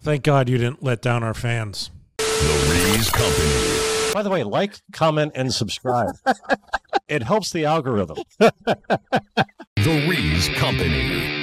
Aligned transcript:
Thank 0.00 0.22
God 0.22 0.48
you 0.48 0.58
didn't 0.58 0.82
let 0.82 1.02
down 1.02 1.22
our 1.22 1.34
fans. 1.34 1.90
The 2.18 2.94
Rees 2.94 3.10
Company. 3.10 4.12
By 4.14 4.22
the 4.22 4.30
way, 4.30 4.42
like, 4.44 4.74
comment, 4.92 5.32
and 5.34 5.52
subscribe. 5.52 6.14
it 7.08 7.22
helps 7.22 7.52
the 7.52 7.64
algorithm. 7.64 8.18
The 8.38 10.06
Rees 10.08 10.48
Company. 10.50 11.37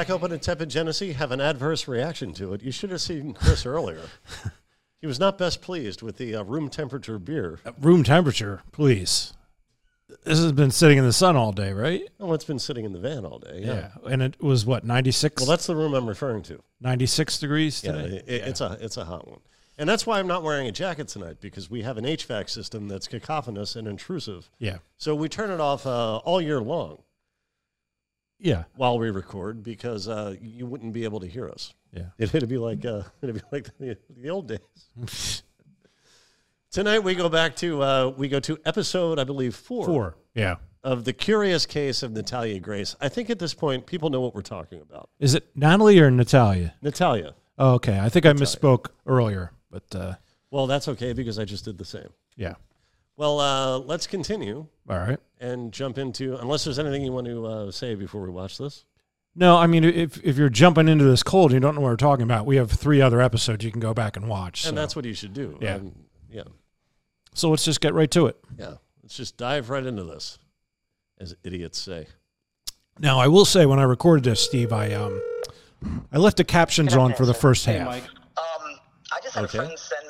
Rack 0.00 0.08
Open 0.08 0.32
and 0.32 0.40
Tepid 0.40 0.70
Genesee 0.70 1.12
have 1.12 1.30
an 1.30 1.42
adverse 1.42 1.86
reaction 1.86 2.32
to 2.32 2.54
it. 2.54 2.62
You 2.62 2.72
should 2.72 2.88
have 2.90 3.02
seen 3.02 3.34
Chris 3.34 3.66
earlier. 3.66 4.00
He 5.02 5.06
was 5.06 5.18
not 5.18 5.38
best 5.38 5.62
pleased 5.62 6.02
with 6.02 6.18
the 6.18 6.34
uh, 6.34 6.42
room 6.42 6.68
temperature 6.68 7.18
beer. 7.18 7.58
Room 7.80 8.04
temperature, 8.04 8.60
please. 8.70 9.32
This 10.24 10.38
has 10.38 10.52
been 10.52 10.70
sitting 10.70 10.98
in 10.98 11.04
the 11.04 11.12
sun 11.14 11.36
all 11.36 11.52
day, 11.52 11.72
right? 11.72 12.02
Oh, 12.20 12.34
it's 12.34 12.44
been 12.44 12.58
sitting 12.58 12.84
in 12.84 12.92
the 12.92 12.98
van 12.98 13.24
all 13.24 13.38
day. 13.38 13.62
Yeah. 13.64 13.92
And 14.06 14.20
it 14.20 14.42
was 14.42 14.66
what, 14.66 14.84
96? 14.84 15.40
Well, 15.40 15.48
that's 15.48 15.66
the 15.66 15.74
room 15.74 15.94
I'm 15.94 16.06
referring 16.06 16.42
to. 16.44 16.62
96 16.82 17.38
degrees 17.38 17.82
Yeah, 17.82 17.92
today? 17.92 18.16
it, 18.26 18.42
it's 18.48 18.60
a 18.60 18.76
it's 18.78 18.98
a 18.98 19.06
hot 19.06 19.26
one, 19.26 19.40
and 19.78 19.88
that's 19.88 20.06
why 20.06 20.18
I'm 20.18 20.26
not 20.26 20.42
wearing 20.42 20.66
a 20.66 20.72
jacket 20.72 21.08
tonight 21.08 21.38
because 21.40 21.70
we 21.70 21.80
have 21.80 21.96
an 21.96 22.04
HVAC 22.04 22.50
system 22.50 22.86
that's 22.88 23.08
cacophonous 23.08 23.76
and 23.76 23.88
intrusive. 23.88 24.50
Yeah. 24.58 24.78
So 24.98 25.14
we 25.14 25.30
turn 25.30 25.50
it 25.50 25.60
off 25.60 25.86
uh, 25.86 26.18
all 26.18 26.42
year 26.42 26.60
long 26.60 26.98
Yeah. 28.40 28.64
while 28.76 28.98
we 28.98 29.10
record 29.10 29.62
because 29.62 30.08
uh, 30.08 30.34
you 30.40 30.66
wouldn't 30.66 30.92
be 30.92 31.04
able 31.04 31.20
to 31.20 31.26
hear 31.26 31.48
us. 31.48 31.74
Yeah. 31.92 32.06
It, 32.18 32.34
it'd 32.34 32.48
be 32.48 32.58
like 32.58 32.84
uh, 32.84 33.02
it'd 33.22 33.34
be 33.34 33.42
like 33.52 33.68
the, 33.78 33.96
the 34.16 34.30
old 34.30 34.48
days. 34.48 35.42
Tonight 36.70 37.00
we 37.00 37.14
go 37.14 37.28
back 37.28 37.56
to 37.56 37.82
uh, 37.82 38.08
we 38.16 38.28
go 38.28 38.40
to 38.40 38.58
episode 38.64 39.18
I 39.18 39.24
believe 39.24 39.54
four, 39.54 39.84
Four. 39.86 40.16
Yeah. 40.34 40.56
of 40.84 41.04
the 41.04 41.12
curious 41.12 41.66
case 41.66 42.02
of 42.02 42.12
Natalia 42.12 42.60
Grace. 42.60 42.94
I 43.00 43.08
think 43.08 43.28
at 43.30 43.38
this 43.38 43.54
point 43.54 43.86
people 43.86 44.08
know 44.10 44.20
what 44.20 44.34
we're 44.34 44.42
talking 44.42 44.80
about. 44.80 45.10
Is 45.18 45.34
it 45.34 45.48
Natalie 45.56 45.98
or 45.98 46.10
Natalia? 46.10 46.74
Natalia. 46.80 47.34
Oh, 47.58 47.74
okay. 47.74 47.98
I 47.98 48.08
think 48.08 48.24
I 48.24 48.32
misspoke 48.32 48.86
earlier, 49.06 49.52
but 49.70 49.84
uh, 49.94 50.14
Well, 50.50 50.66
that's 50.66 50.88
okay 50.88 51.12
because 51.12 51.38
I 51.38 51.44
just 51.44 51.64
did 51.64 51.76
the 51.76 51.84
same. 51.84 52.08
yeah. 52.36 52.54
Well, 53.20 53.38
uh, 53.38 53.78
let's 53.80 54.06
continue 54.06 54.66
All 54.88 54.98
right. 54.98 55.18
and 55.42 55.72
jump 55.72 55.98
into 55.98 56.38
unless 56.38 56.64
there's 56.64 56.78
anything 56.78 57.02
you 57.04 57.12
want 57.12 57.26
to 57.26 57.44
uh, 57.46 57.70
say 57.70 57.94
before 57.94 58.22
we 58.22 58.30
watch 58.30 58.56
this. 58.56 58.86
No, 59.36 59.58
I 59.58 59.66
mean, 59.66 59.84
if 59.84 60.24
if 60.24 60.38
you're 60.38 60.48
jumping 60.48 60.88
into 60.88 61.04
this 61.04 61.22
cold 61.22 61.50
and 61.50 61.56
you 61.56 61.60
don't 61.60 61.74
know 61.74 61.82
what 61.82 61.90
we're 61.90 61.96
talking 61.96 62.22
about, 62.22 62.46
we 62.46 62.56
have 62.56 62.70
three 62.70 63.02
other 63.02 63.20
episodes 63.20 63.62
you 63.62 63.70
can 63.70 63.78
go 63.78 63.92
back 63.92 64.16
and 64.16 64.26
watch. 64.26 64.64
And 64.64 64.70
so. 64.70 64.74
that's 64.74 64.96
what 64.96 65.04
you 65.04 65.12
should 65.12 65.34
do. 65.34 65.58
Yeah. 65.60 65.74
Um, 65.74 65.92
yeah. 66.30 66.44
so 67.34 67.50
let's 67.50 67.62
just 67.62 67.82
get 67.82 67.92
right 67.92 68.10
to 68.12 68.24
it. 68.24 68.38
Yeah. 68.58 68.76
Let's 69.02 69.18
just 69.18 69.36
dive 69.36 69.68
right 69.68 69.84
into 69.84 70.04
this, 70.04 70.38
as 71.18 71.36
idiots 71.44 71.78
say. 71.78 72.06
Now, 72.98 73.18
I 73.18 73.28
will 73.28 73.44
say 73.44 73.66
when 73.66 73.78
I 73.78 73.82
recorded 73.82 74.24
this, 74.24 74.40
Steve, 74.40 74.72
I 74.72 74.94
um, 74.94 75.20
I 76.10 76.16
left 76.16 76.38
the 76.38 76.44
captions 76.44 76.96
on 76.96 77.12
for 77.12 77.26
the 77.26 77.34
first 77.34 77.66
half. 77.66 77.86
Um, 77.86 78.00
I 79.12 79.20
just 79.22 79.34
had 79.34 79.44
Okay. 79.44 79.58
a 79.58 79.62
friend 79.62 79.78
send 79.78 80.09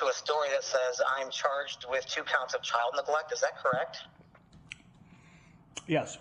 to 0.00 0.06
a 0.06 0.12
story 0.12 0.48
that 0.50 0.64
says 0.64 1.00
I'm 1.18 1.30
charged 1.30 1.84
with 1.90 2.06
two 2.06 2.22
counts 2.22 2.54
of 2.54 2.62
child 2.62 2.94
neglect. 2.96 3.32
Is 3.32 3.40
that 3.42 3.52
correct? 3.62 3.98
Yes. 5.86 6.16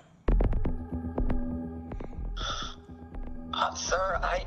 Uh, 3.53 3.73
sir, 3.73 4.19
I 4.21 4.45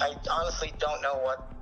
I 0.00 0.14
honestly 0.30 0.72
don't 0.78 1.00
know 1.02 1.14
what 1.14 1.52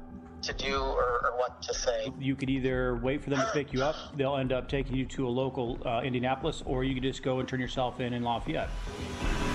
to 0.43 0.53
do 0.55 0.77
or, 0.81 1.21
or 1.25 1.37
what 1.37 1.61
to 1.63 1.75
say. 1.75 2.13
You 2.19 2.35
could 2.35 2.49
either 2.49 2.97
wait 2.97 3.23
for 3.23 3.31
them 3.31 3.41
to 3.41 3.51
pick 3.53 3.73
you 3.73 3.83
up, 3.83 3.97
they'll 4.17 4.37
end 4.37 4.53
up 4.53 4.69
taking 4.69 4.97
you 4.97 5.05
to 5.07 5.27
a 5.27 5.31
local 5.31 5.79
uh, 5.85 6.01
Indianapolis, 6.03 6.63
or 6.65 6.85
you 6.85 6.95
could 6.95 7.03
just 7.03 7.23
go 7.23 7.41
and 7.41 7.49
turn 7.49 7.61
yourself 7.61 8.01
in 8.01 8.15
in 8.15 8.23
Lafayette. 8.23 8.69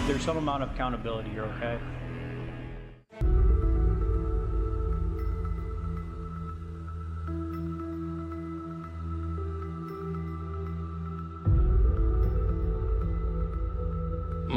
There's 0.06 0.24
some 0.24 0.38
amount 0.38 0.64
of 0.64 0.72
accountability 0.72 1.30
here, 1.30 1.44
okay? 1.44 1.80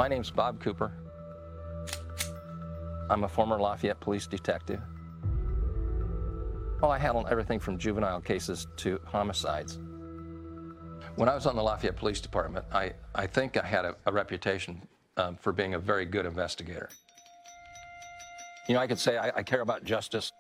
My 0.06 0.10
name's 0.10 0.30
Bob 0.30 0.60
Cooper. 0.60 0.92
I'm 3.10 3.24
a 3.24 3.28
former 3.28 3.60
Lafayette 3.60 3.98
police 3.98 4.28
detective. 4.28 4.78
Well, 6.80 6.92
I 6.92 6.98
handled 6.98 7.26
everything 7.28 7.58
from 7.58 7.76
juvenile 7.76 8.20
cases 8.20 8.68
to 8.76 9.00
homicides. 9.04 9.80
When 11.16 11.28
I 11.28 11.34
was 11.34 11.44
on 11.44 11.56
the 11.56 11.62
Lafayette 11.64 11.96
Police 11.96 12.20
Department, 12.20 12.64
I, 12.72 12.92
I 13.16 13.26
think 13.26 13.56
I 13.56 13.66
had 13.66 13.84
a, 13.84 13.96
a 14.06 14.12
reputation 14.12 14.80
um, 15.16 15.34
for 15.34 15.52
being 15.52 15.74
a 15.74 15.78
very 15.80 16.04
good 16.04 16.24
investigator. 16.24 16.88
You 18.68 18.74
know, 18.74 18.80
I 18.80 18.86
could 18.86 19.00
say 19.00 19.18
I, 19.18 19.32
I 19.34 19.42
care 19.42 19.62
about 19.62 19.82
justice. 19.82 20.30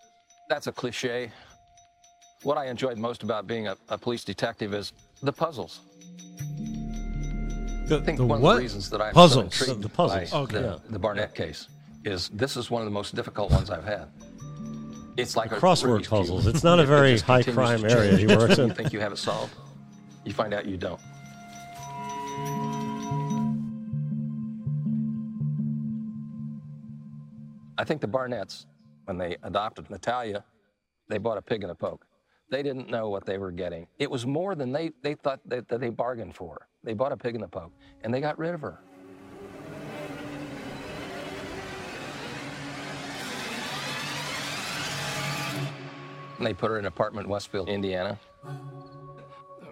That's 0.48 0.68
a 0.68 0.72
cliche. 0.72 1.32
What 2.44 2.56
I 2.56 2.66
enjoyed 2.66 2.98
most 2.98 3.24
about 3.24 3.48
being 3.48 3.66
a, 3.66 3.76
a 3.88 3.98
police 3.98 4.22
detective 4.22 4.72
is 4.72 4.92
the 5.24 5.32
puzzles. 5.32 5.80
The, 7.86 7.98
I 7.98 8.00
think 8.00 8.18
the 8.18 8.24
one 8.26 8.40
what? 8.40 8.50
of 8.52 8.56
the 8.56 8.62
reasons 8.62 8.90
that 8.90 9.00
I'm 9.00 9.14
Puzzles. 9.14 9.54
so 9.54 9.64
intrigued 9.64 9.82
The- 9.82 9.88
puzzles. 9.88 10.30
by 10.30 10.38
Okay. 10.38 10.58
the, 10.58 10.62
Yeah. 10.62 10.76
the 10.90 10.98
Barnett 10.98 11.34
case 11.34 11.68
is 12.04 12.28
this 12.30 12.56
is 12.56 12.70
one 12.70 12.82
of 12.82 12.86
the 12.86 12.90
most 12.92 13.14
difficult 13.14 13.50
ones 13.52 13.70
I've 13.70 13.84
had. 13.84 14.08
It's 15.16 15.36
like 15.36 15.52
a 15.52 15.56
Crossword 15.56 15.98
Rubik's 16.00 16.08
Cube. 16.08 16.20
puzzles. 16.20 16.46
It's 16.46 16.64
not 16.64 16.78
a 16.78 16.82
It- 16.82 16.86
very 16.86 17.12
just 17.12 17.24
high 17.24 17.42
continues 17.42 17.80
crime 17.80 17.82
to 17.82 17.90
area 17.96 18.16
change. 18.16 18.30
he 18.30 18.36
works 18.36 18.58
in. 18.58 18.68
You 18.68 18.74
think 18.74 18.92
you 18.92 19.00
have 19.00 19.12
it 19.12 19.18
solved, 19.18 19.54
you 20.24 20.32
find 20.32 20.52
out 20.52 20.66
you 20.66 20.76
don't. 20.76 21.00
I 27.78 27.84
think 27.84 28.00
the 28.00 28.08
Barnetts, 28.08 28.66
when 29.04 29.18
they 29.18 29.36
adopted 29.42 29.90
Natalia, 29.90 30.44
they 31.08 31.18
bought 31.18 31.38
a 31.38 31.42
pig 31.42 31.62
in 31.62 31.70
a 31.70 31.74
poke. 31.74 32.06
They 32.50 32.62
didn't 32.62 32.88
know 32.88 33.08
what 33.10 33.26
they 33.26 33.38
were 33.38 33.50
getting. 33.50 33.86
It 33.98 34.10
was 34.10 34.24
more 34.24 34.54
than 34.54 34.72
they, 34.72 34.92
they 35.02 35.14
thought 35.14 35.40
that, 35.46 35.68
that 35.68 35.80
they 35.80 35.90
bargained 35.90 36.34
for. 36.34 36.68
They 36.86 36.94
bought 36.94 37.10
a 37.10 37.16
pig 37.16 37.34
in 37.34 37.40
the 37.40 37.48
poke, 37.48 37.72
and 38.04 38.14
they 38.14 38.20
got 38.20 38.38
rid 38.38 38.54
of 38.54 38.60
her. 38.60 38.78
And 46.38 46.46
they 46.46 46.54
put 46.54 46.70
her 46.70 46.78
in 46.78 46.84
an 46.84 46.86
apartment 46.86 47.24
in 47.24 47.30
Westfield, 47.30 47.68
Indiana. 47.68 48.20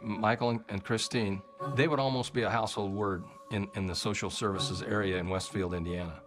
Michael 0.02 0.60
and- 0.68 0.84
Christine, 0.84 1.40
they 1.76 1.86
would 1.86 2.00
almost 2.00 2.34
be 2.34 2.42
a 2.42 2.50
household 2.50 2.92
word 2.92 3.22
in, 3.52 3.68
in 3.76 3.86
the 3.86 3.94
social 3.94 4.28
services 4.28 4.82
area 4.82 5.18
in 5.18 5.28
Westfield, 5.28 5.72
Indiana. 5.72 6.20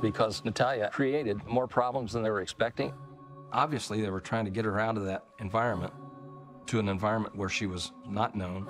Because 0.00 0.44
Natalia 0.44 0.90
created 0.92 1.44
more 1.44 1.66
problems 1.66 2.12
than 2.12 2.22
they 2.22 2.30
were 2.30 2.40
expecting. 2.40 2.94
Obviously, 3.52 4.00
they 4.00 4.10
were 4.10 4.20
trying 4.20 4.44
to 4.44 4.50
get 4.52 4.64
her 4.64 4.78
out 4.78 4.96
of 4.96 5.06
that 5.06 5.24
environment 5.40 5.92
to 6.66 6.78
an 6.78 6.88
environment 6.88 7.34
where 7.34 7.48
she 7.48 7.66
was 7.66 7.90
not 8.08 8.36
known. 8.36 8.68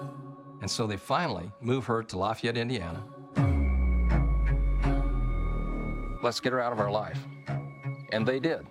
And 0.60 0.70
so 0.70 0.86
they 0.86 0.96
finally 0.96 1.50
move 1.60 1.86
her 1.86 2.02
to 2.02 2.18
Lafayette, 2.18 2.56
Indiana. 2.56 3.02
Let's 6.22 6.38
get 6.40 6.52
her 6.52 6.60
out 6.60 6.72
of 6.72 6.80
our 6.80 6.90
life. 6.90 7.18
And 8.12 8.26
they 8.26 8.40
did. 8.40 8.66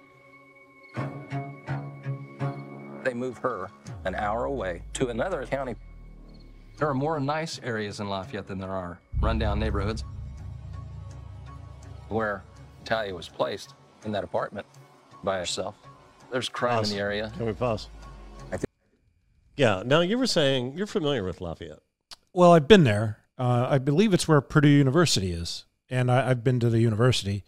They 3.03 3.13
move 3.13 3.37
her 3.39 3.69
an 4.05 4.13
hour 4.13 4.45
away 4.45 4.83
to 4.93 5.07
another 5.07 5.45
county. 5.45 5.75
There 6.77 6.87
are 6.87 6.93
more 6.93 7.19
nice 7.19 7.59
areas 7.63 7.99
in 7.99 8.07
Lafayette 8.09 8.47
than 8.47 8.59
there 8.59 8.71
are 8.71 8.99
rundown 9.19 9.59
neighborhoods. 9.59 10.03
Where 12.09 12.43
Talia 12.85 13.15
was 13.15 13.27
placed 13.27 13.73
in 14.05 14.11
that 14.11 14.23
apartment 14.23 14.65
by 15.23 15.37
herself. 15.39 15.75
There's 16.31 16.49
crime 16.49 16.77
Pause. 16.77 16.91
in 16.91 16.97
the 16.97 17.01
area. 17.01 17.31
Can 17.35 17.45
we 17.47 17.53
pause? 17.53 17.89
I 18.51 18.57
thi- 18.57 18.65
Yeah. 19.57 19.83
Now 19.85 20.01
you 20.01 20.17
were 20.17 20.27
saying 20.27 20.73
you're 20.77 20.87
familiar 20.87 21.23
with 21.23 21.41
Lafayette. 21.41 21.79
Well, 22.33 22.53
I've 22.53 22.67
been 22.67 22.83
there. 22.83 23.17
Uh, 23.37 23.67
I 23.69 23.77
believe 23.77 24.13
it's 24.13 24.27
where 24.27 24.41
Purdue 24.41 24.67
University 24.67 25.31
is, 25.31 25.65
and 25.89 26.11
I, 26.11 26.29
I've 26.29 26.43
been 26.43 26.59
to 26.59 26.69
the 26.69 26.79
university. 26.79 27.43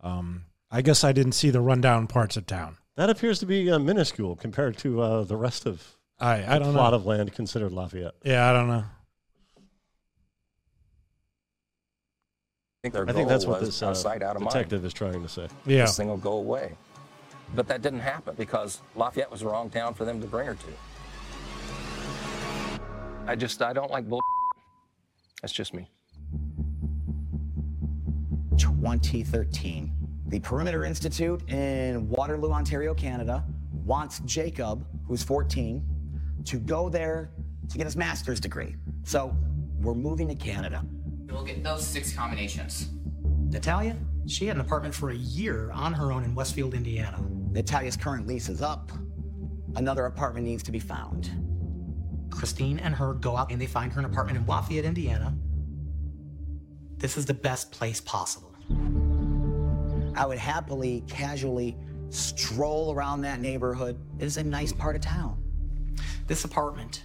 Um, 0.00 0.44
I 0.70 0.82
guess 0.82 1.04
I 1.04 1.12
didn't 1.12 1.32
see 1.32 1.50
the 1.50 1.60
rundown 1.60 2.06
parts 2.08 2.36
of 2.36 2.44
town. 2.46 2.76
That 2.96 3.08
appears 3.10 3.38
to 3.40 3.46
be 3.46 3.70
uh, 3.70 3.78
minuscule 3.78 4.34
compared 4.36 4.76
to 4.78 5.00
uh, 5.00 5.22
the 5.24 5.36
rest 5.36 5.64
of 5.66 5.96
I 6.18 6.44
I 6.44 6.58
the 6.58 6.64
don't 6.64 6.72
plot 6.74 6.92
know. 6.92 6.96
of 6.96 7.06
land 7.06 7.32
considered 7.32 7.72
Lafayette. 7.72 8.14
yeah, 8.24 8.50
I 8.50 8.52
don't 8.52 8.66
know. 8.68 8.84
I 12.76 12.80
think 12.82 12.94
their 12.94 13.02
I 13.04 13.06
think 13.06 13.16
goal 13.16 13.26
that's 13.28 13.46
what 13.46 13.60
was 13.60 13.68
this 13.70 13.82
uh, 13.82 13.94
sight, 13.94 14.22
out 14.22 14.36
of 14.36 14.42
mind. 14.42 14.52
detective 14.52 14.84
is 14.84 14.92
trying 14.92 15.22
to 15.22 15.28
say. 15.28 15.48
Yeah, 15.66 15.82
This 15.82 15.96
thing 15.96 16.08
will 16.08 16.16
go 16.16 16.32
away. 16.32 16.72
But 17.54 17.66
that 17.68 17.80
didn't 17.82 18.00
happen 18.00 18.34
because 18.36 18.80
Lafayette 18.94 19.30
was 19.30 19.40
the 19.40 19.46
wrong 19.46 19.70
town 19.70 19.94
for 19.94 20.04
them 20.04 20.20
to 20.20 20.26
bring 20.26 20.46
her 20.46 20.54
to. 20.54 20.66
I 23.28 23.36
just, 23.36 23.60
I 23.60 23.74
don't 23.74 23.90
like 23.90 24.08
bull. 24.08 24.22
That's 25.42 25.52
just 25.52 25.74
me. 25.74 25.90
2013, 28.56 29.92
The 30.28 30.40
Perimeter 30.40 30.86
Institute 30.86 31.46
in 31.50 32.08
Waterloo, 32.08 32.50
Ontario, 32.50 32.94
Canada 32.94 33.44
wants 33.84 34.20
Jacob, 34.20 34.86
who's 35.06 35.22
14, 35.22 35.84
to 36.46 36.58
go 36.58 36.88
there 36.88 37.30
to 37.68 37.76
get 37.76 37.84
his 37.84 37.96
master's 37.96 38.40
degree. 38.40 38.76
So 39.04 39.36
we're 39.82 39.94
moving 39.94 40.26
to 40.28 40.34
Canada. 40.34 40.82
We'll 41.30 41.44
get 41.44 41.62
those 41.62 41.86
six 41.86 42.14
combinations. 42.14 42.88
Natalia? 43.50 43.94
She 44.26 44.46
had 44.46 44.56
an 44.56 44.62
apartment 44.62 44.94
for 44.94 45.10
a 45.10 45.16
year 45.16 45.70
on 45.72 45.92
her 45.92 46.12
own 46.12 46.24
in 46.24 46.34
Westfield, 46.34 46.72
Indiana. 46.72 47.22
Natalia's 47.50 47.96
current 47.96 48.26
lease 48.26 48.48
is 48.48 48.62
up. 48.62 48.90
Another 49.76 50.06
apartment 50.06 50.46
needs 50.46 50.62
to 50.62 50.72
be 50.72 50.78
found. 50.78 51.30
Christine 52.30 52.78
and 52.78 52.94
her 52.94 53.14
go 53.14 53.36
out 53.36 53.50
and 53.50 53.60
they 53.60 53.66
find 53.66 53.92
her 53.92 54.00
an 54.00 54.04
apartment 54.04 54.38
in 54.38 54.46
Lafayette, 54.46 54.84
Indiana. 54.84 55.34
This 56.96 57.16
is 57.16 57.26
the 57.26 57.34
best 57.34 57.70
place 57.70 58.00
possible. 58.00 58.54
I 60.16 60.26
would 60.26 60.38
happily, 60.38 61.04
casually 61.06 61.76
stroll 62.10 62.92
around 62.92 63.20
that 63.22 63.40
neighborhood. 63.40 63.98
It 64.18 64.24
is 64.24 64.36
a 64.36 64.44
nice 64.44 64.72
part 64.72 64.96
of 64.96 65.02
town. 65.02 65.42
This 66.26 66.44
apartment 66.44 67.04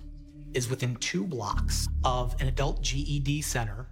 is 0.54 0.70
within 0.70 0.96
two 0.98 1.26
blocks 1.26 1.88
of 2.04 2.36
an 2.42 2.48
adult 2.48 2.82
GED 2.82 3.42
center 3.42 3.88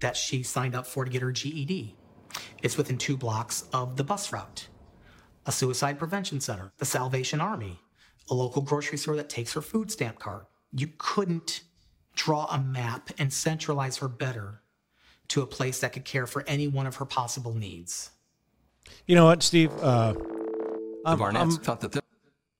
that 0.00 0.16
she 0.16 0.42
signed 0.42 0.74
up 0.74 0.86
for 0.86 1.04
to 1.04 1.10
get 1.10 1.22
her 1.22 1.32
GED. 1.32 1.96
It's 2.62 2.76
within 2.76 2.98
two 2.98 3.16
blocks 3.16 3.64
of 3.72 3.96
the 3.96 4.04
bus 4.04 4.32
route, 4.32 4.68
a 5.46 5.52
suicide 5.52 5.98
prevention 5.98 6.40
center, 6.40 6.72
the 6.78 6.84
Salvation 6.84 7.40
Army, 7.40 7.80
a 8.30 8.34
local 8.34 8.62
grocery 8.62 8.98
store 8.98 9.16
that 9.16 9.28
takes 9.28 9.52
her 9.52 9.60
food 9.60 9.90
stamp 9.90 10.18
card. 10.18 10.46
You 10.76 10.88
couldn't 10.98 11.60
draw 12.14 12.46
a 12.46 12.58
map 12.58 13.10
and 13.18 13.32
centralize 13.32 13.98
her 13.98 14.08
better 14.08 14.60
to 15.28 15.42
a 15.42 15.46
place 15.46 15.80
that 15.80 15.92
could 15.92 16.04
care 16.04 16.26
for 16.26 16.44
any 16.46 16.68
one 16.68 16.86
of 16.86 16.96
her 16.96 17.04
possible 17.04 17.54
needs. 17.54 18.10
You 19.06 19.14
know 19.16 19.24
what, 19.26 19.42
Steve? 19.42 19.70
Uh, 19.80 20.12
The 20.12 21.00
I'm, 21.06 21.18
Barnetts 21.18 21.36
I'm- 21.36 21.50
thought 21.52 21.80
that. 21.80 21.92
they- 21.92 22.00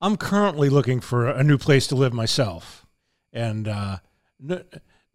I'm 0.00 0.16
currently 0.16 0.68
looking 0.68 1.00
for 1.00 1.28
a 1.28 1.42
new 1.42 1.56
place 1.56 1.86
to 1.88 1.94
live 1.94 2.12
myself, 2.12 2.84
and 3.32 3.66
uh, 3.66 3.96
n- 4.50 4.64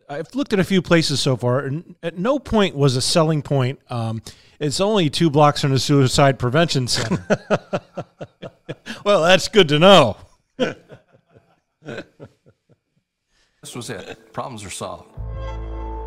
I've 0.10 0.34
looked 0.34 0.52
at 0.52 0.57
a 0.60 0.63
few 0.63 0.81
places 0.81 1.19
so 1.19 1.38
far. 1.38 1.60
And 1.60 1.95
at 2.02 2.18
no 2.18 2.40
point 2.40 2.75
was 2.75 2.95
a 2.95 3.02
selling 3.02 3.44
point. 3.44 3.80
Um, 3.92 4.24
it's 4.60 4.80
only 4.81 5.10
two 5.12 5.30
blocks 5.30 5.62
from 5.62 5.72
the 5.72 5.80
suicide 5.80 6.40
prevention 6.40 6.88
center. 6.88 7.24
well, 9.06 9.22
that's 9.22 9.48
good 9.48 9.68
to 9.69 9.78
know. 9.78 10.18
This 13.61 13.75
was 13.75 13.89
it. 13.89 14.31
Problems 14.31 14.63
are 14.63 14.69
solved. 14.69 15.09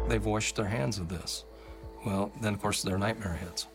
They've 0.09 0.25
washed 0.25 0.57
their 0.57 0.65
hands 0.65 0.97
of 0.99 1.11
this. 1.11 1.45
Well, 2.07 2.33
then 2.41 2.55
of 2.55 2.63
course 2.63 2.81
their 2.81 2.97
nightmare 2.97 3.35
hits. 3.35 3.67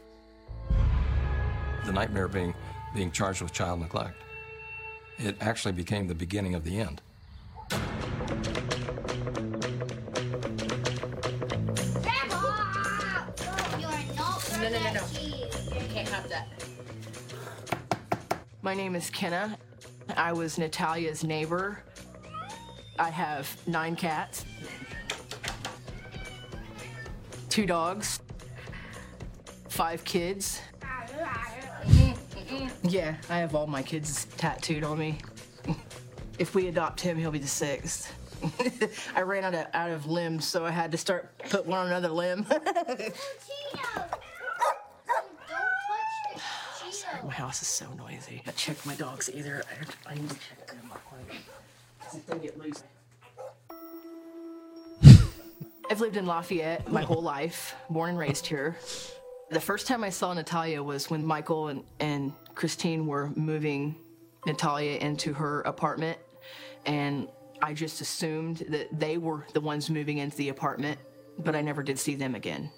The 1.85 1.93
nightmare 1.93 2.27
being 2.27 2.55
being 2.95 3.11
charged 3.11 3.43
with 3.43 3.53
child 3.53 3.81
neglect. 3.81 4.15
It 5.19 5.35
actually 5.41 5.73
became 5.73 6.07
the 6.07 6.15
beginning 6.15 6.55
of 6.55 6.63
the 6.63 6.79
end. 6.79 7.03
No, 14.59 14.69
no, 14.69 14.69
no, 14.69 14.93
no. 14.93 15.03
You 15.21 15.87
can't 15.93 16.09
have 16.09 16.27
that. 16.29 16.47
My 18.63 18.73
name 18.73 18.95
is 18.95 19.11
Kenna. 19.11 19.55
I 20.15 20.33
was 20.33 20.57
Natalia's 20.57 21.23
neighbor. 21.23 21.83
I 22.99 23.09
have 23.09 23.55
nine 23.67 23.95
cats, 23.95 24.43
two 27.49 27.65
dogs, 27.65 28.19
five 29.69 30.03
kids. 30.03 30.61
Yeah, 32.83 33.15
I 33.29 33.37
have 33.37 33.53
all 33.53 33.67
my 33.67 33.83
kids 33.83 34.25
tattooed 34.37 34.83
on 34.83 34.97
me. 34.97 35.19
If 36.39 36.55
we 36.55 36.67
adopt 36.67 37.01
him, 37.01 37.17
he'll 37.17 37.31
be 37.31 37.39
the 37.39 37.47
sixth. 37.47 38.13
I 39.15 39.21
ran 39.21 39.43
out 39.43 39.53
of 39.53 39.67
out 39.73 39.91
of 39.91 40.05
limbs, 40.05 40.45
so 40.45 40.65
I 40.65 40.71
had 40.71 40.91
to 40.91 40.97
start 40.97 41.37
put 41.49 41.65
one 41.65 41.79
on 41.79 41.87
another 41.87 42.09
limb. 42.09 42.45
My 47.23 47.33
house 47.33 47.61
is 47.61 47.67
so 47.67 47.91
noisy. 47.93 48.43
I 48.47 48.51
check 48.51 48.85
my 48.85 48.95
dogs 48.95 49.29
either. 49.33 49.63
I, 50.05 50.11
I 50.11 50.15
need 50.15 50.29
to 50.29 50.35
check 50.35 50.67
them. 50.67 50.91
If 52.13 52.25
they 52.25 52.39
get 52.39 52.57
loose. 52.57 52.83
I've 55.89 56.01
lived 56.01 56.17
in 56.17 56.25
Lafayette 56.25 56.91
my 56.91 57.01
whole 57.01 57.21
life, 57.21 57.75
born 57.89 58.11
and 58.11 58.19
raised 58.19 58.45
here. 58.45 58.77
The 59.49 59.59
first 59.59 59.87
time 59.87 60.03
I 60.03 60.09
saw 60.09 60.33
Natalia 60.33 60.83
was 60.83 61.09
when 61.09 61.25
Michael 61.25 61.69
and, 61.69 61.83
and 61.99 62.33
Christine 62.55 63.07
were 63.07 63.29
moving 63.35 63.95
Natalia 64.45 64.97
into 64.97 65.33
her 65.33 65.61
apartment. 65.61 66.17
And 66.85 67.29
I 67.61 67.73
just 67.73 68.01
assumed 68.01 68.65
that 68.69 68.87
they 68.97 69.17
were 69.17 69.45
the 69.53 69.61
ones 69.61 69.89
moving 69.89 70.19
into 70.19 70.37
the 70.37 70.49
apartment, 70.49 70.99
but 71.39 71.55
I 71.55 71.61
never 71.61 71.83
did 71.83 71.97
see 71.99 72.15
them 72.15 72.35
again. 72.35 72.71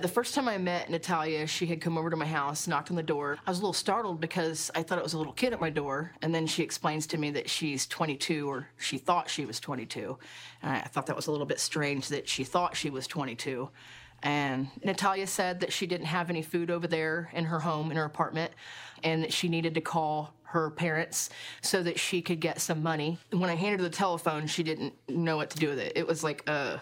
The 0.00 0.08
first 0.08 0.34
time 0.34 0.48
I 0.48 0.56
met 0.56 0.88
Natalia, 0.88 1.46
she 1.46 1.66
had 1.66 1.82
come 1.82 1.98
over 1.98 2.08
to 2.08 2.16
my 2.16 2.26
house, 2.26 2.66
knocked 2.66 2.88
on 2.88 2.96
the 2.96 3.02
door. 3.02 3.36
I 3.46 3.50
was 3.50 3.58
a 3.58 3.60
little 3.60 3.74
startled 3.74 4.18
because 4.18 4.70
I 4.74 4.82
thought 4.82 4.96
it 4.96 5.04
was 5.04 5.12
a 5.12 5.18
little 5.18 5.34
kid 5.34 5.52
at 5.52 5.60
my 5.60 5.68
door. 5.68 6.12
And 6.22 6.34
then 6.34 6.46
she 6.46 6.62
explains 6.62 7.06
to 7.08 7.18
me 7.18 7.30
that 7.32 7.50
she's 7.50 7.86
22, 7.86 8.48
or 8.48 8.68
she 8.78 8.96
thought 8.96 9.28
she 9.28 9.44
was 9.44 9.60
22. 9.60 10.16
And 10.62 10.72
I 10.72 10.80
thought 10.80 11.04
that 11.06 11.16
was 11.16 11.26
a 11.26 11.30
little 11.30 11.46
bit 11.46 11.60
strange 11.60 12.08
that 12.08 12.28
she 12.28 12.44
thought 12.44 12.76
she 12.76 12.88
was 12.88 13.06
22. 13.06 13.68
And 14.22 14.68
Natalia 14.82 15.26
said 15.26 15.60
that 15.60 15.72
she 15.72 15.86
didn't 15.86 16.06
have 16.06 16.30
any 16.30 16.42
food 16.42 16.70
over 16.70 16.86
there 16.86 17.30
in 17.34 17.44
her 17.44 17.60
home, 17.60 17.90
in 17.90 17.98
her 17.98 18.04
apartment, 18.04 18.52
and 19.02 19.22
that 19.22 19.34
she 19.34 19.48
needed 19.48 19.74
to 19.74 19.82
call 19.82 20.32
her 20.44 20.70
parents 20.70 21.28
so 21.60 21.82
that 21.82 21.98
she 21.98 22.22
could 22.22 22.40
get 22.40 22.60
some 22.60 22.82
money. 22.82 23.18
When 23.30 23.50
I 23.50 23.54
handed 23.54 23.80
her 23.80 23.88
the 23.88 23.94
telephone, 23.94 24.46
she 24.46 24.62
didn't 24.62 24.94
know 25.08 25.36
what 25.36 25.50
to 25.50 25.58
do 25.58 25.68
with 25.68 25.78
it. 25.78 25.92
It 25.94 26.06
was 26.06 26.24
like, 26.24 26.42
uh, 26.46 26.78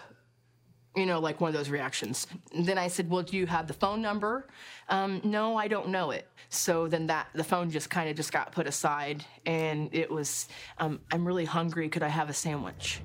you 0.99 1.05
know, 1.05 1.19
like 1.19 1.39
one 1.41 1.49
of 1.49 1.55
those 1.55 1.69
reactions. 1.69 2.27
And 2.53 2.65
then 2.65 2.77
I 2.77 2.87
said, 2.87 3.09
"Well, 3.09 3.23
do 3.23 3.37
you 3.37 3.47
have 3.47 3.67
the 3.67 3.73
phone 3.73 4.01
number?" 4.01 4.47
Um, 4.89 5.21
no, 5.23 5.55
I 5.55 5.67
don't 5.67 5.89
know 5.89 6.11
it. 6.11 6.27
So 6.49 6.87
then 6.87 7.07
that 7.07 7.27
the 7.33 7.43
phone 7.43 7.69
just 7.69 7.89
kind 7.89 8.09
of 8.09 8.15
just 8.15 8.31
got 8.31 8.51
put 8.51 8.67
aside, 8.67 9.23
and 9.45 9.89
it 9.93 10.09
was, 10.11 10.47
um, 10.77 10.99
"I'm 11.11 11.25
really 11.25 11.45
hungry. 11.45 11.89
Could 11.89 12.03
I 12.03 12.09
have 12.09 12.29
a 12.29 12.33
sandwich?" 12.33 13.01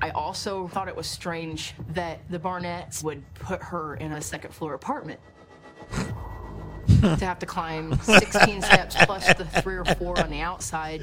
I 0.00 0.10
also 0.10 0.68
thought 0.68 0.88
it 0.88 0.94
was 0.94 1.08
strange 1.08 1.74
that 1.88 2.20
the 2.30 2.38
Barnetts 2.38 3.02
would 3.02 3.22
put 3.34 3.60
her 3.62 3.96
in 3.96 4.12
a 4.12 4.20
second 4.20 4.54
floor 4.54 4.74
apartment. 4.74 5.18
To 7.00 7.24
have 7.24 7.38
to 7.38 7.46
climb 7.46 7.96
16 8.00 8.62
steps 8.62 8.96
plus 9.04 9.32
the 9.34 9.44
three 9.44 9.76
or 9.76 9.84
four 9.84 10.18
on 10.20 10.30
the 10.30 10.40
outside, 10.40 11.02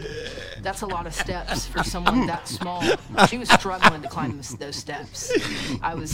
that's 0.62 0.82
a 0.82 0.86
lot 0.86 1.08
of 1.08 1.14
steps 1.14 1.66
for 1.68 1.84
someone 1.84 2.26
that 2.28 2.48
small. 2.48 2.84
She 3.30 3.38
was 3.38 3.50
struggling 3.50 4.02
to 4.02 4.08
climb 4.10 4.42
those- 4.60 4.76
steps. 4.76 5.32
I 5.82 5.96
was 5.96 6.14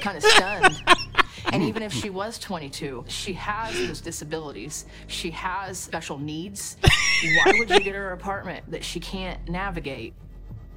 kind 0.00 0.16
of 0.16 0.22
stunned. 0.22 0.82
And 1.52 1.62
even 1.62 1.82
if 1.82 1.92
she 1.92 2.10
was 2.10 2.38
22, 2.38 3.04
she 3.08 3.32
has 3.34 3.74
those 3.74 4.00
disabilities. 4.00 4.84
She 5.06 5.30
has 5.30 5.78
special 5.78 6.18
needs. 6.18 6.76
Why 7.44 7.52
would 7.58 7.70
you 7.70 7.80
get 7.80 7.94
her 7.94 8.08
an 8.12 8.18
apartment 8.20 8.70
that 8.70 8.84
she 8.84 9.00
can't 9.00 9.48
navigate? 9.48 10.14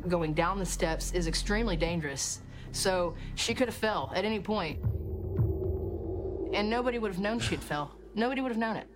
Going 0.07 0.33
down 0.33 0.57
the 0.59 0.65
steps 0.65 1.11
is 1.11 1.27
extremely 1.27 1.75
dangerous. 1.75 2.39
So 2.71 3.15
she 3.35 3.53
could 3.53 3.67
have 3.67 3.75
fell 3.75 4.11
at 4.15 4.23
any 4.25 4.39
point. 4.39 4.79
And 6.53 6.69
nobody 6.69 6.97
would 6.99 7.11
have 7.11 7.19
known 7.21 7.39
she'd 7.39 7.61
fell. 7.61 7.91
Nobody 8.15 8.41
would 8.41 8.51
have 8.51 8.57
known 8.57 8.75
it. 8.75 8.87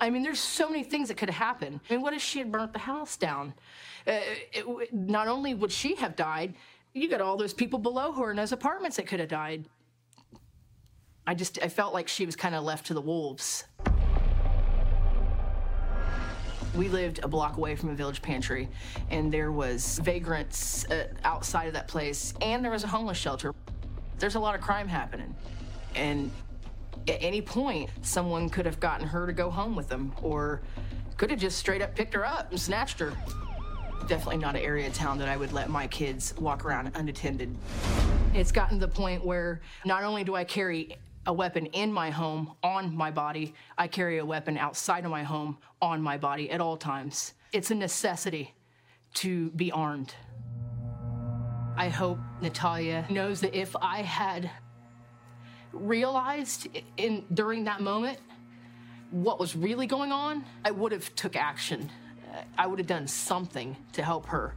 I 0.00 0.08
mean, 0.08 0.22
there's 0.22 0.40
so 0.40 0.68
many 0.68 0.82
things 0.82 1.08
that 1.08 1.16
could 1.16 1.28
have 1.28 1.36
happened. 1.36 1.80
I 1.88 1.94
mean, 1.94 2.02
what 2.02 2.14
if 2.14 2.22
she 2.22 2.38
had 2.38 2.50
burnt 2.50 2.72
the 2.72 2.78
house 2.78 3.16
down? 3.16 3.52
Uh, 4.06 4.20
it, 4.52 4.94
not 4.94 5.28
only 5.28 5.52
would 5.52 5.70
she 5.70 5.94
have 5.96 6.16
died, 6.16 6.54
you 6.94 7.08
got 7.08 7.20
all 7.20 7.36
those 7.36 7.52
people 7.52 7.78
below 7.78 8.12
her 8.12 8.30
in 8.30 8.36
those 8.36 8.52
apartments 8.52 8.96
that 8.96 9.06
could 9.06 9.20
have 9.20 9.28
died. 9.28 9.68
I 11.26 11.34
just, 11.34 11.62
I 11.62 11.68
felt 11.68 11.92
like 11.92 12.08
she 12.08 12.24
was 12.24 12.34
kind 12.34 12.54
of 12.54 12.64
left 12.64 12.86
to 12.86 12.94
the 12.94 13.00
wolves. 13.00 13.64
We 16.74 16.88
lived 16.88 17.20
a 17.22 17.28
block 17.28 17.56
away 17.56 17.76
from 17.76 17.90
a 17.90 17.94
village 17.94 18.22
pantry, 18.22 18.68
and 19.10 19.30
there 19.30 19.52
was 19.52 19.98
vagrants 19.98 20.88
uh, 20.90 21.08
outside 21.24 21.66
of 21.66 21.74
that 21.74 21.88
place, 21.88 22.32
and 22.40 22.64
there 22.64 22.72
was 22.72 22.84
a 22.84 22.86
homeless 22.86 23.18
shelter. 23.18 23.52
There's 24.18 24.36
a 24.36 24.40
lot 24.40 24.54
of 24.54 24.60
crime 24.60 24.88
happening, 24.88 25.34
and 25.94 26.30
at 27.08 27.22
any 27.22 27.42
point, 27.42 27.90
someone 28.02 28.48
could 28.48 28.66
have 28.66 28.80
gotten 28.80 29.06
her 29.06 29.26
to 29.26 29.32
go 29.32 29.50
home 29.50 29.74
with 29.74 29.88
them, 29.88 30.12
or 30.22 30.62
could 31.16 31.30
have 31.30 31.40
just 31.40 31.58
straight 31.58 31.82
up 31.82 31.94
picked 31.94 32.14
her 32.14 32.24
up 32.24 32.50
and 32.50 32.60
snatched 32.60 32.98
her. 32.98 33.12
Definitely 34.06 34.38
not 34.38 34.56
an 34.56 34.62
area 34.62 34.86
of 34.86 34.94
town 34.94 35.18
that 35.18 35.28
I 35.28 35.36
would 35.36 35.52
let 35.52 35.70
my 35.70 35.86
kids 35.86 36.34
walk 36.38 36.64
around 36.64 36.90
unattended. 36.94 37.54
It's 38.34 38.52
gotten 38.52 38.80
to 38.80 38.86
the 38.86 38.92
point 38.92 39.24
where 39.24 39.60
not 39.84 40.02
only 40.02 40.24
do 40.24 40.34
I 40.34 40.44
carry 40.44 40.96
a 41.26 41.32
weapon 41.32 41.66
in 41.66 41.92
my 41.92 42.10
home 42.10 42.54
on 42.62 42.96
my 42.96 43.10
body, 43.10 43.54
I 43.76 43.86
carry 43.88 44.18
a 44.18 44.24
weapon 44.24 44.56
outside 44.56 45.04
of 45.04 45.10
my 45.10 45.22
home 45.22 45.58
on 45.82 46.02
my 46.02 46.16
body 46.16 46.50
at 46.50 46.60
all 46.60 46.76
times. 46.76 47.34
It's 47.52 47.70
a 47.70 47.74
necessity 47.74 48.54
to 49.14 49.50
be 49.50 49.70
armed. 49.72 50.14
I 51.76 51.88
hope 51.88 52.18
Natalia 52.40 53.06
knows 53.10 53.40
that 53.40 53.54
if 53.54 53.74
I 53.80 54.02
had 54.02 54.50
realized 55.72 56.68
in 56.96 57.24
during 57.32 57.64
that 57.64 57.80
moment 57.80 58.18
what 59.10 59.38
was 59.38 59.56
really 59.56 59.86
going 59.86 60.12
on, 60.12 60.44
I 60.64 60.70
would 60.70 60.92
have 60.92 61.14
took 61.14 61.36
action. 61.36 61.90
I 62.56 62.66
would 62.66 62.78
have 62.78 62.86
done 62.86 63.06
something 63.08 63.76
to 63.92 64.02
help 64.02 64.26
her. 64.26 64.54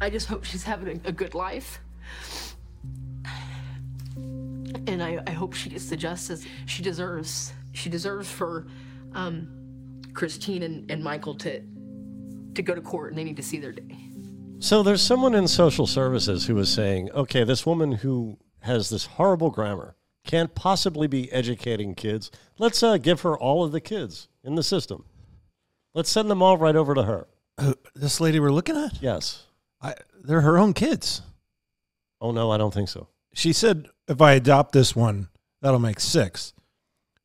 I 0.00 0.10
just 0.10 0.28
hope 0.28 0.44
she's 0.44 0.62
having 0.62 1.00
a, 1.04 1.08
a 1.08 1.12
good 1.12 1.34
life. 1.34 1.80
And 4.16 5.02
I, 5.02 5.18
I 5.26 5.30
hope 5.32 5.54
she 5.54 5.70
gets 5.70 5.90
the 5.90 5.96
justice 5.96 6.46
she 6.66 6.82
deserves. 6.82 7.52
She 7.72 7.90
deserves 7.90 8.30
for 8.30 8.66
um, 9.14 10.02
Christine 10.14 10.62
and, 10.62 10.90
and 10.90 11.02
Michael 11.02 11.34
to 11.36 11.62
to 12.54 12.62
go 12.62 12.74
to 12.74 12.80
court 12.80 13.10
and 13.10 13.18
they 13.18 13.24
need 13.24 13.36
to 13.36 13.42
see 13.42 13.58
their 13.58 13.72
day. 13.72 14.07
So 14.60 14.82
there's 14.82 15.02
someone 15.02 15.34
in 15.34 15.46
social 15.46 15.86
services 15.86 16.46
who 16.46 16.54
was 16.54 16.72
saying, 16.72 17.10
okay, 17.12 17.44
this 17.44 17.64
woman 17.64 17.92
who 17.92 18.38
has 18.60 18.88
this 18.88 19.06
horrible 19.06 19.50
grammar 19.50 19.94
can't 20.26 20.54
possibly 20.54 21.06
be 21.06 21.30
educating 21.32 21.94
kids. 21.94 22.30
Let's 22.58 22.82
uh, 22.82 22.98
give 22.98 23.20
her 23.20 23.38
all 23.38 23.64
of 23.64 23.72
the 23.72 23.80
kids 23.80 24.28
in 24.42 24.56
the 24.56 24.62
system. 24.62 25.04
Let's 25.94 26.10
send 26.10 26.30
them 26.30 26.42
all 26.42 26.58
right 26.58 26.76
over 26.76 26.94
to 26.94 27.04
her. 27.04 27.28
this 27.94 28.20
lady 28.20 28.40
we're 28.40 28.50
looking 28.50 28.76
at? 28.76 29.00
Yes. 29.00 29.44
I, 29.80 29.94
they're 30.22 30.40
her 30.40 30.58
own 30.58 30.74
kids. 30.74 31.22
Oh, 32.20 32.32
no, 32.32 32.50
I 32.50 32.58
don't 32.58 32.74
think 32.74 32.88
so. 32.88 33.08
She 33.32 33.52
said 33.52 33.86
if 34.08 34.20
I 34.20 34.32
adopt 34.32 34.72
this 34.72 34.96
one, 34.96 35.28
that'll 35.62 35.78
make 35.78 36.00
six. 36.00 36.52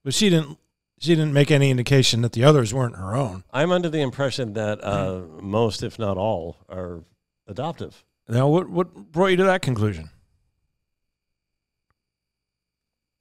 But 0.03 0.13
she 0.13 0.29
didn't 0.29 0.59
she 0.99 1.15
didn't 1.15 1.33
make 1.33 1.51
any 1.51 1.69
indication 1.69 2.21
that 2.21 2.31
the 2.31 2.45
others 2.45 2.73
weren't 2.73 2.95
her 2.95 3.13
own. 3.13 3.43
I'm 3.51 3.73
under 3.73 3.89
the 3.89 4.01
impression 4.01 4.53
that 4.53 4.81
uh, 4.81 5.23
most, 5.41 5.83
if 5.83 5.99
not 5.99 6.17
all, 6.17 6.55
are 6.69 7.03
adoptive. 7.47 8.03
Now 8.27 8.47
what 8.47 8.69
what 8.69 8.93
brought 9.11 9.27
you 9.27 9.37
to 9.37 9.43
that 9.45 9.61
conclusion? 9.61 10.09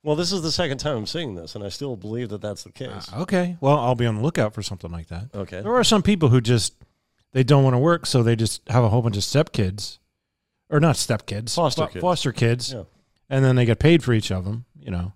Well, 0.05 0.17
this 0.17 0.33
is 0.33 0.43
the 0.43 0.51
second 0.51 0.79
time 0.79 0.97
I'm 0.97 1.07
seeing 1.07 1.37
this, 1.37 1.55
and 1.55 1.63
I 1.63 1.69
still 1.69 1.95
believe 1.97 2.29
that 2.31 2.41
that's 2.41 2.65
the 2.65 2.73
case. 2.73 3.09
Ah, 3.13 3.21
okay. 3.21 3.57
Well, 3.61 3.79
I'll 3.79 3.95
be 3.95 4.07
on 4.07 4.17
the 4.17 4.23
lookout 4.23 4.53
for 4.53 4.63
something 4.63 4.91
like 4.91 5.07
that. 5.09 5.29
Okay. 5.33 5.61
There 5.61 5.75
are 5.77 5.85
some 5.85 6.03
people 6.03 6.29
who 6.29 6.41
just 6.41 6.75
they 7.33 7.45
don't 7.45 7.63
want 7.63 7.75
to 7.75 7.79
work, 7.79 8.07
so 8.07 8.23
they 8.23 8.35
just 8.35 8.69
have 8.69 8.83
a 8.83 8.89
whole 8.89 9.01
bunch 9.03 9.17
of 9.17 9.23
stepkids, 9.23 9.99
or 10.71 10.81
not 10.81 10.97
stepkids, 10.97 11.55
Foster 11.55 11.83
fo- 11.83 11.93
kids. 11.93 12.01
foster 12.03 12.33
kids, 12.33 12.73
Yeah. 12.73 12.83
and 13.31 13.45
then 13.45 13.55
they 13.55 13.65
get 13.65 13.79
paid 13.79 14.03
for 14.03 14.13
each 14.13 14.33
of 14.33 14.45
them. 14.45 14.65
You 14.77 14.91
know, 14.91 15.13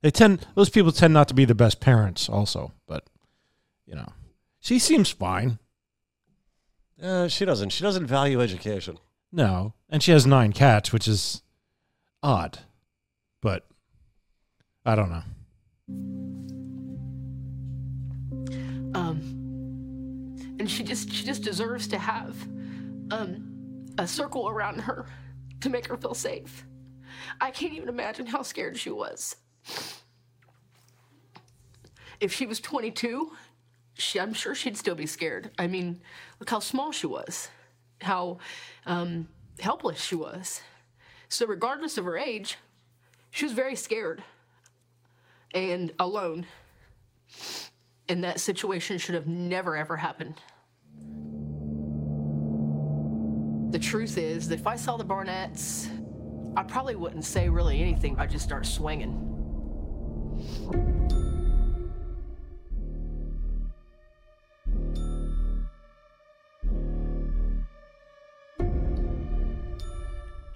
they 0.00 0.10
tend 0.10 0.46
those 0.54 0.70
people 0.70 0.90
tend 0.90 1.12
not 1.12 1.28
to 1.28 1.34
be 1.34 1.44
the 1.44 1.54
best 1.54 1.80
parents, 1.80 2.26
also. 2.28 2.72
But 2.88 3.04
you 3.86 3.94
know, 3.94 4.08
she 4.58 4.78
seems 4.78 5.10
fine. 5.10 5.58
Uh, 7.04 7.28
she 7.28 7.44
doesn't. 7.44 7.68
She 7.68 7.82
doesn't 7.82 8.06
value 8.06 8.40
education. 8.40 8.98
No, 9.30 9.74
and 9.90 10.02
she 10.02 10.12
has 10.12 10.26
nine 10.26 10.52
cats, 10.52 10.90
which 10.90 11.06
is 11.06 11.42
odd, 12.22 12.60
but 13.42 13.66
I 14.86 14.94
don't 14.94 15.10
know. 15.10 15.22
Um, 18.98 20.36
and 20.58 20.70
she 20.70 20.82
just 20.82 21.12
she 21.12 21.26
just 21.26 21.42
deserves 21.42 21.86
to 21.88 21.98
have 21.98 22.42
um, 23.10 23.84
a 23.98 24.06
circle 24.06 24.48
around 24.48 24.80
her 24.80 25.04
to 25.60 25.68
make 25.68 25.86
her 25.88 25.98
feel 25.98 26.14
safe. 26.14 26.64
I 27.38 27.50
can't 27.50 27.74
even 27.74 27.90
imagine 27.90 28.24
how 28.24 28.40
scared 28.40 28.78
she 28.78 28.90
was. 28.90 29.36
If 32.20 32.32
she 32.32 32.46
was 32.46 32.60
22, 32.60 33.30
she, 33.94 34.20
I'm 34.20 34.34
sure 34.34 34.54
she'd 34.54 34.76
still 34.76 34.94
be 34.94 35.06
scared. 35.06 35.50
I 35.58 35.66
mean, 35.66 36.00
look 36.40 36.50
how 36.50 36.58
small 36.58 36.92
she 36.92 37.06
was, 37.06 37.48
how 38.00 38.38
um, 38.86 39.28
helpless 39.60 40.02
she 40.02 40.14
was. 40.16 40.60
So, 41.28 41.46
regardless 41.46 41.96
of 41.98 42.04
her 42.04 42.18
age, 42.18 42.58
she 43.30 43.44
was 43.44 43.52
very 43.52 43.76
scared 43.76 44.22
and 45.54 45.92
alone. 45.98 46.46
And 48.08 48.22
that 48.22 48.38
situation 48.40 48.98
should 48.98 49.14
have 49.14 49.26
never, 49.26 49.76
ever 49.76 49.96
happened. 49.96 50.40
The 53.70 53.78
truth 53.78 54.18
is 54.18 54.48
that 54.48 54.60
if 54.60 54.66
I 54.66 54.76
saw 54.76 54.96
the 54.96 55.04
Barnetts, 55.04 55.88
I 56.56 56.62
probably 56.62 56.94
wouldn't 56.94 57.24
say 57.24 57.48
really 57.48 57.80
anything. 57.80 58.16
I'd 58.18 58.30
just 58.30 58.44
start 58.44 58.66
swinging. 58.66 59.30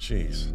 Jeez. 0.08 0.54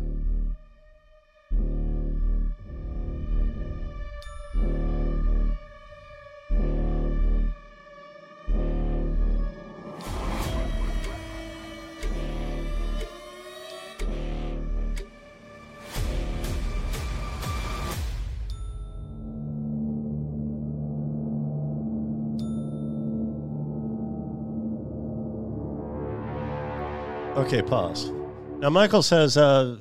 Okay, 27.37 27.61
pause. 27.61 28.22
Now, 28.63 28.69
Michael 28.69 29.03
says, 29.03 29.35
uh, 29.35 29.75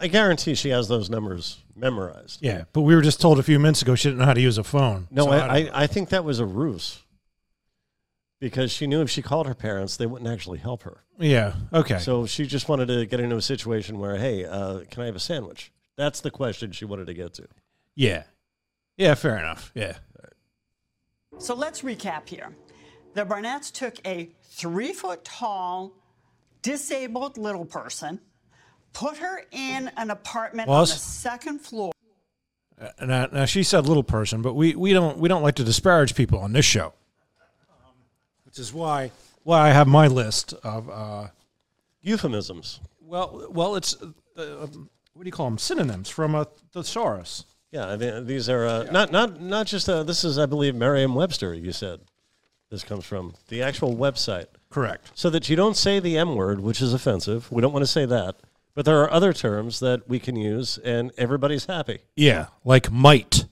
I 0.00 0.06
guarantee 0.08 0.54
she 0.54 0.70
has 0.70 0.88
those 0.88 1.10
numbers 1.10 1.62
memorized. 1.76 2.38
Yeah, 2.40 2.64
but 2.72 2.80
we 2.80 2.94
were 2.96 3.02
just 3.02 3.20
told 3.20 3.38
a 3.38 3.42
few 3.42 3.58
minutes 3.58 3.82
ago 3.82 3.94
she 3.94 4.08
didn't 4.08 4.20
know 4.20 4.24
how 4.24 4.32
to 4.32 4.40
use 4.40 4.56
a 4.56 4.64
phone. 4.64 5.06
No, 5.10 5.24
So 5.24 5.32
I, 5.32 5.58
I, 5.58 5.70
I 5.82 5.86
think 5.86 6.08
that 6.08 6.24
was 6.24 6.40
a 6.40 6.46
ruse 6.46 7.00
because 8.40 8.72
she 8.72 8.86
knew 8.86 9.02
if 9.02 9.10
she 9.10 9.20
called 9.20 9.46
her 9.48 9.54
parents, 9.54 9.98
they 9.98 10.06
wouldn't 10.06 10.30
actually 10.30 10.60
help 10.60 10.84
her. 10.84 11.04
yeah, 11.18 11.52
okay. 11.74 11.98
So 11.98 12.24
she 12.24 12.46
just 12.46 12.70
wanted 12.70 12.86
to 12.86 13.04
get 13.04 13.20
into 13.20 13.36
a 13.36 13.42
situation 13.42 13.98
where, 13.98 14.16
hey, 14.16 14.46
uh, 14.46 14.80
can 14.90 15.02
I 15.02 15.06
have 15.06 15.16
a 15.16 15.20
sandwich? 15.20 15.70
That's 15.96 16.22
the 16.22 16.30
question 16.30 16.72
she 16.72 16.86
wanted 16.86 17.08
to 17.08 17.14
get 17.14 17.34
to. 17.34 17.46
yeah, 17.94 18.22
yeah, 18.96 19.14
fair 19.14 19.36
enough. 19.36 19.72
Yeah, 19.74 19.98
So 21.36 21.54
let's 21.54 21.82
recap 21.82 22.30
here. 22.30 22.56
The 23.12 23.26
Barnetts 23.26 23.70
took 23.70 23.96
a 24.06 24.30
three 24.42 24.94
foot 24.94 25.22
tall, 25.22 25.92
disabled 26.62 27.36
little 27.36 27.64
person, 27.64 28.20
put 28.92 29.18
her 29.18 29.44
in 29.50 29.90
an 29.96 30.10
apartment 30.10 30.68
on 30.68 30.80
the 30.80 30.86
second 30.86 31.60
floor. 31.60 31.92
Uh, 32.80 33.04
now, 33.04 33.26
now 33.26 33.44
she 33.44 33.62
said 33.62 33.86
little 33.86 34.02
person, 34.02 34.42
but 34.42 34.54
we, 34.54 34.74
we 34.74 34.92
don't 34.92 35.18
we 35.18 35.28
don't 35.28 35.42
like 35.42 35.54
to 35.56 35.64
disparage 35.64 36.14
people 36.14 36.38
on 36.38 36.52
this 36.52 36.64
show, 36.64 36.92
um, 37.68 37.94
which 38.44 38.58
is 38.58 38.72
why 38.72 39.10
why 39.44 39.68
I 39.68 39.70
have 39.70 39.86
my 39.86 40.06
list 40.06 40.54
of 40.64 40.88
uh, 40.90 41.28
Euphemisms. 42.00 42.80
well 43.00 43.46
well 43.50 43.76
it's 43.76 43.96
uh, 44.36 44.62
um, 44.62 44.88
what 45.14 45.24
do 45.24 45.28
you 45.28 45.32
call 45.32 45.46
them 45.46 45.58
synonyms 45.58 46.08
from 46.08 46.34
a 46.34 46.46
thesaurus. 46.72 47.44
Yeah, 47.70 47.86
I 47.86 47.96
mean, 47.96 48.26
these 48.26 48.48
are 48.48 48.66
uh, 48.66 48.82
not 48.90 49.12
not 49.12 49.40
not 49.40 49.66
just. 49.66 49.88
Uh, 49.88 50.02
this 50.02 50.24
is, 50.24 50.38
I 50.38 50.44
believe, 50.44 50.74
Merriam-Webster. 50.74 51.54
You 51.54 51.72
said 51.72 52.00
this 52.72 52.82
comes 52.82 53.04
from 53.04 53.34
the 53.48 53.62
actual 53.62 53.94
website, 53.94 54.46
Correct. 54.70 55.12
so 55.14 55.28
that 55.28 55.50
you 55.50 55.56
don't 55.56 55.76
say 55.76 56.00
the 56.00 56.16
M 56.16 56.34
word, 56.34 56.60
which 56.60 56.80
is 56.80 56.94
offensive. 56.94 57.52
We 57.52 57.60
don't 57.60 57.72
want 57.72 57.82
to 57.82 57.90
say 57.90 58.06
that, 58.06 58.36
but 58.74 58.86
there 58.86 58.98
are 59.02 59.12
other 59.12 59.34
terms 59.34 59.78
that 59.80 60.08
we 60.08 60.18
can 60.18 60.36
use, 60.36 60.78
and 60.78 61.12
everybody's 61.18 61.66
happy. 61.66 61.98
Yeah, 62.16 62.46
like 62.64 62.90
might, 62.90 63.44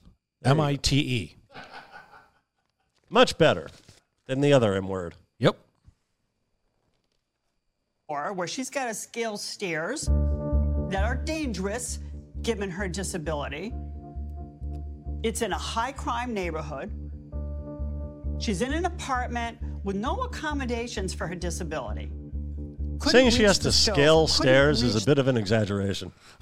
M 0.43 0.59
I 0.59 0.75
T 0.75 0.97
E. 0.97 1.35
Much 3.09 3.37
better 3.37 3.69
than 4.25 4.41
the 4.41 4.53
other 4.53 4.73
M 4.73 4.87
word. 4.87 5.13
Yep. 5.37 5.55
Or 8.07 8.33
where 8.33 8.47
she's 8.47 8.71
got 8.71 8.85
to 8.85 8.95
scale 8.95 9.37
stairs 9.37 10.07
that 10.89 11.03
are 11.03 11.15
dangerous 11.15 11.99
given 12.41 12.71
her 12.71 12.87
disability. 12.87 13.71
It's 15.21 15.43
in 15.43 15.53
a 15.53 15.57
high 15.59 15.91
crime 15.91 16.33
neighborhood. 16.33 17.10
She's 18.41 18.61
in 18.63 18.73
an 18.73 18.85
apartment 18.85 19.59
with 19.83 19.95
no 19.95 20.15
accommodations 20.23 21.13
for 21.13 21.27
her 21.27 21.35
disability. 21.35 22.11
Couldn't 22.99 23.11
Saying 23.11 23.29
she 23.29 23.43
has 23.43 23.59
to 23.59 23.71
scale 23.71 24.27
stairs 24.27 24.81
is 24.81 25.01
a 25.01 25.05
bit 25.05 25.19
of 25.19 25.27
an 25.27 25.37
exaggeration. 25.37 26.11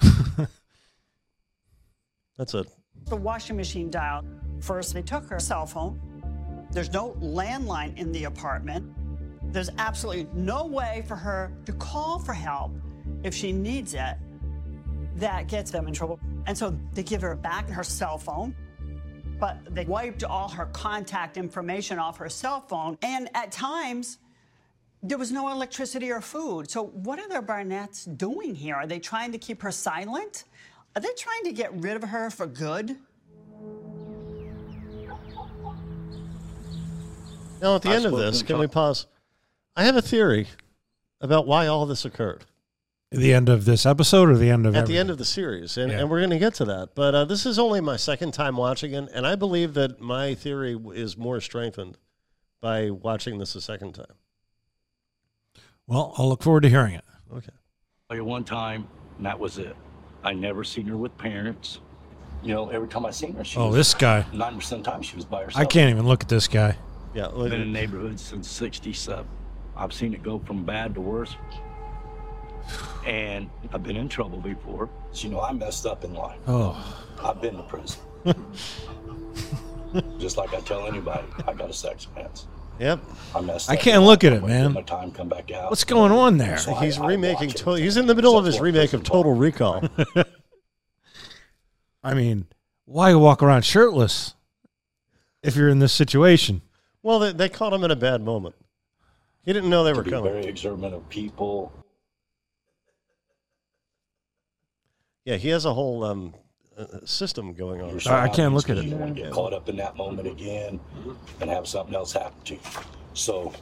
That's 2.38 2.54
it. 2.54 2.68
the 3.04 3.16
washing 3.16 3.56
machine 3.56 3.90
dial. 3.90 4.24
First, 4.60 4.94
they 4.94 5.02
took 5.02 5.28
her 5.28 5.38
cell 5.38 5.66
phone. 5.66 6.00
There's 6.70 6.90
no 6.90 7.10
landline 7.20 7.98
in 7.98 8.12
the 8.12 8.24
apartment. 8.24 8.90
There's 9.52 9.68
absolutely 9.76 10.26
no 10.32 10.64
way 10.64 11.04
for 11.06 11.16
her 11.16 11.52
to 11.66 11.72
call 11.74 12.18
for 12.18 12.32
help 12.32 12.72
if 13.24 13.34
she 13.34 13.52
needs 13.52 13.92
it. 13.92 14.16
That 15.16 15.48
gets 15.48 15.70
them 15.70 15.86
in 15.86 15.92
trouble. 15.92 16.18
And 16.46 16.56
so 16.56 16.78
they 16.94 17.02
give 17.02 17.20
her 17.20 17.34
back 17.36 17.68
her 17.68 17.84
cell 17.84 18.16
phone, 18.16 18.54
but 19.40 19.58
they 19.74 19.84
wiped 19.86 20.22
all 20.22 20.48
her 20.50 20.66
contact 20.66 21.36
information 21.38 21.98
off 21.98 22.18
her 22.18 22.28
cell 22.28 22.60
phone. 22.60 22.98
And 23.02 23.28
at 23.34 23.50
times, 23.50 24.18
There 25.02 25.16
was 25.16 25.32
no 25.32 25.48
electricity 25.50 26.10
or 26.12 26.20
food. 26.20 26.70
So, 26.70 26.88
what 26.88 27.18
are 27.18 27.26
the 27.26 27.40
Barnetts 27.40 28.04
doing 28.18 28.54
here? 28.54 28.74
Are 28.74 28.86
they 28.86 28.98
trying 28.98 29.32
to 29.32 29.38
keep 29.38 29.62
her 29.62 29.72
silent? 29.72 30.44
Are 30.94 31.00
they 31.00 31.08
trying 31.16 31.44
to 31.44 31.52
get 31.52 31.72
rid 31.72 31.96
of 31.96 32.02
her 32.02 32.28
for 32.28 32.46
good? 32.46 32.96
Now, 37.62 37.76
at 37.76 37.82
the 37.82 37.88
I 37.90 37.94
end 37.96 38.04
of 38.04 38.12
this, 38.18 38.42
can 38.42 38.58
we 38.58 38.66
pause? 38.66 39.06
I 39.74 39.84
have 39.84 39.96
a 39.96 40.02
theory 40.02 40.48
about 41.22 41.46
why 41.46 41.66
all 41.66 41.86
this 41.86 42.04
occurred. 42.04 42.44
The 43.10 43.34
end 43.34 43.48
of 43.48 43.64
this 43.64 43.86
episode 43.86 44.28
or 44.28 44.36
the 44.36 44.50
end 44.50 44.66
of 44.66 44.74
at 44.76 44.78
everything? 44.82 44.94
the 44.94 45.00
end 45.00 45.10
of 45.10 45.18
the 45.18 45.24
series, 45.24 45.76
and, 45.76 45.90
Yeah. 45.90 45.98
and 46.00 46.10
we're 46.10 46.20
going 46.20 46.30
to 46.30 46.38
get 46.38 46.54
to 46.54 46.64
that. 46.66 46.90
But 46.94 47.12
uh, 47.12 47.24
this 47.24 47.44
is 47.44 47.58
only 47.58 47.80
my 47.80 47.96
second 47.96 48.32
time 48.32 48.56
watching 48.56 48.92
it, 48.94 49.10
and 49.12 49.26
I 49.26 49.34
believe 49.34 49.74
that 49.74 50.00
my 50.00 50.34
theory 50.36 50.78
is 50.94 51.16
more 51.16 51.40
strengthened 51.40 51.98
by 52.60 52.88
watching 52.90 53.38
this 53.38 53.56
a 53.56 53.60
second 53.60 53.94
time. 53.96 54.14
Well, 55.88 56.14
I'll 56.18 56.28
look 56.28 56.44
forward 56.44 56.60
to 56.62 56.68
hearing 56.68 56.94
it. 56.94 57.04
Okay. 57.34 57.50
Like 58.10 58.22
one 58.22 58.44
time, 58.44 58.86
and 59.16 59.26
that 59.26 59.40
was 59.40 59.58
it. 59.58 59.74
I 60.22 60.32
never 60.32 60.62
seen 60.62 60.86
her 60.86 60.96
with 60.96 61.16
parents. 61.18 61.80
You 62.44 62.54
know, 62.54 62.68
every 62.68 62.86
time 62.86 63.04
I 63.04 63.10
seen 63.10 63.34
her, 63.34 63.42
she 63.42 63.58
Oh, 63.58 63.66
was, 63.68 63.74
this 63.76 63.92
guy. 63.94 64.24
Nine 64.32 64.54
percent 64.54 64.80
of 64.80 64.84
the 64.84 64.90
time, 64.92 65.02
she 65.02 65.16
was 65.16 65.24
by 65.24 65.42
herself. 65.42 65.60
I 65.60 65.64
can't 65.68 65.90
even 65.90 66.06
look 66.06 66.22
at 66.22 66.28
this 66.28 66.46
guy. 66.46 66.76
Yeah, 67.12 67.26
Been 67.26 67.52
in 67.54 67.60
the 67.60 67.66
neighborhood 67.66 68.20
since 68.20 68.48
'67. 68.48 69.26
I've 69.76 69.92
seen 69.92 70.14
it 70.14 70.22
go 70.22 70.38
from 70.38 70.64
bad 70.64 70.94
to 70.94 71.00
worse, 71.00 71.34
and 73.06 73.48
I've 73.72 73.82
been 73.82 73.96
in 73.96 74.08
trouble 74.08 74.38
before. 74.38 74.88
So, 75.12 75.26
you 75.28 75.34
know, 75.34 75.40
I 75.40 75.52
messed 75.52 75.86
up 75.86 76.04
in 76.04 76.14
life. 76.14 76.38
Oh. 76.46 76.76
I've 77.22 77.40
been 77.40 77.56
to 77.56 77.62
prison. 77.64 78.00
Just 80.18 80.36
like 80.36 80.54
I 80.54 80.60
tell 80.60 80.86
anybody, 80.86 81.24
I 81.48 81.52
got 81.52 81.68
a 81.70 81.72
sex 81.72 82.06
offense. 82.06 82.46
Yep. 82.78 83.00
I 83.34 83.40
messed 83.40 83.68
I 83.68 83.76
can't 83.76 84.04
look 84.04 84.24
at 84.24 84.32
it, 84.32 84.36
I 84.36 84.38
went 84.38 84.52
through 84.52 84.62
man. 84.62 84.72
My 84.72 84.82
time 84.82 85.10
come 85.12 85.28
back 85.28 85.50
out. 85.50 85.68
What's 85.70 85.84
going 85.84 86.12
on 86.12 86.38
there? 86.38 86.56
So 86.58 86.74
he's 86.74 86.98
I 86.98 87.06
remaking. 87.06 87.48
watch 87.48 87.56
To- 87.56 87.72
he's 87.74 87.96
in 87.96 88.06
the 88.06 88.14
middle 88.14 88.38
of 88.38 88.44
his 88.44 88.58
remake 88.60 88.92
of 88.94 89.02
Total 89.02 89.34
Recall. 89.34 89.82
I 92.02 92.14
mean, 92.14 92.46
why 92.86 93.14
walk 93.14 93.42
around 93.42 93.64
shirtless 93.64 94.34
if 95.42 95.56
you're 95.56 95.68
in 95.68 95.78
this 95.80 95.92
situation? 95.92 96.62
well, 97.02 97.18
they, 97.18 97.32
they 97.32 97.48
caught 97.48 97.72
him 97.72 97.82
in 97.84 97.90
a 97.90 97.96
bad 97.96 98.22
moment. 98.22 98.54
He 99.42 99.52
didn't 99.54 99.70
know 99.70 99.84
they 99.84 99.92
to 99.92 99.96
were 99.96 100.02
be 100.02 100.10
coming. 100.10 100.32
very 100.32 100.48
observant 100.48 100.94
of 100.94 101.08
people. 101.08 101.72
Yeah, 105.30 105.36
he 105.36 105.48
has 105.50 105.64
a 105.64 105.72
whole 105.72 106.02
um, 106.02 106.34
uh, 106.76 106.86
system 107.04 107.54
going 107.54 107.80
on. 107.80 108.00
I 108.08 108.28
can't 108.28 108.52
look 108.52 108.68
at 108.68 108.78
it. 108.78 108.90
don't 108.90 108.98
want 108.98 109.14
to 109.14 109.22
get 109.22 109.30
caught 109.30 109.52
up 109.52 109.68
in 109.68 109.76
that 109.76 109.94
moment 109.96 110.26
again 110.26 110.80
and 111.40 111.48
have 111.48 111.68
something 111.68 111.94
else 111.94 112.12
happen 112.12 112.42
to 112.46 112.54
you. 112.54 112.60
So, 113.14 113.52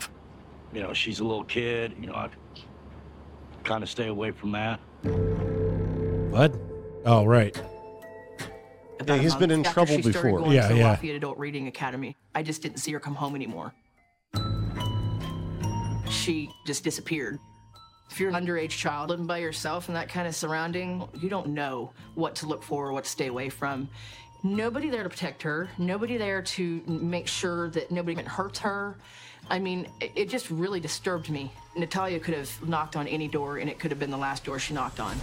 you 0.73 0.81
know, 0.81 0.95
she's 0.95 1.21
a 1.21 1.25
little 1.25 1.45
kid. 1.45 1.95
You 2.01 2.07
know, 2.07 2.15
I 2.15 2.31
kind 3.65 3.83
of 3.83 3.91
stay 3.91 4.07
away 4.07 4.31
from 4.31 4.53
that. 4.53 4.81
Bud? 6.33 6.59
Oh, 7.05 7.27
right. 7.27 7.55
Yeah, 7.55 8.47
About 9.01 9.19
a 9.19 9.23
he's 9.23 9.35
been 9.35 9.51
month 9.51 9.61
in 9.61 9.67
after 9.67 9.75
trouble 9.75 9.97
she 9.97 10.11
started 10.11 10.23
before. 10.23 10.39
Going 10.39 10.53
Yeah, 10.53 10.69
to 10.69 10.75
yeah. 10.75 10.89
Lafayette 10.93 11.17
Adult 11.17 11.37
Reading 11.37 11.69
Academy. 11.69 12.17
I 12.35 12.43
just 12.43 12.63
didn't 12.63 12.79
see 12.79 12.93
her 12.93 13.01
come 13.01 13.15
home 13.15 13.35
anymore. 13.35 13.75
She 16.09 16.49
just 16.67 16.83
disappeared. 16.83 17.39
If 18.11 18.19
you're 18.19 18.35
an 18.35 18.47
underage 18.47 18.71
child 18.71 19.11
living 19.11 19.27
by 19.27 19.39
yourself 19.39 19.89
in 19.89 19.95
that 19.95 20.09
kind 20.09 20.27
of 20.27 20.35
surrounding, 20.35 21.09
you 21.15 21.29
don't 21.29 21.49
know 21.49 21.93
what 22.15 22.35
to 22.37 22.47
look 22.47 22.63
for 22.63 22.89
or 22.89 22.93
what 22.93 23.05
to 23.05 23.11
stay 23.11 23.27
away 23.27 23.49
from. 23.49 23.89
Nobody 24.43 24.89
there 24.89 25.03
to 25.03 25.09
protect 25.09 25.43
her. 25.43 25.69
Nobody 25.79 26.17
there 26.17 26.43
to 26.43 26.83
make 26.87 27.27
sure 27.27 27.71
that 27.71 27.91
nobody 27.91 28.13
even 28.13 28.27
hurts 28.27 28.61
her. 28.61 28.97
I 29.51 29.59
mean, 29.59 29.89
it, 30.01 30.13
it 30.15 30.29
just 30.29 30.51
really 30.51 30.81
disturbed 30.81 31.29
me. 31.31 31.51
Natalia 31.77 32.21
could 32.21 32.35
have 32.35 32.69
knocked 32.69 32.97
on 32.97 33.09
any 33.09 33.29
door, 33.29 33.59
and 33.59 33.69
it 33.69 33.79
could 33.79 33.91
have 33.91 33.99
been 33.99 34.11
the 34.11 34.19
last 34.19 34.45
door 34.45 34.59
she 34.59 34.75
knocked 34.75 35.01
on. 35.01 35.17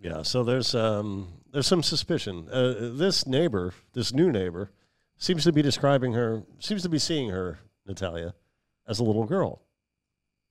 Yeah, 0.00 0.22
so 0.22 0.44
there's 0.44 0.74
um, 0.74 1.28
there's 1.50 1.66
some 1.66 1.82
suspicion. 1.82 2.48
Uh, 2.50 2.74
this 2.92 3.26
neighbor, 3.26 3.74
this 3.92 4.12
new 4.12 4.30
neighbor, 4.30 4.70
seems 5.16 5.44
to 5.44 5.52
be 5.52 5.62
describing 5.62 6.12
her, 6.12 6.44
seems 6.60 6.82
to 6.82 6.88
be 6.88 6.98
seeing 6.98 7.30
her, 7.30 7.58
Natalia, 7.88 8.34
as 8.86 8.98
a 8.98 9.04
little 9.04 9.24
girl. 9.24 9.62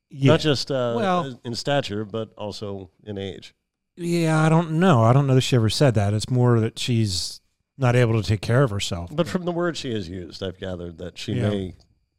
Yeah. 0.10 0.32
Not 0.34 0.40
just 0.40 0.72
uh, 0.72 0.94
Well- 0.98 1.40
in 1.44 1.56
stature, 1.56 2.04
but 2.06 2.34
also 2.38 2.90
in 3.04 3.18
age. 3.18 3.54
Yeah, 3.96 4.40
I 4.40 4.50
don't 4.50 4.74
know. 4.74 5.04
I 5.04 5.12
don't 5.14 5.26
know 5.26 5.34
that 5.36 5.42
she 5.42 5.56
ever 5.56 5.70
said 5.70 5.96
that. 5.96 6.14
It's 6.14 6.30
more 6.30 6.60
that 6.60 6.78
she's 6.78 7.42
not 7.80 7.96
able 7.96 8.22
to 8.22 8.28
take 8.28 8.42
care 8.42 8.62
of 8.64 8.70
herself. 8.70 9.10
But 9.16 9.28
from 9.28 9.46
the 9.46 9.52
word 9.52 9.76
she 9.76 9.92
has 9.94 10.08
used, 10.08 10.44
I've 10.44 10.60
gathered 10.60 10.98
that 11.00 11.18
she 11.18 11.34
Yeah. 11.34 11.50
may 11.50 11.74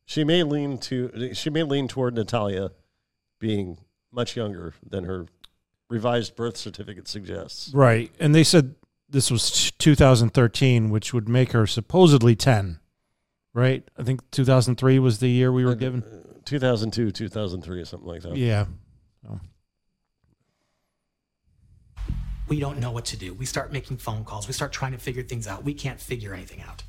she 0.04 0.24
may 0.24 0.42
lean 0.42 0.78
to 0.78 1.32
she 1.34 1.50
may 1.50 1.62
lean 1.62 1.86
toward 1.86 2.14
Natalia 2.14 2.70
being 3.38 3.78
much 4.10 4.36
younger 4.36 4.74
than 4.88 5.04
her 5.04 5.26
revised 5.88 6.34
birth 6.34 6.56
certificate 6.56 7.06
suggests. 7.06 7.72
Right. 7.72 8.10
And 8.18 8.34
they 8.34 8.44
said 8.44 8.74
this 9.08 9.30
was 9.30 9.70
2013, 9.78 10.90
which 10.90 11.14
would 11.14 11.28
make 11.28 11.52
her 11.52 11.66
supposedly 11.66 12.34
10. 12.34 12.80
Right? 13.58 13.82
I 13.98 14.04
think 14.04 14.20
2003 14.30 15.00
was 15.00 15.18
the 15.18 15.28
year 15.28 15.50
we 15.50 15.64
were 15.64 15.72
uh, 15.72 15.74
given. 15.74 16.04
2002, 16.44 17.10
2003, 17.10 17.80
or 17.80 17.84
something 17.84 18.08
like 18.08 18.22
that. 18.22 18.36
Yeah. 18.36 18.66
So, 19.26 19.40
We 22.46 22.60
don't 22.60 22.78
know 22.78 22.92
what 22.92 23.04
to 23.06 23.16
do. 23.16 23.34
We 23.34 23.46
start 23.46 23.72
making 23.72 23.96
phone 23.96 24.24
calls. 24.24 24.46
We 24.46 24.52
start 24.52 24.72
trying 24.72 24.92
to 24.92 24.98
figure 24.98 25.24
things 25.24 25.48
out. 25.48 25.64
We 25.64 25.74
can't 25.74 26.00
figure 26.00 26.34
anything 26.34 26.62
out. 26.62 26.84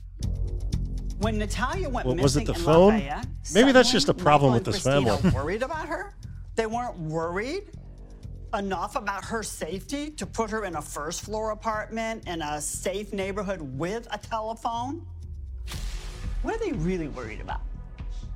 When 1.18 1.40
Natalia 1.40 1.90
went 1.90 2.06
Well, 2.06 2.16
was 2.18 2.38
it 2.38 2.46
the 2.46 2.54
in 2.54 2.60
phone? 2.60 2.94
Lafayette, 2.94 3.26
Maybe 3.52 3.72
that's 3.72 3.92
just 3.92 4.08
a 4.08 4.14
problem 4.14 4.54
with 4.54 4.64
this 4.64 4.84
Christina 4.84 5.18
family. 5.18 5.36
worried 5.36 5.64
about 5.64 5.88
her? 5.88 6.14
They 6.56 6.68
weren't 6.68 7.00
worried 7.00 7.72
enough 8.54 8.96
about 8.96 9.26
her 9.26 9.42
safety 9.42 10.12
to 10.12 10.28
put 10.28 10.52
her 10.52 10.66
in 10.66 10.76
a 10.76 10.82
first 10.84 11.22
floor 11.22 11.50
apartment 11.50 12.28
in 12.28 12.44
a 12.44 12.62
safe 12.62 13.12
neighborhood 13.12 13.60
with 13.60 14.08
a 14.12 14.20
telephone? 14.20 15.08
What 16.42 16.56
are 16.56 16.60
they 16.60 16.72
really 16.72 17.08
worried 17.10 17.42
about? 17.42 17.62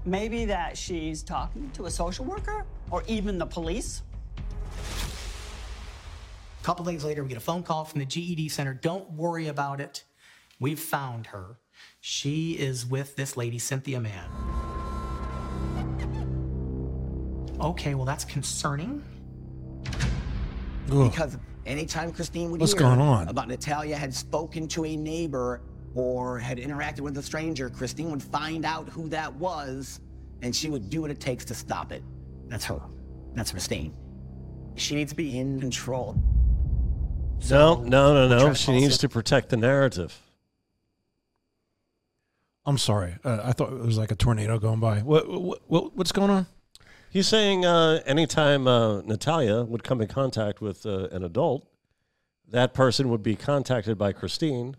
Maybe 0.06 0.46
that 0.46 0.78
she's 0.78 1.24
talking 1.24 1.70
to 1.72 1.86
a 1.86 1.92
social 1.92 2.26
worker 2.26 2.66
or 2.92 3.04
even 3.08 3.38
the 3.38 3.46
police? 3.46 4.04
A 6.62 6.66
couple 6.66 6.84
days 6.86 7.04
later, 7.04 7.24
we 7.24 7.30
get 7.30 7.38
a 7.38 7.42
phone 7.42 7.64
call 7.64 7.86
from 7.86 8.00
the 8.00 8.06
GED 8.06 8.50
center. 8.50 8.74
Don't 8.74 9.10
worry 9.12 9.48
about 9.48 9.80
it. 9.80 10.04
We've 10.60 10.80
found 10.80 11.28
her. 11.28 11.58
She 12.02 12.54
is 12.54 12.86
with 12.86 13.16
this 13.16 13.38
lady, 13.38 13.60
Cynthia 13.60 14.00
Mans. 14.00 14.32
Okay, 17.60 17.96
well, 17.96 18.06
that's 18.06 18.26
concerning. 18.26 19.04
Because 20.88 21.38
anytime 21.66 22.12
Christine 22.12 22.52
would 22.52 22.60
What's 22.60 22.74
hear 22.74 22.82
going 22.82 23.00
on? 23.00 23.30
about 23.30 23.48
Natalia 23.48 23.96
had 23.96 24.14
spoken 24.14 24.68
to 24.70 24.84
a 24.84 24.98
neighbor 24.98 25.62
or 25.96 26.40
had 26.40 26.58
interacted 26.58 27.02
with 27.02 27.18
a 27.18 27.24
stranger, 27.24 27.70
Christine 27.70 28.12
would 28.12 28.24
find 28.24 28.66
out 28.66 28.90
who 28.90 29.10
that 29.10 29.34
was 29.36 30.00
and 30.42 30.56
she 30.56 30.70
would 30.70 30.90
do 30.90 31.02
what 31.02 31.12
it 31.12 31.20
takes 31.20 31.46
to 31.46 31.56
stop 31.56 31.92
it. 31.92 32.04
That's 32.48 32.66
her. 32.66 32.82
That's 33.34 33.52
Christine. 33.52 33.94
She 34.76 34.96
needs 34.96 35.12
to 35.12 35.16
be 35.16 35.40
in 35.40 35.60
control. 35.60 36.22
No, 37.50 37.82
no, 37.84 38.14
no, 38.14 38.28
no. 38.28 38.54
She 38.54 38.72
needs 38.72 38.98
to 39.00 39.10
protect 39.10 39.50
the 39.50 39.58
narrative. 39.58 40.20
I'm 42.66 42.78
sorry. 42.78 43.16
Uh, 43.24 43.40
I 43.44 43.52
thought 43.52 43.74
it 43.74 43.80
was 43.80 43.98
like 43.98 44.12
a 44.12 44.16
tornado 44.16 44.58
going 44.58 44.80
by. 44.80 45.00
What, 45.00 45.30
what, 45.30 45.62
what 45.68 45.98
what's 45.98 46.12
going 46.12 46.30
on? 46.30 46.46
He's 47.10 47.28
saying 47.28 47.66
uh, 47.66 48.02
anytime 48.06 48.68
uh, 48.68 49.02
Natalia 49.02 49.64
would 49.64 49.84
come 49.84 50.02
in 50.02 50.08
contact 50.08 50.62
with 50.62 50.86
uh, 50.86 51.10
an 51.12 51.24
adult, 51.24 51.68
that 52.50 52.74
person 52.74 53.10
would 53.10 53.22
be 53.22 53.36
contacted 53.36 53.98
by 53.98 54.14
Christine, 54.14 54.78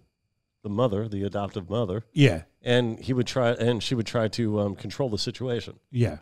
the 0.65 0.69
mother, 0.71 1.07
the 1.07 1.23
adoptive 1.23 1.71
mother. 1.71 2.05
Yeah. 2.13 2.43
and 2.63 2.99
he 2.99 3.13
would 3.13 3.27
try, 3.29 3.51
and 3.53 3.81
she 3.83 3.95
would 3.95 4.07
try 4.07 4.27
to 4.29 4.59
um, 4.61 4.75
control 4.75 5.09
the 5.11 5.19
situation. 5.19 5.79
Yeah. 5.93 6.19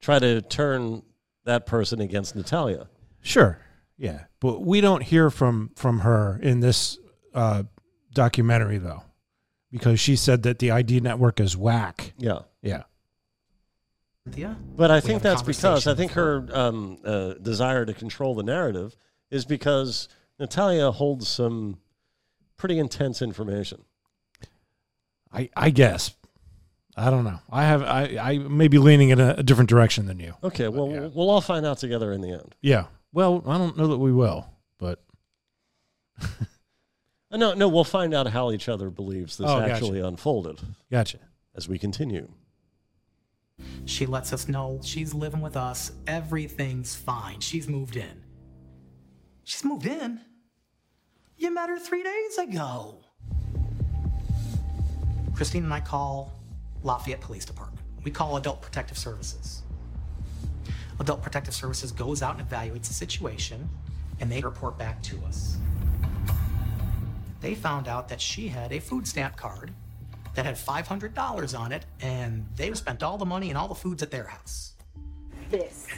Try 0.00 0.20
to 0.20 0.40
turn 0.42 1.02
that 1.44 1.66
person 1.66 2.00
against 2.00 2.36
Natalia. 2.36 2.88
Sure. 3.22 3.58
Yeah. 3.96 4.24
But 4.38 4.60
we 4.60 4.80
don't 4.82 5.02
hear 5.02 5.30
from 5.30 5.70
from 5.76 6.00
her 6.00 6.38
in 6.42 6.60
this 6.60 6.98
uh, 7.34 7.64
documentary 8.12 8.78
though. 8.78 9.02
Because 9.72 9.98
she 9.98 10.14
said 10.14 10.42
that 10.44 10.58
the 10.60 10.70
ID 10.70 11.00
network 11.00 11.40
is 11.40 11.56
whack. 11.56 12.12
Yeah. 12.18 12.40
Yeah. 12.62 12.82
Cynthia? 14.24 14.56
But 14.76 14.90
I 14.90 14.96
We 14.96 15.00
think 15.00 15.22
that's 15.22 15.42
because 15.42 15.86
I 15.86 15.94
think 15.94 16.12
her 16.12 16.46
um, 16.52 16.98
uh, 17.04 17.34
desire 17.34 17.84
to 17.84 17.94
control 17.94 18.34
the 18.34 18.42
narrative 18.42 18.94
is 19.30 19.44
because 19.44 20.08
Natalia 20.38 20.90
holds 20.92 21.26
some 21.28 21.78
pretty 22.64 22.78
intense 22.78 23.20
information. 23.20 23.84
I 25.30 25.50
I 25.54 25.68
guess. 25.68 26.14
I 26.96 27.10
don't 27.10 27.24
know. 27.24 27.40
I 27.50 27.64
have 27.64 27.82
I 27.82 28.16
I 28.18 28.38
may 28.38 28.68
be 28.68 28.78
leaning 28.78 29.10
in 29.10 29.20
a, 29.20 29.34
a 29.36 29.42
different 29.42 29.68
direction 29.68 30.06
than 30.06 30.18
you. 30.18 30.32
Okay, 30.42 30.68
well, 30.68 30.88
we'll 30.88 31.28
all 31.28 31.42
find 31.42 31.66
out 31.66 31.76
together 31.76 32.10
in 32.10 32.22
the 32.22 32.30
end. 32.30 32.54
Yeah. 32.62 32.86
Well, 33.12 33.42
I 33.46 33.58
don't 33.58 33.76
know 33.76 33.88
that 33.88 33.98
we 33.98 34.12
will, 34.12 34.46
but 34.78 35.04
Uh, 36.22 37.36
No, 37.36 37.52
no, 37.52 37.68
we'll 37.68 37.84
find 37.84 38.14
out 38.14 38.28
how 38.28 38.50
each 38.52 38.68
other 38.68 38.88
believes 38.88 39.36
this 39.36 39.46
Oh, 39.50 39.58
gotcha. 39.60 39.72
actually 39.72 40.00
unfolded. 40.00 40.58
Gotcha. 40.90 41.18
as 41.54 41.68
we 41.68 41.78
continue. 41.78 42.28
She 43.84 44.06
lets 44.06 44.32
us 44.32 44.48
know 44.48 44.80
she's 44.82 45.12
living 45.12 45.40
with 45.42 45.56
us. 45.56 45.92
Everything's 46.06 46.94
fine. 46.94 47.40
She's 47.40 47.68
moved 47.68 47.96
in. 47.96 48.22
She's 49.44 49.64
moved 49.64 49.84
in? 49.86 50.20
You 51.36 51.52
met 51.52 51.68
her 51.68 51.78
three 51.78 52.02
days 52.02 52.38
ago. 52.38 52.98
Christine 55.34 55.64
and 55.64 55.74
I 55.74 55.80
call 55.80 56.32
Lafayette 56.82 57.20
Police 57.20 57.44
Department. 57.44 57.84
We 58.04 58.10
call 58.10 58.36
Adult 58.36 58.62
Protective 58.62 58.96
Services. 58.96 59.62
Adult 61.00 61.22
Protective 61.22 61.54
Services 61.54 61.90
goes 61.90 62.22
out 62.22 62.38
and 62.38 62.48
evaluates 62.48 62.86
the 62.86 62.94
situation, 62.94 63.68
and 64.20 64.30
they 64.30 64.40
report 64.40 64.78
back 64.78 65.02
to 65.02 65.18
us. 65.26 65.56
They 67.40 67.54
found 67.54 67.88
out 67.88 68.08
that 68.08 68.20
she 68.20 68.46
had 68.46 68.72
a 68.72 68.78
food 68.78 69.06
stamp 69.06 69.36
card 69.36 69.72
that 70.34 70.46
had 70.46 70.54
$500 70.54 71.58
on 71.58 71.72
it, 71.72 71.84
and 72.00 72.46
they 72.54 72.72
spent 72.74 73.02
all 73.02 73.18
the 73.18 73.26
money 73.26 73.48
and 73.48 73.58
all 73.58 73.68
the 73.68 73.74
foods 73.74 74.02
at 74.02 74.10
their 74.10 74.24
house. 74.24 74.74
This. 75.50 75.88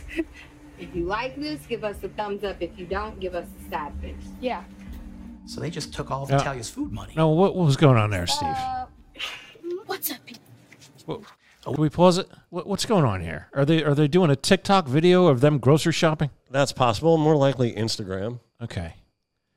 If 0.79 0.95
you 0.95 1.05
like 1.05 1.37
this, 1.37 1.65
give 1.67 1.85
us 1.85 1.97
a 2.03 2.09
thumbs 2.09 2.45
up. 2.45 2.61
If 2.61 2.79
you 2.79 2.87
don't, 2.87 3.19
give 3.19 3.35
us 3.35 3.47
a 3.47 3.71
sad 3.71 3.93
face. 4.01 4.15
Yeah. 4.41 4.65
So 5.47 5.61
they 5.61 5.71
just 5.71 5.95
took 5.95 6.11
all 6.11 6.25
of 6.25 6.31
Yeah. 6.31 6.37
Natalia's 6.39 6.69
food 6.69 6.93
money. 6.93 7.13
No, 7.17 7.29
what, 7.31 7.55
what 7.55 7.65
was 7.67 7.77
going 7.77 7.97
on 7.97 8.11
there, 8.11 8.27
Steve? 8.27 8.49
Uh, 8.49 8.87
what's 9.87 10.11
up? 10.11 10.19
What, 11.07 11.21
can 11.63 11.75
we 11.75 11.89
pause 11.89 12.19
it? 12.19 12.29
What, 12.51 12.67
what's 12.67 12.85
going 12.85 13.05
on 13.05 13.21
here? 13.21 13.49
Are 13.55 13.65
they 13.65 13.83
are 13.85 13.95
they 13.95 14.09
doing 14.09 14.31
a 14.31 14.37
TikTok 14.37 14.87
video 14.89 15.27
of 15.27 15.41
them 15.41 15.59
grocery 15.59 15.93
shopping? 15.93 16.31
That's 16.51 16.73
possible. 16.73 17.17
More 17.17 17.37
likely 17.37 17.73
Instagram. 17.73 18.41
Okay. 18.61 18.95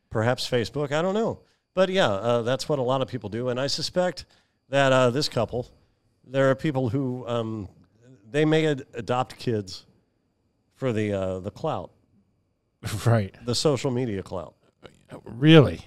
Perhaps 0.09 0.49
Facebook. 0.49 0.91
I 0.91 1.01
don't 1.01 1.13
know. 1.13 1.39
But 1.73 1.89
yeah, 1.89 2.09
uh, 2.09 2.41
that's 2.43 2.67
what 2.69 2.79
a 2.79 2.81
lot 2.83 3.01
of 3.01 3.07
people 3.07 3.29
do. 3.29 3.49
And 3.49 3.59
I 3.59 3.67
suspect 3.67 4.25
that 4.69 4.91
uh, 4.91 5.09
this 5.11 5.29
couple, 5.29 5.69
there 6.25 6.49
are 6.49 6.55
people 6.55 6.89
who 6.89 7.27
um, 7.27 7.67
they 8.29 8.45
may 8.45 8.65
ad- 8.67 8.83
adopt 8.93 9.37
kids 9.37 9.85
for 10.75 10.91
the 10.93 11.13
uh, 11.13 11.39
the 11.39 11.51
clout, 11.51 11.91
Right. 13.05 13.35
the 13.45 13.55
social 13.55 13.91
media 13.91 14.21
clout. 14.23 14.55
Really? 15.23 15.85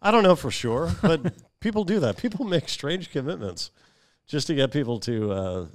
I 0.00 0.10
don't 0.10 0.22
know 0.22 0.36
for 0.36 0.50
sure, 0.50 0.90
but 1.02 1.32
people 1.60 1.84
do 1.84 2.00
that. 2.00 2.16
People 2.16 2.44
make 2.44 2.68
strange 2.68 3.10
commitments 3.10 3.70
just 4.26 4.46
to 4.48 4.54
get 4.54 4.70
people 4.72 5.00
to 5.00 5.32
uh, 5.32 5.66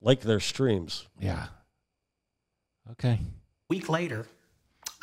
like 0.00 0.20
their 0.20 0.40
streams. 0.40 1.06
Yeah. 1.20 1.46
Okay. 2.92 3.20
week 3.68 3.88
later, 3.88 4.26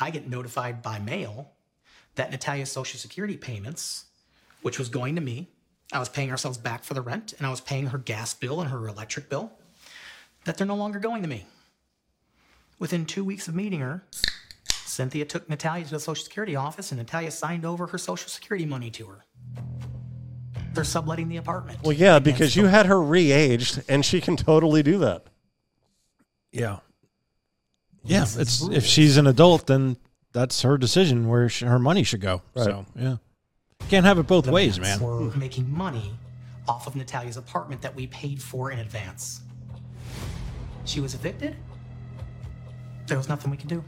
I 0.00 0.10
get 0.10 0.28
notified 0.28 0.82
by 0.82 0.98
mail 0.98 1.52
that 2.16 2.30
Natalia's 2.30 2.70
Social 2.70 2.98
Security 2.98 3.36
payments, 3.36 4.04
which 4.60 4.78
was 4.78 4.88
going 4.88 5.14
to 5.14 5.20
me, 5.20 5.48
I 5.92 5.98
was 5.98 6.08
paying 6.08 6.30
ourselves 6.30 6.58
back 6.58 6.84
for 6.84 6.92
the 6.92 7.00
rent, 7.00 7.32
and 7.38 7.46
I 7.46 7.50
was 7.50 7.60
paying 7.60 7.86
her 7.86 7.98
gas 7.98 8.34
bill 8.34 8.60
and 8.60 8.70
her 8.70 8.86
electric 8.88 9.30
bill, 9.30 9.52
that 10.44 10.58
they're 10.58 10.66
no 10.66 10.74
longer 10.74 10.98
going 10.98 11.22
to 11.22 11.28
me. 11.28 11.46
Within 12.78 13.06
two 13.06 13.24
weeks 13.24 13.48
of 13.48 13.54
meeting 13.54 13.80
her, 13.80 14.04
Cynthia 14.88 15.24
took 15.24 15.48
Natalia 15.48 15.84
to 15.84 15.90
the 15.90 16.00
Social 16.00 16.24
Security 16.24 16.56
office, 16.56 16.90
and 16.90 16.98
Natalia 16.98 17.30
signed 17.30 17.64
over 17.64 17.86
her 17.88 17.98
Social 17.98 18.28
Security 18.28 18.66
money 18.66 18.90
to 18.90 19.06
her. 19.06 19.24
They're 20.72 20.84
subletting 20.84 21.28
the 21.28 21.36
apartment. 21.36 21.80
Well, 21.82 21.92
yeah, 21.92 22.18
because 22.18 22.56
you 22.56 22.66
had 22.66 22.86
her 22.86 23.00
re-aged, 23.00 23.82
and 23.88 24.04
she 24.04 24.20
can 24.20 24.36
totally 24.36 24.82
do 24.82 24.98
that. 24.98 25.24
Yeah. 26.52 26.78
Yeah. 28.04 28.22
It's 28.36 28.62
if 28.68 28.84
she's 28.84 29.16
an 29.16 29.26
adult, 29.26 29.66
then 29.66 29.96
that's 30.32 30.62
her 30.62 30.78
decision 30.78 31.28
where 31.28 31.48
sh- 31.48 31.62
her 31.62 31.78
money 31.78 32.04
should 32.04 32.20
go. 32.20 32.42
Right. 32.54 32.64
So 32.64 32.86
yeah, 32.96 33.16
can't 33.88 34.06
have 34.06 34.18
it 34.18 34.26
both 34.26 34.46
The 34.46 34.52
ways, 34.52 34.78
man. 34.78 35.00
We're 35.00 35.34
making 35.36 35.70
money 35.70 36.12
off 36.66 36.86
of 36.86 36.96
Natalia's 36.96 37.36
apartment 37.36 37.82
that 37.82 37.94
we 37.94 38.06
paid 38.06 38.42
for 38.42 38.70
in 38.70 38.78
advance. 38.78 39.40
She 40.84 41.00
was 41.00 41.14
evicted. 41.14 41.56
There 43.06 43.16
was 43.18 43.28
nothing 43.28 43.50
we 43.50 43.56
could 43.56 43.68
do. 43.68 43.82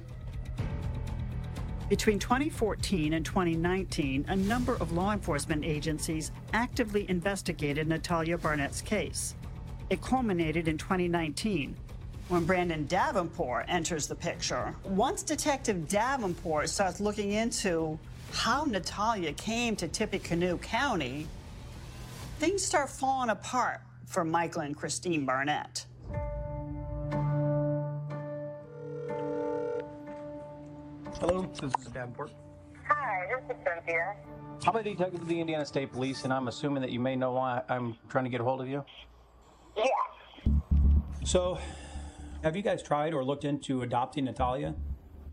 Between 1.90 2.20
2014 2.20 3.14
and 3.14 3.26
2019, 3.26 4.26
a 4.28 4.36
number 4.36 4.76
of 4.76 4.92
law 4.92 5.12
enforcement 5.12 5.64
agencies 5.64 6.30
actively 6.52 7.04
investigated 7.10 7.88
Natalia 7.88 8.38
Barnett's 8.38 8.80
case. 8.80 9.34
It 9.90 10.00
culminated 10.00 10.68
in 10.68 10.78
2019 10.78 11.74
when 12.28 12.44
Brandon 12.44 12.86
Davenport 12.86 13.64
enters 13.66 14.06
the 14.06 14.14
picture. 14.14 14.72
Once 14.84 15.24
Detective 15.24 15.88
Davenport 15.88 16.68
starts 16.68 17.00
looking 17.00 17.32
into 17.32 17.98
how 18.30 18.62
Natalia 18.62 19.32
came 19.32 19.74
to 19.74 19.88
Tippecanoe 19.88 20.58
County, 20.58 21.26
things 22.38 22.64
start 22.64 22.88
falling 22.88 23.30
apart 23.30 23.80
for 24.06 24.24
Michael 24.24 24.60
and 24.60 24.76
Christine 24.76 25.26
Barnett. 25.26 25.86
Hello, 31.20 31.46
this 31.52 31.62
is 31.64 31.72
Davenport. 31.92 32.32
Hi, 32.88 33.26
this 33.28 33.42
is 33.54 33.62
Cynthia. 33.62 34.16
I'm 34.66 34.74
a 34.74 34.82
detective 34.82 35.20
of 35.20 35.28
the 35.28 35.38
Indiana 35.38 35.66
State 35.66 35.92
Police, 35.92 36.24
and 36.24 36.32
I'm 36.32 36.48
assuming 36.48 36.80
that 36.80 36.90
you 36.90 36.98
may 36.98 37.14
know 37.14 37.32
why 37.32 37.60
I'm 37.68 37.94
trying 38.08 38.24
to 38.24 38.30
get 38.30 38.40
a 38.40 38.44
hold 38.44 38.62
of 38.62 38.68
you. 38.68 38.82
Yeah. 39.76 39.84
So, 41.26 41.58
have 42.42 42.56
you 42.56 42.62
guys 42.62 42.82
tried 42.82 43.12
or 43.12 43.22
looked 43.22 43.44
into 43.44 43.82
adopting 43.82 44.24
Natalia? 44.24 44.74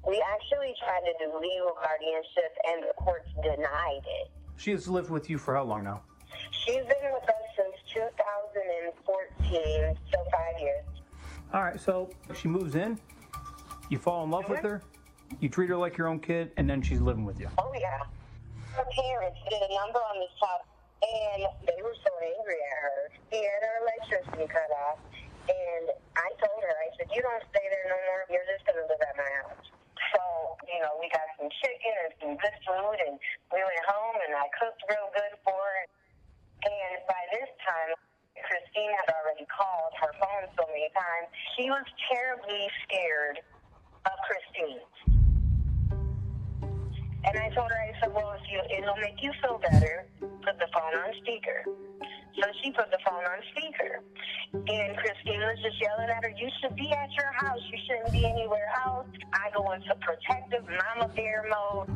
We 0.05 0.21
actually 0.29 0.75
tried 0.83 1.05
to 1.05 1.13
do 1.19 1.31
legal 1.39 1.71
guardianship 1.81 2.53
and 2.67 2.83
the 2.83 2.91
courts 2.97 3.29
denied 3.41 4.03
it. 4.03 4.29
She 4.57 4.71
has 4.71 4.89
lived 4.89 5.09
with 5.09 5.29
you 5.29 5.37
for 5.37 5.55
how 5.55 5.63
long 5.63 5.85
now? 5.85 6.01
She's 6.51 6.83
been 6.83 7.13
with 7.13 7.29
us 7.29 7.35
since 7.55 7.77
2014, 7.93 9.97
so 10.11 10.17
five 10.33 10.59
years. 10.59 10.83
All 11.53 11.63
right, 11.63 11.79
so 11.79 12.09
she 12.35 12.49
moves 12.49 12.75
in, 12.75 12.99
you 13.89 13.97
fall 13.97 14.25
in 14.25 14.31
love 14.31 14.49
with 14.49 14.59
mm-hmm. 14.59 14.67
her, 14.67 14.81
you 15.39 15.49
treat 15.49 15.69
her 15.69 15.77
like 15.77 15.97
your 15.97 16.07
own 16.07 16.19
kid, 16.19 16.51
and 16.57 16.69
then 16.69 16.81
she's 16.81 17.01
living 17.01 17.25
with 17.25 17.39
you. 17.39 17.49
Oh, 17.57 17.71
yeah. 17.77 18.03
Her 18.73 18.85
parents 18.85 19.39
did 19.49 19.61
a 19.61 19.71
number 19.73 19.99
on 19.99 20.17
this 20.19 20.33
house, 20.39 20.65
and 21.01 21.41
they 21.65 21.79
were 21.81 21.95
so 22.01 22.11
angry 22.21 22.59
at 22.61 22.77
her. 22.81 22.99
He 23.31 23.39
had 23.41 23.61
her 23.61 23.75
electricity 23.85 24.45
cut 24.49 24.71
off, 24.87 24.99
and 25.49 25.85
I 26.15 26.29
told 26.41 26.59
her, 26.61 26.73
I 26.73 26.89
said, 26.97 27.07
you 27.13 27.21
don't 27.21 27.43
stay 27.49 27.65
there 27.69 27.87
no 27.89 27.97
more. 28.09 28.21
You're 28.29 28.47
just 28.49 28.65
to 28.69 28.73
live 28.75 29.01
at 29.01 29.15
my 29.17 29.31
house. 29.43 29.65
So, 30.13 30.21
you 30.69 30.79
know, 30.81 30.93
we 31.01 31.09
got 31.09 31.25
some 31.35 31.49
chicken 31.49 31.93
and 32.05 32.11
some 32.21 32.33
good 32.37 32.57
food, 32.65 32.97
and 33.07 33.15
we 33.51 33.59
went 33.61 33.85
home, 33.89 34.17
and 34.29 34.33
I 34.37 34.47
cooked 34.55 34.81
real 34.89 35.09
good 35.13 35.33
for 35.41 35.57
her. 35.57 35.83
And 36.65 36.97
by 37.05 37.23
this 37.33 37.49
time, 37.61 37.93
Christine 38.37 38.93
had 39.01 39.09
already 39.17 39.45
called 39.49 39.93
her 40.01 40.13
phone 40.21 40.45
so 40.53 40.65
many 40.69 40.89
times. 40.93 41.27
She 41.57 41.69
was 41.69 41.85
terribly 42.09 42.69
scared 42.85 43.41
of 44.07 44.19
Christine. 44.23 44.79
And 47.27 47.35
I 47.35 47.49
told 47.51 47.67
her, 47.67 47.75
I 47.75 47.91
said, 47.99 48.13
well, 48.15 48.31
if 48.39 48.45
you, 48.47 48.61
it'll 48.71 48.95
make 49.03 49.19
you 49.21 49.31
feel 49.41 49.59
better, 49.59 50.07
put 50.19 50.55
the 50.59 50.67
phone 50.71 50.95
on 50.95 51.11
speaker. 51.21 51.65
So 52.39 52.43
she 52.63 52.71
put 52.71 52.89
the 52.91 52.99
phone 53.03 53.19
on 53.19 53.39
speaker. 53.51 53.99
And 54.53 54.95
Christine 54.95 55.41
was 55.41 55.59
just 55.59 55.75
yelling 55.81 56.09
at 56.09 56.23
her, 56.23 56.31
you 56.37 56.47
should 56.61 56.75
be 56.75 56.91
at 56.91 57.11
your 57.19 57.31
house. 57.33 57.59
You 57.69 57.77
shouldn't 57.83 58.13
be 58.13 58.25
anywhere 58.25 58.71
else. 58.85 59.07
I 59.33 59.49
go 59.55 59.71
into 59.71 59.93
protective 59.99 60.63
mama 60.63 61.11
bear 61.13 61.43
mode. 61.49 61.89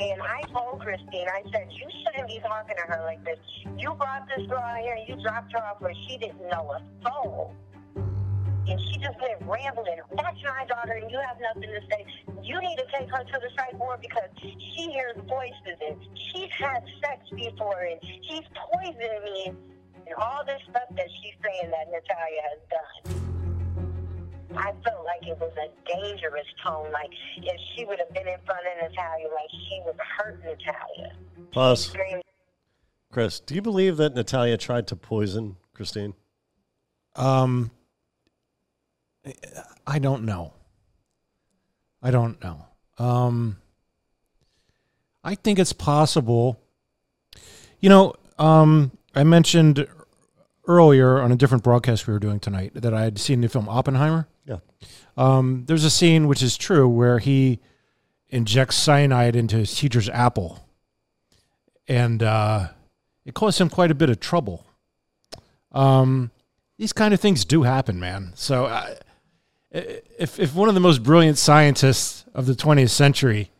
And 0.00 0.20
I 0.20 0.42
told 0.52 0.80
Christine, 0.82 1.28
I 1.28 1.42
said, 1.52 1.68
you 1.70 1.88
shouldn't 2.04 2.28
be 2.28 2.40
talking 2.40 2.76
to 2.76 2.92
her 2.92 3.02
like 3.04 3.24
this. 3.24 3.38
You 3.78 3.94
brought 3.94 4.26
this 4.36 4.44
girl 4.48 4.58
out 4.58 4.80
here 4.80 4.96
and 4.98 5.08
you 5.08 5.22
dropped 5.22 5.52
her 5.52 5.64
off 5.64 5.80
where 5.80 5.94
she 6.08 6.18
didn't 6.18 6.42
know 6.50 6.76
a 6.76 6.82
soul. 7.08 7.54
And 8.66 8.80
she 8.80 8.98
just 8.98 9.20
went 9.20 9.40
rambling. 9.42 10.00
That's 10.16 10.42
my 10.42 10.64
daughter 10.66 10.92
and 10.92 11.10
you 11.10 11.20
have 11.20 11.36
nothing 11.40 11.70
to 11.70 11.80
say. 11.90 12.06
You 12.42 12.60
need 12.60 12.76
to 12.76 12.86
take 12.98 13.08
her 13.10 13.24
to 13.24 13.38
the 13.40 13.50
psych 13.56 13.78
ward 13.78 14.00
because 14.00 14.28
she 14.40 14.90
hears 14.90 15.16
voices 15.28 15.78
and 15.86 15.96
she's 16.32 16.50
had 16.58 16.82
sex 17.02 17.28
before 17.30 17.80
and 17.80 18.00
she's 18.02 18.44
poisoned 18.72 19.24
me 19.24 19.52
and 20.06 20.14
all 20.18 20.44
this 20.46 20.60
stuff 20.70 20.88
that 20.96 21.08
she's 21.22 21.34
saying 21.42 21.70
that 21.70 21.88
Natalia 21.92 22.42
has 22.48 22.60
done. 22.70 23.24
I 24.56 24.72
felt 24.84 25.04
like 25.04 25.26
it 25.26 25.38
was 25.38 25.52
a 25.58 25.68
dangerous 25.88 26.46
tone. 26.64 26.90
Like 26.92 27.10
if 27.36 27.60
she 27.74 27.84
would 27.84 27.98
have 27.98 28.12
been 28.14 28.28
in 28.28 28.38
front 28.46 28.60
of 28.66 28.90
Natalia, 28.90 29.26
like 29.28 29.50
she 29.50 29.80
would 29.84 29.96
hurt 30.18 30.38
Natalia. 30.44 31.12
Plus, 31.50 31.92
Chris, 33.10 33.40
do 33.40 33.54
you 33.54 33.62
believe 33.62 33.96
that 33.96 34.14
Natalia 34.14 34.56
tried 34.56 34.86
to 34.88 34.96
poison 34.96 35.56
Christine? 35.72 36.14
Um, 37.16 37.70
I 39.86 39.98
don't 39.98 40.24
know. 40.24 40.52
I 42.02 42.10
don't 42.10 42.42
know. 42.42 42.66
Um, 42.98 43.58
I 45.22 45.34
think 45.34 45.58
it's 45.58 45.72
possible. 45.72 46.60
You 47.80 47.88
know, 47.88 48.14
um, 48.38 48.92
I 49.14 49.24
mentioned 49.24 49.86
earlier 50.66 51.20
on 51.20 51.32
a 51.32 51.36
different 51.36 51.64
broadcast 51.64 52.06
we 52.06 52.12
were 52.12 52.18
doing 52.18 52.40
tonight 52.40 52.72
that 52.74 52.92
I 52.94 53.02
had 53.02 53.18
seen 53.18 53.40
the 53.40 53.48
film 53.48 53.68
Oppenheimer. 53.68 54.28
Yeah. 54.46 54.58
Um, 55.16 55.64
there's 55.66 55.84
a 55.84 55.90
scene 55.90 56.26
which 56.28 56.42
is 56.42 56.56
true 56.56 56.88
where 56.88 57.18
he 57.18 57.60
injects 58.28 58.76
cyanide 58.76 59.36
into 59.36 59.56
his 59.56 59.74
teacher's 59.74 60.08
apple, 60.08 60.66
and 61.86 62.22
uh, 62.22 62.68
it 63.24 63.34
caused 63.34 63.60
him 63.60 63.70
quite 63.70 63.90
a 63.90 63.94
bit 63.94 64.10
of 64.10 64.20
trouble. 64.20 64.66
Um, 65.72 66.30
these 66.78 66.92
kind 66.92 67.14
of 67.14 67.20
things 67.20 67.44
do 67.44 67.62
happen, 67.62 68.00
man. 68.00 68.32
So, 68.34 68.66
uh, 68.66 68.94
if 69.74 70.38
if 70.38 70.54
one 70.54 70.68
of 70.68 70.74
the 70.74 70.80
most 70.80 71.02
brilliant 71.02 71.36
scientists 71.38 72.24
of 72.34 72.46
the 72.46 72.52
20th 72.54 72.90
century 72.90 73.50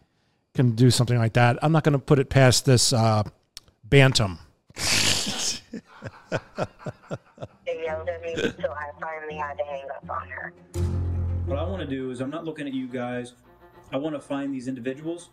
can 0.54 0.72
do 0.72 0.90
something 0.90 1.18
like 1.18 1.32
that, 1.34 1.58
I'm 1.62 1.72
not 1.72 1.82
going 1.84 1.94
to 1.94 1.98
put 1.98 2.18
it 2.18 2.28
past 2.28 2.64
this 2.64 2.92
uh, 2.92 3.24
bantam. 3.84 4.38
They 7.66 7.82
yelled 7.84 8.08
at 8.08 8.22
me, 8.22 8.34
so 8.36 8.70
I 8.72 8.90
finally 9.00 9.34
had 9.36 9.56
to 9.56 9.64
hang 9.64 9.84
up 9.90 10.10
on 10.10 10.28
her. 10.28 10.52
What 11.46 11.58
I 11.58 11.62
want 11.64 11.80
to 11.80 11.86
do 11.86 12.10
is, 12.10 12.20
I'm 12.20 12.30
not 12.30 12.44
looking 12.44 12.66
at 12.66 12.74
you 12.74 12.86
guys. 12.86 13.32
I 13.92 13.96
want 13.96 14.14
to 14.14 14.20
find 14.20 14.52
these 14.52 14.68
individuals. 14.68 15.30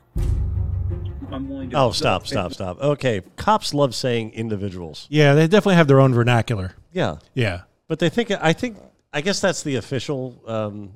I'm 1.32 1.50
willing 1.50 1.70
to. 1.72 1.78
Oh, 1.78 1.92
stop, 1.92 2.28
stop, 2.28 2.54
stop. 2.54 2.80
Okay, 2.80 3.22
cops 3.36 3.74
love 3.74 3.96
saying 3.96 4.32
individuals. 4.32 5.08
Yeah, 5.10 5.34
they 5.34 5.48
definitely 5.48 5.76
have 5.76 5.88
their 5.88 6.00
own 6.00 6.14
vernacular. 6.14 6.74
Yeah, 6.94 7.18
Yeah. 7.34 7.62
but 7.88 8.00
they 8.00 8.10
think 8.10 8.32
I 8.32 8.54
think 8.54 8.78
I 9.14 9.22
guess 9.22 9.40
that's 9.40 9.64
the 9.64 9.76
official. 9.76 10.42
Um, 10.48 10.92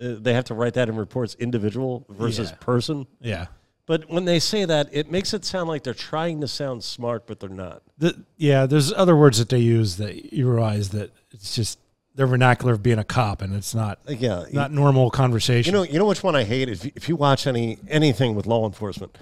uh, 0.00 0.14
they 0.18 0.34
have 0.34 0.44
to 0.44 0.54
write 0.54 0.74
that 0.74 0.88
in 0.88 0.96
reports, 0.96 1.34
individual 1.38 2.06
versus 2.08 2.50
Yeah. 2.50 2.56
person. 2.60 3.06
Yeah. 3.20 3.46
But 3.86 4.08
when 4.08 4.24
they 4.24 4.38
say 4.38 4.64
that, 4.64 4.88
it 4.92 5.10
makes 5.10 5.34
it 5.34 5.44
sound 5.44 5.68
like 5.68 5.82
they're 5.82 5.94
trying 5.94 6.40
to 6.42 6.48
sound 6.48 6.84
smart, 6.84 7.26
but 7.26 7.40
they're 7.40 7.48
not. 7.50 7.82
The, 7.98 8.24
yeah, 8.36 8.66
there's 8.66 8.92
other 8.92 9.16
words 9.16 9.38
that 9.38 9.48
they 9.48 9.58
use 9.58 9.96
that 9.96 10.32
you 10.32 10.48
realize 10.50 10.90
that 10.90 11.10
it's 11.32 11.54
just 11.56 11.78
their 12.14 12.26
vernacular 12.26 12.72
of 12.72 12.82
being 12.82 12.98
a 12.98 13.04
cop, 13.04 13.42
and 13.42 13.54
it's 13.54 13.74
not 13.74 13.98
Yeah, 14.06 14.44
not 14.52 14.70
normal 14.72 15.10
conversation. 15.10 15.72
You 15.72 15.78
know, 15.80 15.84
you 15.84 15.98
know 15.98 16.04
which 16.06 16.22
one 16.22 16.36
I 16.36 16.44
hate. 16.44 16.68
If 16.68 16.84
you, 16.84 16.92
if 16.94 17.08
you 17.08 17.16
watch 17.16 17.46
any 17.46 17.78
anything 17.88 18.34
with 18.34 18.46
law 18.46 18.64
enforcement, 18.66 19.16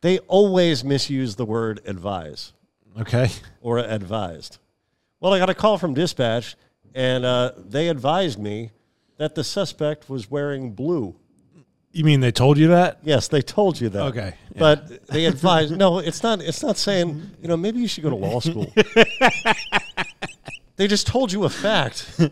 they 0.00 0.18
always 0.20 0.84
misuse 0.84 1.36
the 1.36 1.44
word 1.44 1.80
advise. 1.84 2.52
Okay. 3.00 3.28
Or 3.60 3.78
advised. 3.78 4.58
Well, 5.20 5.32
I 5.34 5.38
got 5.38 5.50
a 5.50 5.54
call 5.54 5.78
from 5.78 5.94
dispatch, 5.94 6.54
and 6.94 7.24
uh, 7.24 7.52
they 7.56 7.88
advised 7.88 8.38
me 8.38 8.70
that 9.18 9.34
the 9.34 9.44
suspect 9.44 10.08
was 10.08 10.30
wearing 10.30 10.72
blue. 10.72 11.16
You 11.92 12.04
mean 12.04 12.20
they 12.20 12.32
told 12.32 12.58
you 12.58 12.68
that? 12.68 12.98
Yes, 13.02 13.28
they 13.28 13.42
told 13.42 13.80
you 13.80 13.88
that. 13.90 14.02
Okay, 14.06 14.34
yeah. 14.52 14.58
but 14.58 15.06
they 15.06 15.26
advised. 15.26 15.76
no, 15.76 15.98
it's 15.98 16.22
not. 16.22 16.40
It's 16.40 16.62
not 16.62 16.76
saying 16.76 17.30
you 17.40 17.48
know 17.48 17.56
maybe 17.56 17.80
you 17.80 17.88
should 17.88 18.02
go 18.02 18.10
to 18.10 18.16
law 18.16 18.40
school. 18.40 18.72
they 20.76 20.88
just 20.88 21.06
told 21.06 21.32
you 21.32 21.44
a 21.44 21.50
fact. 21.50 22.20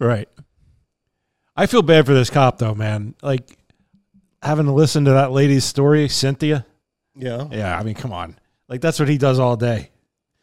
Right. 0.00 0.28
I 1.56 1.66
feel 1.66 1.82
bad 1.82 2.04
for 2.04 2.14
this 2.14 2.28
cop 2.28 2.58
though, 2.58 2.74
man. 2.74 3.14
Like 3.22 3.56
having 4.42 4.66
to 4.66 4.72
listen 4.72 5.04
to 5.04 5.12
that 5.12 5.30
lady's 5.30 5.64
story, 5.64 6.08
Cynthia. 6.08 6.66
Yeah. 7.14 7.46
Yeah, 7.50 7.78
I 7.78 7.84
mean, 7.84 7.94
come 7.94 8.12
on. 8.12 8.36
Like 8.68 8.80
that's 8.80 8.98
what 8.98 9.08
he 9.08 9.18
does 9.18 9.38
all 9.38 9.56
day. 9.56 9.90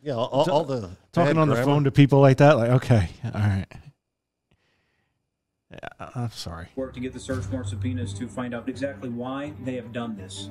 Yeah, 0.03 0.15
all, 0.15 0.49
all 0.49 0.63
the 0.63 0.97
Talking 1.11 1.35
bad 1.35 1.37
on 1.37 1.49
the 1.49 1.57
phone 1.57 1.83
to 1.83 1.91
people 1.91 2.19
like 2.19 2.37
that. 2.37 2.57
Like, 2.57 2.71
okay, 2.71 3.09
all 3.23 3.31
right. 3.41 3.67
Yeah, 5.71 6.09
I'm 6.15 6.31
sorry. 6.31 6.67
Work 6.75 6.93
to 6.95 6.99
get 6.99 7.13
the 7.13 7.19
search 7.19 7.45
warrant 7.49 7.69
subpoenas 7.69 8.13
to 8.15 8.27
find 8.27 8.55
out 8.55 8.67
exactly 8.67 9.09
why 9.09 9.53
they 9.63 9.75
have 9.75 9.93
done 9.93 10.17
this. 10.17 10.49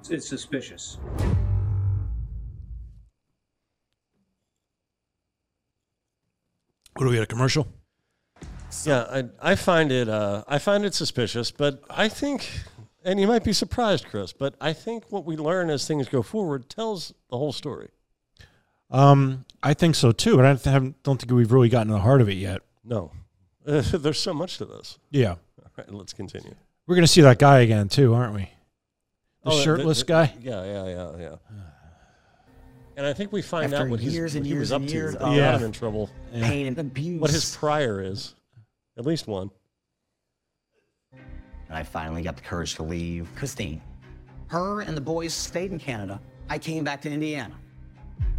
It's, 0.00 0.10
it's 0.10 0.28
suspicious. 0.28 0.96
What 6.96 7.04
do 7.04 7.10
we 7.10 7.16
get 7.16 7.24
a 7.24 7.26
commercial? 7.26 7.68
Yeah, 8.84 9.02
I, 9.10 9.52
I 9.52 9.54
find 9.54 9.92
it 9.92 10.08
uh, 10.08 10.44
I 10.48 10.58
find 10.58 10.84
it 10.84 10.94
suspicious, 10.94 11.50
but 11.50 11.82
I 11.90 12.08
think, 12.08 12.48
and 13.04 13.20
you 13.20 13.26
might 13.26 13.44
be 13.44 13.52
surprised, 13.52 14.06
Chris, 14.06 14.32
but 14.32 14.54
I 14.60 14.72
think 14.72 15.04
what 15.10 15.24
we 15.24 15.36
learn 15.36 15.70
as 15.70 15.86
things 15.86 16.08
go 16.08 16.22
forward 16.22 16.68
tells 16.68 17.12
the 17.30 17.36
whole 17.36 17.52
story. 17.52 17.90
Um, 18.94 19.44
I 19.62 19.74
think 19.74 19.94
so 19.96 20.12
too, 20.12 20.36
but 20.36 20.44
I 20.44 20.70
haven't, 20.70 21.02
don't 21.02 21.20
think 21.20 21.32
we've 21.32 21.50
really 21.52 21.68
gotten 21.68 21.88
to 21.88 21.94
the 21.94 22.00
heart 22.00 22.20
of 22.20 22.28
it 22.28 22.34
yet. 22.36 22.62
No, 22.84 23.10
there's 23.64 24.18
so 24.20 24.32
much 24.32 24.58
to 24.58 24.64
this. 24.64 24.98
Yeah. 25.10 25.30
All 25.30 25.70
right, 25.76 25.92
let's 25.92 26.12
continue. 26.12 26.54
We're 26.86 26.94
gonna 26.94 27.06
see 27.06 27.22
that 27.22 27.38
guy 27.38 27.60
again 27.60 27.88
too, 27.88 28.14
aren't 28.14 28.34
we? 28.34 28.42
The 29.42 29.50
Oh, 29.50 29.60
shirtless 29.60 30.00
the- 30.00 30.04
guy. 30.06 30.32
Yeah, 30.40 30.64
yeah, 30.64 30.86
yeah, 30.86 31.16
yeah. 31.18 31.36
And 32.96 33.04
I 33.04 33.12
think 33.12 33.32
we 33.32 33.42
find 33.42 33.72
After 33.74 33.86
out 33.86 33.90
what, 33.90 33.98
his, 34.00 34.14
years 34.14 34.34
what 34.34 34.38
and 34.38 34.46
he 34.46 34.52
was 34.52 34.70
years 34.70 34.72
up 34.72 34.80
and 34.82 34.88
to. 34.88 34.94
years 34.94 35.14
that 35.16 35.32
Yeah. 35.34 35.60
in 35.64 35.72
trouble. 35.72 36.08
Pain 36.32 36.68
and 36.68 36.78
abuse. 36.78 37.20
What 37.20 37.30
his 37.32 37.56
prior 37.56 38.00
is, 38.00 38.34
at 38.96 39.04
least 39.04 39.26
one. 39.26 39.50
And 41.12 41.76
I 41.76 41.82
finally 41.82 42.22
got 42.22 42.36
the 42.36 42.42
courage 42.42 42.76
to 42.76 42.84
leave 42.84 43.28
Christine. 43.34 43.80
Her 44.46 44.82
and 44.82 44.96
the 44.96 45.00
boys 45.00 45.34
stayed 45.34 45.72
in 45.72 45.78
Canada. 45.80 46.20
I 46.48 46.58
came 46.58 46.84
back 46.84 47.02
to 47.02 47.10
Indiana. 47.10 47.54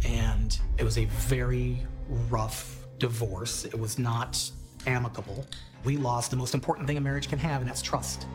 And 0.04 0.58
it 0.78 0.84
was 0.84 0.98
a 0.98 1.04
very 1.04 1.86
rough 2.30 2.86
divorce. 2.98 3.64
It 3.64 3.78
was 3.78 3.98
not 3.98 4.50
amicable. 4.86 5.46
We 5.84 5.96
lost 5.96 6.30
the 6.30 6.36
most 6.36 6.54
important 6.54 6.86
thing 6.86 6.96
a 6.96 7.00
marriage 7.00 7.28
can 7.28 7.38
have, 7.38 7.60
and 7.60 7.68
that's 7.68 7.82
trust. 7.82 8.26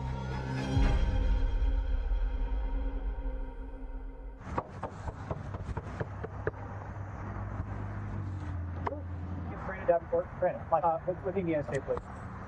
Brandon 9.66 9.86
Davenport. 9.86 10.26
Brandon, 10.40 10.62
uh, 10.72 10.98
with, 11.06 11.16
with 11.24 11.36
Indiana 11.36 11.64
State 11.70 11.84
Police. 11.84 12.00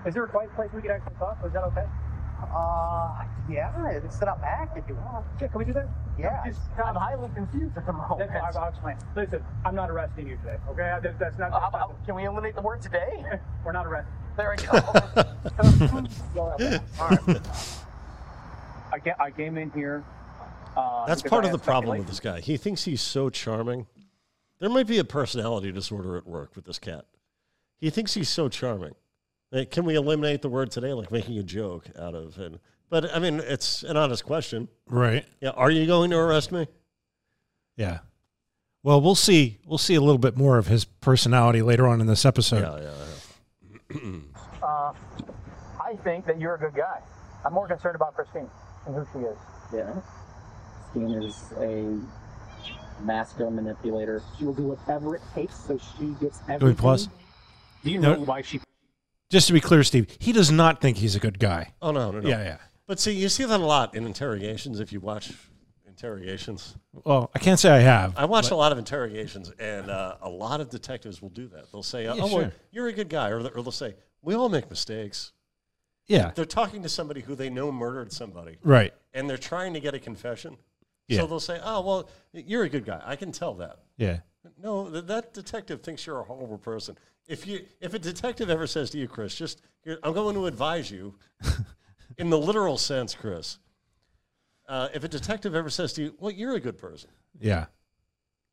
Is 0.06 0.14
there 0.14 0.24
a 0.24 0.28
quiet 0.28 0.54
place 0.54 0.70
we 0.74 0.82
could 0.82 0.90
actually 0.90 1.14
talk? 1.16 1.38
Is 1.44 1.52
that 1.52 1.64
okay? 1.64 1.84
Uh, 2.54 3.24
yeah, 3.50 3.88
it's 3.88 4.18
set 4.18 4.28
up 4.28 4.40
back 4.40 4.70
if 4.76 4.84
you 4.88 4.94
want. 4.94 5.24
Yeah, 5.40 5.48
can 5.48 5.58
we 5.58 5.64
do 5.64 5.72
that? 5.74 5.88
Yeah. 6.18 6.42
Just, 6.46 6.60
I'm 6.84 6.94
highly 6.94 7.28
confused 7.34 7.76
at 7.76 7.86
the 7.86 7.92
moment. 7.92 8.30
I'll, 8.30 8.58
I'll 8.58 8.68
explain. 8.68 8.96
Listen, 9.16 9.42
I'm 9.64 9.74
not 9.74 9.90
arresting 9.90 10.26
you 10.28 10.36
today, 10.38 10.56
okay? 10.70 10.90
I- 10.90 11.00
that- 11.00 11.18
that's 11.18 11.38
not. 11.38 11.50
That's 11.52 11.72
not 11.72 11.92
can 12.06 12.14
we 12.14 12.24
eliminate 12.24 12.54
the 12.54 12.62
word 12.62 12.80
today? 12.82 13.22
We're 13.64 13.72
not 13.72 13.86
arresting. 13.86 14.12
There 14.36 14.56
we 14.58 14.64
go. 14.66 14.78
All 16.38 17.08
right. 17.08 17.40
I, 18.92 18.98
ca- 18.98 19.16
I 19.20 19.30
came 19.30 19.56
in 19.58 19.70
here. 19.70 20.02
Uh, 20.76 21.06
That's 21.06 21.22
part 21.22 21.44
of 21.44 21.52
the 21.52 21.58
problem 21.58 21.98
with 21.98 22.08
this 22.08 22.18
guy. 22.20 22.40
He 22.40 22.56
thinks 22.56 22.82
he's 22.84 23.00
so 23.00 23.30
charming. 23.30 23.86
There 24.58 24.68
might 24.70 24.86
be 24.86 24.98
a 24.98 25.04
personality 25.04 25.70
disorder 25.70 26.16
at 26.16 26.26
work 26.26 26.56
with 26.56 26.64
this 26.64 26.78
cat. 26.78 27.04
He 27.78 27.90
thinks 27.90 28.14
he's 28.14 28.28
so 28.28 28.48
charming. 28.48 28.94
Like, 29.54 29.70
can 29.70 29.84
we 29.84 29.94
eliminate 29.94 30.42
the 30.42 30.48
word 30.48 30.72
today, 30.72 30.92
like 30.92 31.12
making 31.12 31.38
a 31.38 31.42
joke 31.44 31.86
out 31.96 32.14
of 32.16 32.36
it? 32.40 32.60
But 32.90 33.14
I 33.14 33.20
mean, 33.20 33.38
it's 33.40 33.84
an 33.84 33.96
honest 33.96 34.24
question. 34.24 34.68
Right. 34.88 35.24
Yeah. 35.40 35.50
Are 35.50 35.70
you 35.70 35.86
going 35.86 36.10
to 36.10 36.16
arrest 36.16 36.50
me? 36.50 36.66
Yeah. 37.76 38.00
Well, 38.82 39.00
we'll 39.00 39.14
see. 39.14 39.58
We'll 39.64 39.78
see 39.78 39.94
a 39.94 40.00
little 40.00 40.18
bit 40.18 40.36
more 40.36 40.58
of 40.58 40.66
his 40.66 40.84
personality 40.84 41.62
later 41.62 41.86
on 41.86 42.00
in 42.00 42.08
this 42.08 42.24
episode. 42.24 42.62
Yeah, 42.62 42.90
yeah, 43.94 44.00
Uh, 44.62 44.92
I 45.80 45.94
think 46.02 46.26
that 46.26 46.40
you're 46.40 46.54
a 46.54 46.58
good 46.58 46.74
guy. 46.74 46.98
I'm 47.44 47.52
more 47.52 47.68
concerned 47.68 47.94
about 47.96 48.14
Christine 48.14 48.48
and 48.86 48.94
who 48.96 49.06
she 49.12 49.18
is. 49.26 49.36
Yeah. 49.72 49.92
Christine 50.92 51.22
is 51.22 51.52
a 51.58 53.02
master 53.04 53.50
manipulator. 53.50 54.22
She 54.38 54.46
will 54.46 54.54
do 54.54 54.62
whatever 54.68 55.14
it 55.16 55.22
takes 55.34 55.54
so 55.54 55.78
she 55.78 56.06
gets 56.20 56.40
everything. 56.48 56.58
Can 56.58 56.68
we 56.68 56.74
pause? 56.74 57.08
Do 57.84 57.90
you 57.90 57.98
No. 58.00 58.14
know 58.14 58.20
why 58.24 58.40
she? 58.42 58.60
Just 59.34 59.48
to 59.48 59.52
be 59.52 59.60
clear, 59.60 59.82
Steve, 59.82 60.06
he 60.20 60.30
does 60.30 60.52
not 60.52 60.80
think 60.80 60.96
he's 60.96 61.16
a 61.16 61.18
good 61.18 61.40
guy. 61.40 61.72
Oh 61.82 61.90
no, 61.90 62.12
no, 62.12 62.20
no. 62.20 62.28
Yeah, 62.28 62.40
yeah. 62.44 62.58
But 62.86 63.00
see, 63.00 63.10
you 63.10 63.28
see 63.28 63.44
that 63.44 63.58
a 63.58 63.64
lot 63.64 63.96
in 63.96 64.06
interrogations. 64.06 64.78
If 64.78 64.92
you 64.92 65.00
watch 65.00 65.32
interrogations, 65.88 66.76
Well, 67.04 67.32
I 67.34 67.40
can't 67.40 67.58
say 67.58 67.70
I 67.70 67.80
have. 67.80 68.14
I 68.16 68.26
watched 68.26 68.50
but- 68.50 68.54
a 68.54 68.58
lot 68.58 68.70
of 68.70 68.78
interrogations, 68.78 69.50
and 69.58 69.90
uh, 69.90 70.18
a 70.22 70.28
lot 70.30 70.60
of 70.60 70.70
detectives 70.70 71.20
will 71.20 71.30
do 71.30 71.48
that. 71.48 71.72
They'll 71.72 71.82
say, 71.82 72.06
"Oh, 72.06 72.14
Yeah, 72.14 72.22
well, 72.22 72.28
sure. 72.42 72.52
you're 72.70 72.86
a 72.86 72.92
good 72.92 73.08
guy," 73.08 73.30
or, 73.30 73.38
or 73.40 73.62
they'll 73.62 73.72
say, 73.72 73.96
"We 74.22 74.34
all 74.36 74.48
make 74.48 74.70
mistakes." 74.70 75.32
Yeah. 76.06 76.30
they're 76.36 76.44
talking 76.44 76.84
to 76.84 76.88
somebody 76.88 77.20
who 77.22 77.34
they 77.34 77.50
know 77.50 77.72
murdered 77.72 78.12
somebody, 78.12 78.58
Right. 78.62 78.94
And 79.14 79.28
they're 79.28 79.36
trying 79.36 79.72
to 79.74 79.80
get 79.80 79.94
a 79.94 79.98
confession. 79.98 80.58
Yeah. 81.08 81.22
So 81.22 81.26
they'll 81.26 81.40
say, 81.40 81.58
"Oh, 81.60 81.80
well, 81.80 82.08
you're 82.32 82.62
a 82.62 82.68
good 82.68 82.84
guy. 82.84 83.02
I 83.04 83.16
can 83.16 83.32
tell 83.32 83.54
that." 83.54 83.78
Yeah. 83.96 84.18
No, 84.62 84.88
th- 84.90 85.06
that 85.06 85.34
detective 85.34 85.80
thinks 85.82 86.06
you're 86.06 86.20
a 86.20 86.24
horrible 86.24 86.58
person. 86.58 86.96
If 87.26 87.46
you, 87.46 87.64
if 87.80 87.94
a 87.94 87.98
detective 87.98 88.50
ever 88.50 88.66
says 88.66 88.90
to 88.90 88.98
you, 88.98 89.08
Chris, 89.08 89.34
just 89.34 89.62
here, 89.82 89.98
I'm 90.02 90.12
going 90.12 90.34
to 90.34 90.46
advise 90.46 90.90
you, 90.90 91.14
in 92.18 92.28
the 92.30 92.38
literal 92.38 92.76
sense, 92.76 93.14
Chris. 93.14 93.58
Uh, 94.68 94.88
if 94.94 95.04
a 95.04 95.08
detective 95.08 95.54
ever 95.54 95.70
says 95.70 95.92
to 95.94 96.02
you, 96.02 96.14
"Well, 96.18 96.30
you're 96.30 96.54
a 96.54 96.60
good 96.60 96.78
person," 96.78 97.10
Yeah. 97.38 97.66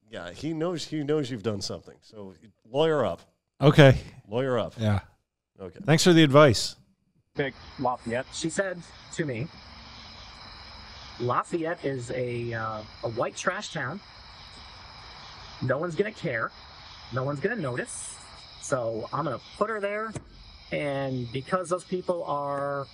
yeah, 0.10 0.32
he 0.32 0.54
knows 0.54 0.86
he 0.86 1.04
knows 1.04 1.30
you've 1.32 1.44
done 1.44 1.62
something. 1.62 1.96
So 2.02 2.34
lawyer 2.66 3.06
up, 3.06 3.22
Okay. 3.62 3.98
lawyer 4.28 4.58
up. 4.60 4.74
Yeah. 4.78 5.00
Okay. 5.60 5.80
Thanks 5.84 6.04
for 6.04 6.12
the 6.14 6.24
advice. 6.24 6.76
Big 7.36 7.54
Lafayette. 7.80 8.26
She 8.34 8.50
said 8.50 8.82
to 9.14 9.26
me, 9.26 9.48
Lafayette 11.20 11.84
is 11.86 12.12
a, 12.12 12.54
uh, 12.54 12.82
a 13.04 13.10
white 13.12 13.36
trash 13.38 13.72
town. 13.72 14.00
No 15.62 15.78
one's 15.78 15.96
going 15.96 16.12
to 16.14 16.20
care. 16.20 16.52
No 17.14 17.24
one's 17.24 17.40
going 17.40 17.56
to 17.56 17.62
notice. 17.62 18.16
So 18.62 19.10
I'm 19.12 19.26
going 19.26 19.38
to 19.38 19.44
put 19.58 19.70
her 19.70 19.80
there. 19.80 20.12
And 20.72 21.32
because 21.32 21.70
those 21.70 21.84
people 21.84 22.24
are, 22.24 22.88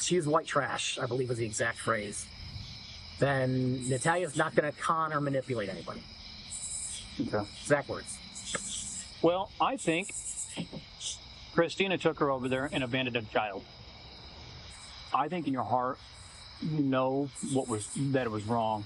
she's 0.00 0.26
white 0.26 0.46
trash, 0.46 0.98
I 0.98 1.06
believe 1.06 1.28
was 1.28 1.38
the 1.38 1.46
exact 1.46 1.78
phrase. 1.78 2.26
then 3.20 3.88
Natalia's 3.88 4.36
not 4.36 4.54
going 4.54 4.70
to 4.70 4.78
con 4.78 5.12
or 5.12 5.20
manipulate 5.20 5.68
anybody. 5.68 6.02
Okay. 7.20 7.44
Exact 7.62 7.88
words. 7.88 8.18
Well, 9.22 9.50
I 9.60 9.76
think 9.76 10.12
Christina 11.52 11.98
took 11.98 12.18
her 12.20 12.30
over 12.30 12.48
there 12.48 12.68
and 12.72 12.82
abandoned 12.82 13.16
a 13.16 13.22
child. 13.22 13.62
I 15.14 15.28
think 15.28 15.46
in 15.46 15.52
your 15.52 15.64
heart 15.64 15.98
you 16.62 16.82
know 16.82 17.28
what 17.52 17.68
was 17.68 17.88
that 17.96 18.26
it 18.26 18.30
was 18.30 18.44
wrong. 18.44 18.84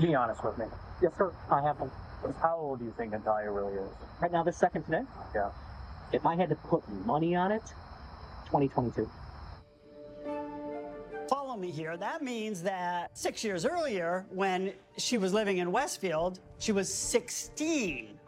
Be 0.00 0.14
honest 0.14 0.44
with 0.44 0.58
me. 0.58 0.66
Yes, 1.02 1.12
sir. 1.16 1.32
I 1.50 1.62
have 1.62 1.78
them. 1.78 1.90
How 2.42 2.56
old 2.56 2.78
do 2.80 2.84
you 2.84 2.92
think 2.96 3.12
Natalia 3.12 3.50
really 3.50 3.74
is? 3.74 3.88
Right 4.20 4.30
now, 4.32 4.42
this 4.42 4.56
second 4.56 4.84
today, 4.84 5.02
Yeah. 5.34 5.50
if 6.12 6.26
I 6.26 6.34
had 6.36 6.48
to 6.50 6.54
put 6.56 6.86
money 7.06 7.34
on 7.34 7.50
it, 7.52 7.62
2022. 8.46 9.10
Follow 11.28 11.56
me 11.56 11.70
here. 11.70 11.96
That 11.96 12.22
means 12.22 12.62
that 12.62 13.16
six 13.16 13.42
years 13.44 13.64
earlier, 13.64 14.26
when 14.30 14.72
she 14.98 15.16
was 15.18 15.32
living 15.32 15.58
in 15.58 15.70
Westfield, 15.72 16.40
she 16.58 16.72
was 16.72 16.92
16 16.92 18.18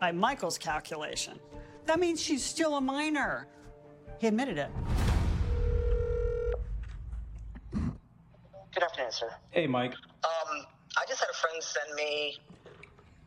by 0.00 0.12
Michael's 0.12 0.58
calculation. 0.58 1.38
That 1.86 1.98
means 1.98 2.20
she's 2.20 2.44
still 2.44 2.76
a 2.76 2.80
minor. 2.80 3.46
He 4.18 4.26
admitted 4.26 4.58
it. 4.58 4.70
Good 7.72 8.82
afternoon, 8.82 9.12
sir. 9.12 9.30
Hey, 9.50 9.66
Mike. 9.66 9.92
Um, 9.92 10.66
I 10.96 11.04
just 11.08 11.20
had 11.20 11.30
a 11.30 11.34
friend 11.34 11.62
send 11.62 11.94
me 11.94 12.38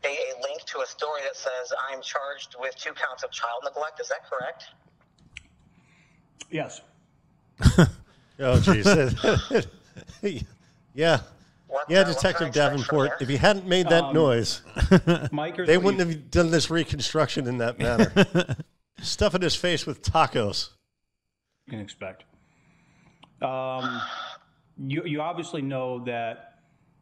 a, 0.08 0.10
a 0.10 0.41
link 0.41 0.63
to 0.65 0.80
a 0.80 0.86
story 0.86 1.22
that 1.24 1.36
says 1.36 1.74
I'm 1.89 2.02
charged 2.02 2.56
with 2.60 2.76
two 2.78 2.93
counts 2.93 3.24
of 3.24 3.32
child 3.32 3.63
neglect. 3.63 4.00
Is 4.00 4.10
that 4.10 4.20
correct? 4.30 4.65
Yes. 6.50 6.82
Oh, 8.39 8.58
jeez. 8.58 9.67
yeah. 10.93 11.22
yeah, 11.89 12.04
Detective 12.04 12.52
Davenport, 12.52 13.13
if 13.20 13.28
he 13.28 13.38
hadn't 13.38 13.65
made 13.65 13.89
that 13.89 14.04
Um, 14.04 14.13
noise, 14.13 14.62
Mike, 15.32 15.56
here's 15.56 15.67
they 15.67 15.80
wouldn't 15.80 16.08
have 16.08 16.30
done 16.30 16.52
this 16.52 16.70
reconstruction 16.70 17.48
in 17.48 17.58
that 17.58 17.80
manner. 17.80 18.13
Stuffing 19.02 19.41
his 19.41 19.56
face 19.56 19.88
with 19.88 20.04
tacos. 20.04 20.70
You 21.65 21.72
can 21.72 21.80
expect. 21.80 22.26
Um, 23.41 24.02
you 24.78 25.04
you 25.04 25.20
obviously 25.22 25.63
know 25.63 26.04
that 26.06 26.47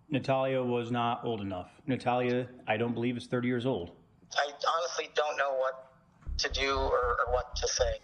Natalia 0.10 0.62
was 0.62 0.92
not 0.92 1.22
old 1.24 1.42
enough. 1.42 1.70
Natalia, 1.88 2.48
I 2.68 2.78
don't 2.78 2.94
believe 2.94 3.18
is 3.18 3.26
30 3.26 3.48
years 3.48 3.66
old. 3.66 3.92
I 4.34 4.52
honestly 4.78 5.10
don't 5.16 5.38
know 5.38 5.56
what 5.58 5.92
to 6.38 6.50
do 6.50 6.76
or, 6.76 7.18
or 7.20 7.34
what 7.34 7.56
to 7.56 7.68
say. 7.68 8.00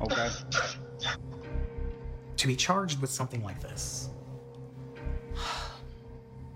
Okay. 0.00 0.28
To 2.36 2.46
be 2.46 2.56
charged 2.56 3.00
with 3.00 3.10
something 3.10 3.42
like 3.44 3.60
this, 3.60 4.08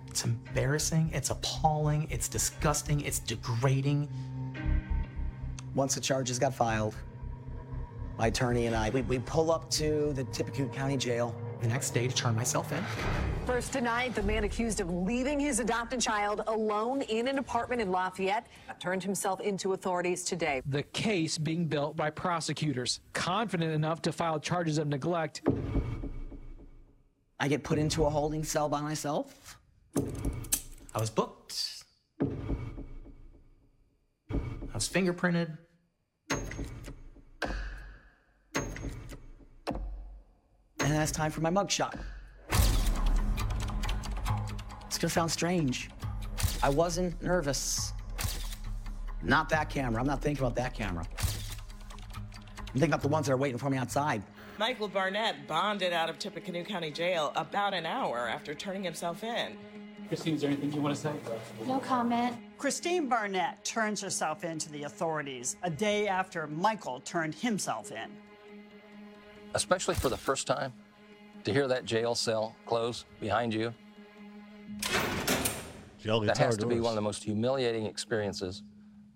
it's 0.09 0.25
embarrassing, 0.25 1.11
it's 1.13 1.31
appalling, 1.31 2.09
it's 2.11 2.29
disgusting, 2.29 3.01
it's 3.03 3.21
degrading. 3.21 4.09
Once 5.75 5.95
the 5.95 6.01
charges 6.01 6.39
got 6.39 6.55
filed, 6.55 6.95
my 8.19 8.29
attorney 8.29 8.67
and 8.67 8.75
I, 8.75 8.91
we, 8.91 9.03
we 9.03 9.19
pull 9.21 9.53
up 9.53 9.71
to 9.73 10.13
the 10.15 10.25
Tippecanoe 10.25 10.71
County 10.71 10.97
Jail. 10.97 11.35
The 11.61 11.69
next 11.69 11.91
day 11.91 12.07
to 12.07 12.15
turn 12.15 12.35
myself 12.37 12.71
in. 12.73 12.83
First 13.47 13.73
tonight, 13.73 14.15
the 14.15 14.23
man 14.23 14.45
accused 14.45 14.81
of 14.81 14.91
leaving 14.91 15.41
his 15.41 15.59
adopted 15.59 16.01
child 16.01 16.43
alone 16.47 17.01
in 17.03 17.29
an 17.29 17.39
apartment 17.39 17.81
in 17.81 17.91
Lafayette 17.91 18.47
turned 18.79 19.03
himself 19.03 19.41
into 19.41 19.73
authorities 19.73 20.23
today. 20.23 20.61
The 20.67 20.83
case 20.83 21.39
being 21.39 21.67
built 21.67 21.97
by 21.97 22.11
prosecutors, 22.11 23.01
confident 23.15 23.73
enough 23.73 24.03
to 24.03 24.13
file 24.13 24.39
charges 24.39 24.79
of 24.79 24.89
neglect. 24.89 25.43
I 27.41 27.49
get 27.49 27.63
put 27.63 27.79
into 27.79 28.05
a 28.05 28.11
holding 28.11 28.45
cell 28.45 28.69
by 28.69 28.81
myself. 28.81 29.59
I 30.95 30.99
was 30.99 31.11
booked. 31.11 31.85
I 34.31 34.75
was 34.75 34.89
fingerprinted. 34.89 35.57
And 40.87 40.95
then 40.95 41.03
it's 41.03 41.11
time 41.11 41.33
for 41.33 41.41
my 41.41 41.51
mugshot. 41.51 41.99
It's 44.87 44.99
gonna 44.99 45.11
sound 45.11 45.33
strange. 45.33 45.91
I 46.63 46.69
wasn't 46.69 47.21
nervous. 47.21 47.93
Not 49.21 49.49
that 49.49 49.69
camera. 49.69 50.01
I'm 50.01 50.07
not 50.07 50.23
thinking 50.23 50.45
about 50.45 50.55
that 50.55 50.75
camera. 50.75 51.05
I'm 51.19 52.67
thinking 52.67 52.91
about 52.91 53.03
the 53.03 53.09
ones 53.09 53.27
that 53.27 53.33
are 53.33 53.37
waiting 53.37 53.59
for 53.59 53.69
me 53.69 53.79
outside. 53.79 54.23
Michael 54.59 54.87
Barnett 54.87 55.49
bonded 55.49 55.93
out 55.93 56.09
of 56.09 56.21
Tippecanoe 56.21 56.63
County 56.63 56.93
Jail 56.93 57.33
about 57.35 57.75
an 57.75 57.85
hour 57.85 58.29
after 58.29 58.55
turning 58.55 58.85
himself 58.85 59.25
in. 59.25 59.59
Christine, 60.07 60.37
is 60.37 60.43
there 60.43 60.51
anything 60.51 60.73
you 60.73 60.81
want 60.81 60.95
to 60.95 61.03
say? 61.03 61.13
No 61.67 61.81
comment. 61.81 62.37
Christine 62.59 63.09
Barnett 63.09 63.65
turns 63.65 64.01
herself 64.01 64.45
in 64.45 64.57
to 64.61 64.71
the 64.71 64.85
authorities 64.85 65.57
a 65.65 65.71
day 65.71 66.07
after 66.07 66.47
Michael 66.47 67.01
turned 67.01 67.35
himself 67.35 67.91
in. 67.91 68.09
Especially 69.57 69.95
for 69.95 70.09
the 70.09 70.17
first 70.17 70.47
time, 70.47 70.73
to 71.45 71.53
hear 71.53 71.67
that 71.69 71.85
jail 71.85 72.15
cell 72.15 72.55
close 72.67 73.05
behind 73.21 73.53
you. 73.55 73.73
Jail 75.99 76.21
that 76.21 76.37
has 76.39 76.57
to 76.59 76.67
be 76.67 76.79
one 76.81 76.91
of 76.91 76.95
the 76.97 77.01
most 77.03 77.25
humiliating 77.25 77.87
experiences 77.87 78.63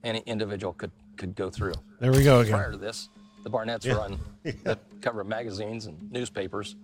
any 0.03 0.21
individual 0.27 0.73
could, 0.73 0.91
could 1.17 1.35
go 1.37 1.51
through. 1.51 1.75
There 2.01 2.11
we 2.11 2.25
go 2.25 2.41
again. 2.41 2.55
Prior 2.55 2.73
to 2.73 2.79
this, 2.79 3.11
the 3.45 3.51
Barnetts 3.51 3.85
Yeah. 3.85 3.95
run 3.95 4.19
the 4.43 4.79
cover 5.03 5.21
of 5.21 5.27
magazines 5.27 5.87
and 5.87 6.11
newspapers. 6.11 6.77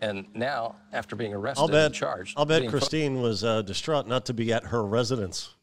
And 0.00 0.26
now, 0.34 0.76
after 0.92 1.16
being 1.16 1.34
arrested 1.34 1.60
I'll 1.62 1.68
bet. 1.68 1.86
and 1.86 1.94
charged, 1.94 2.34
I'll 2.38 2.46
bet 2.46 2.60
being 2.60 2.70
put- 2.70 2.78
Christine 2.80 3.20
was 3.20 3.44
uh, 3.44 3.62
distraught 3.62 4.06
not 4.06 4.24
to 4.26 4.32
be 4.34 4.52
at 4.52 4.64
her 4.64 4.84
residence. 4.84 5.54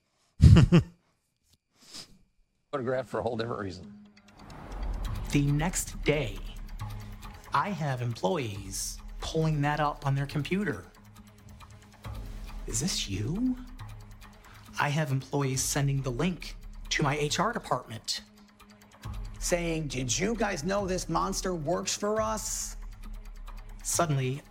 photographed 2.72 3.10
for 3.10 3.20
a 3.22 3.24
whole 3.24 3.38
different 3.38 3.62
reason. 3.62 3.92
The 5.32 5.50
next 5.52 6.02
day, 6.04 6.38
I 7.56 7.70
have 7.70 8.02
employees 8.02 8.98
pulling 9.22 9.62
that 9.62 9.80
up 9.80 10.06
on 10.06 10.14
their 10.14 10.26
computer. 10.26 10.84
Is 12.68 12.82
this 12.82 13.08
you? 13.08 13.56
I 14.78 14.90
have 14.90 15.10
employees 15.10 15.62
sending 15.62 16.02
the 16.02 16.12
link 16.12 16.58
to 16.90 17.02
my 17.02 17.16
HR 17.16 17.54
department. 17.54 18.24
Saying, 19.40 19.88
Did 19.88 20.20
you 20.20 20.36
guys 20.36 20.66
know 20.66 20.86
this 20.86 21.08
monster 21.08 21.56
works 21.56 21.96
for 21.96 22.20
us? 22.20 22.76
Suddenly, 23.84 24.42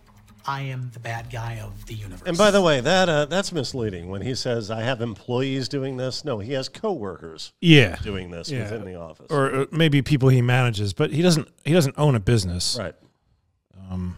I 0.47 0.61
am 0.61 0.91
the 0.93 0.99
bad 0.99 1.31
guy 1.31 1.59
of 1.59 1.85
the 1.87 1.95
universe. 1.95 2.27
And 2.27 2.37
by 2.37 2.51
the 2.51 2.61
way, 2.61 2.79
that 2.79 3.09
uh, 3.09 3.25
that's 3.25 3.51
misleading 3.51 4.09
when 4.09 4.21
he 4.21 4.35
says 4.35 4.69
I 4.69 4.81
have 4.81 5.01
employees 5.01 5.67
doing 5.67 5.97
this. 5.97 6.23
No, 6.23 6.37
he 6.39 6.53
has 6.53 6.69
coworkers. 6.69 7.51
Yeah, 7.61 7.95
doing 8.03 8.29
this 8.29 8.49
Yeah. 8.51 8.63
within 8.63 8.85
the 8.85 8.95
office. 8.95 9.27
or 9.31 9.53
uh, 9.53 9.65
maybe 9.71 10.01
people 10.03 10.29
he 10.29 10.41
manages, 10.43 10.93
but 10.93 11.11
he 11.11 11.21
doesn't. 11.23 11.47
He 11.63 11.73
doesn't 11.73 11.95
own 11.97 12.13
a 12.15 12.19
business. 12.19 12.77
Right. 12.79 12.93
Um, 13.89 14.15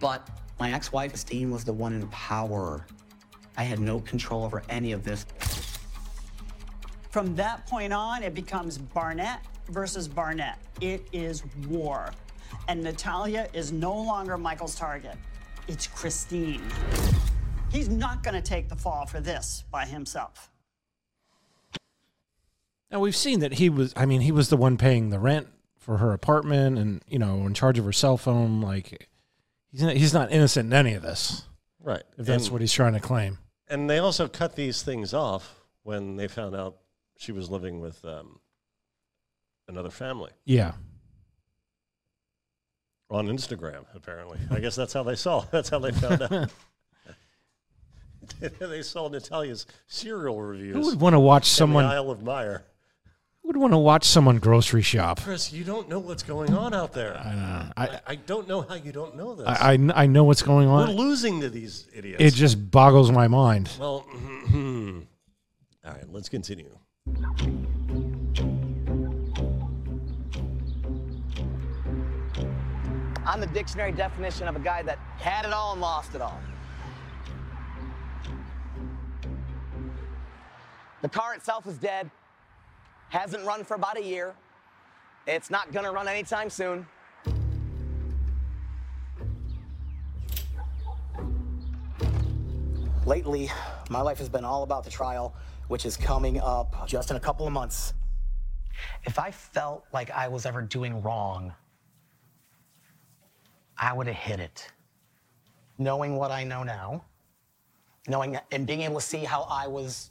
But 0.00 0.28
my 0.60 0.72
ex 0.72 0.92
wife, 0.92 1.10
Christine, 1.12 1.50
was 1.50 1.64
the 1.64 1.72
one 1.72 1.92
in 1.92 2.06
power. 2.08 2.86
I 3.56 3.62
had 3.64 3.78
no 3.80 4.00
control 4.00 4.44
over 4.44 4.62
any 4.68 4.92
of 4.92 5.04
this. 5.04 5.24
From 7.10 7.34
that 7.36 7.66
point 7.66 7.92
on, 7.92 8.22
it 8.22 8.34
becomes 8.34 8.76
Barnett 8.76 9.40
versus 9.68 10.08
Barnett. 10.08 10.58
It 10.80 11.06
is 11.12 11.44
war. 11.68 12.10
And 12.68 12.82
Natalia 12.82 13.48
is 13.52 13.72
no 13.72 13.94
longer 13.94 14.36
Michael's 14.38 14.74
target. 14.74 15.16
It's 15.68 15.86
Christine. 15.86 16.62
He's 17.70 17.88
not 17.88 18.22
going 18.22 18.34
to 18.34 18.42
take 18.42 18.68
the 18.68 18.76
fall 18.76 19.06
for 19.06 19.20
this 19.20 19.64
by 19.70 19.84
himself. 19.84 20.50
Now 22.90 23.00
we've 23.00 23.16
seen 23.16 23.40
that 23.40 23.54
he 23.54 23.68
was. 23.68 23.92
I 23.96 24.06
mean, 24.06 24.20
he 24.20 24.32
was 24.32 24.48
the 24.48 24.56
one 24.56 24.76
paying 24.76 25.10
the 25.10 25.18
rent 25.18 25.48
for 25.78 25.98
her 25.98 26.12
apartment, 26.12 26.78
and 26.78 27.02
you 27.08 27.18
know, 27.18 27.46
in 27.46 27.54
charge 27.54 27.78
of 27.78 27.84
her 27.84 27.92
cell 27.92 28.16
phone. 28.16 28.60
Like, 28.60 29.08
he's 29.72 29.82
not, 29.82 29.96
he's 29.96 30.14
not 30.14 30.30
innocent 30.30 30.66
in 30.66 30.72
any 30.72 30.94
of 30.94 31.02
this, 31.02 31.44
Right. 31.80 32.02
If 32.16 32.26
that's 32.26 32.44
And- 32.44 32.52
what 32.52 32.60
he's 32.60 32.72
trying 32.72 32.92
to 32.94 33.00
claim. 33.00 33.38
And 33.68 33.88
they 33.90 33.98
also 33.98 34.28
cut 34.28 34.56
these 34.56 34.82
things 34.82 35.12
off 35.14 35.56
when 35.82 36.16
they 36.16 36.28
found 36.28 36.54
out 36.54 36.76
she 37.16 37.32
was 37.32 37.50
living 37.50 37.80
with 37.80 38.04
um, 38.04 38.38
another 39.68 39.90
family 39.90 40.30
Yeah. 40.44 40.72
On 43.14 43.28
Instagram. 43.28 43.84
Apparently, 43.94 44.38
I 44.50 44.60
guess 44.60 44.74
that's 44.74 44.92
how 44.92 45.02
they 45.02 45.16
saw. 45.16 45.40
That's 45.50 45.68
how 45.68 45.78
they 45.78 45.92
found 45.92 46.22
out. 46.22 46.50
they 48.58 48.82
saw 48.82 49.08
Natalia's 49.08 49.66
cereal 49.86 50.40
reviews. 50.40 50.74
Who 50.74 50.90
would 50.90 51.00
want 51.00 51.14
to 51.14 51.20
watch 51.20 51.44
in 51.44 51.56
someone? 51.56 51.84
the 51.84 51.90
Isle 51.90 52.10
of 52.10 52.22
Meyer? 52.22 52.64
Who 53.42 53.48
would 53.48 53.56
want 53.58 53.74
to 53.74 53.78
watch 53.78 54.04
someone 54.04 54.38
grocery 54.38 54.80
shop? 54.80 55.20
Chris, 55.20 55.52
you 55.52 55.64
don't 55.64 55.88
know 55.90 55.98
what's 55.98 56.22
going 56.22 56.54
on 56.54 56.72
out 56.72 56.94
there. 56.94 57.16
I 57.18 57.34
know. 57.34 57.72
I, 57.76 58.00
I 58.06 58.14
don't 58.14 58.48
know 58.48 58.62
how 58.62 58.76
you 58.76 58.92
don't 58.92 59.16
know 59.16 59.34
this. 59.34 59.46
I, 59.46 59.72
I, 59.72 60.02
I 60.02 60.06
know 60.06 60.24
what's 60.24 60.42
going 60.42 60.68
on. 60.68 60.88
We're 60.88 60.94
losing 60.94 61.42
to 61.42 61.50
these 61.50 61.86
idiots. 61.94 62.22
It 62.22 62.32
just 62.32 62.70
boggles 62.70 63.12
my 63.12 63.28
mind. 63.28 63.70
Well, 63.78 64.00
hmm. 64.00 65.00
all 65.84 65.92
right, 65.92 66.10
let's 66.10 66.30
continue. 66.30 66.74
I'm 73.26 73.40
the 73.40 73.46
dictionary 73.46 73.92
definition 73.92 74.48
of 74.48 74.56
a 74.56 74.60
guy 74.60 74.82
that 74.82 74.98
had 75.18 75.46
it 75.46 75.52
all 75.52 75.72
and 75.72 75.80
lost 75.80 76.14
it 76.14 76.20
all. 76.20 76.38
The 81.00 81.08
car 81.08 81.34
itself 81.34 81.66
is 81.66 81.78
dead. 81.78 82.10
Hasn't 83.08 83.44
run 83.46 83.64
for 83.64 83.74
about 83.74 83.96
a 83.96 84.02
year. 84.02 84.34
It's 85.26 85.50
not 85.50 85.72
gonna 85.72 85.90
run 85.90 86.06
anytime 86.06 86.50
soon. 86.50 86.86
Lately, 93.06 93.50
my 93.90 94.00
life 94.00 94.18
has 94.18 94.28
been 94.28 94.44
all 94.44 94.62
about 94.62 94.84
the 94.84 94.90
trial, 94.90 95.34
which 95.68 95.86
is 95.86 95.96
coming 95.96 96.40
up 96.40 96.86
just 96.86 97.10
in 97.10 97.16
a 97.16 97.20
couple 97.20 97.46
of 97.46 97.52
months. 97.52 97.94
If 99.04 99.18
I 99.18 99.30
felt 99.30 99.84
like 99.92 100.10
I 100.10 100.28
was 100.28 100.46
ever 100.46 100.62
doing 100.62 101.02
wrong, 101.02 101.54
I 103.78 103.92
would 103.92 104.06
have 104.06 104.16
hit 104.16 104.40
it. 104.40 104.68
Knowing 105.78 106.16
what 106.16 106.30
I 106.30 106.44
know 106.44 106.62
now, 106.62 107.04
knowing 108.06 108.38
and 108.52 108.66
being 108.66 108.82
able 108.82 108.96
to 108.96 109.06
see 109.06 109.24
how 109.24 109.42
I 109.50 109.66
was 109.66 110.10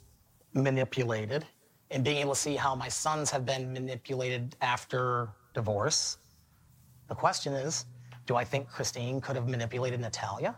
manipulated, 0.52 1.46
and 1.90 2.04
being 2.04 2.18
able 2.18 2.34
to 2.34 2.40
see 2.40 2.56
how 2.56 2.74
my 2.74 2.88
sons 2.88 3.30
have 3.30 3.46
been 3.46 3.72
manipulated 3.72 4.56
after 4.60 5.30
divorce. 5.54 6.18
The 7.08 7.14
question 7.14 7.52
is 7.52 7.86
do 8.26 8.36
I 8.36 8.44
think 8.44 8.68
Christine 8.68 9.20
could 9.20 9.36
have 9.36 9.48
manipulated 9.48 10.00
Natalia? 10.00 10.56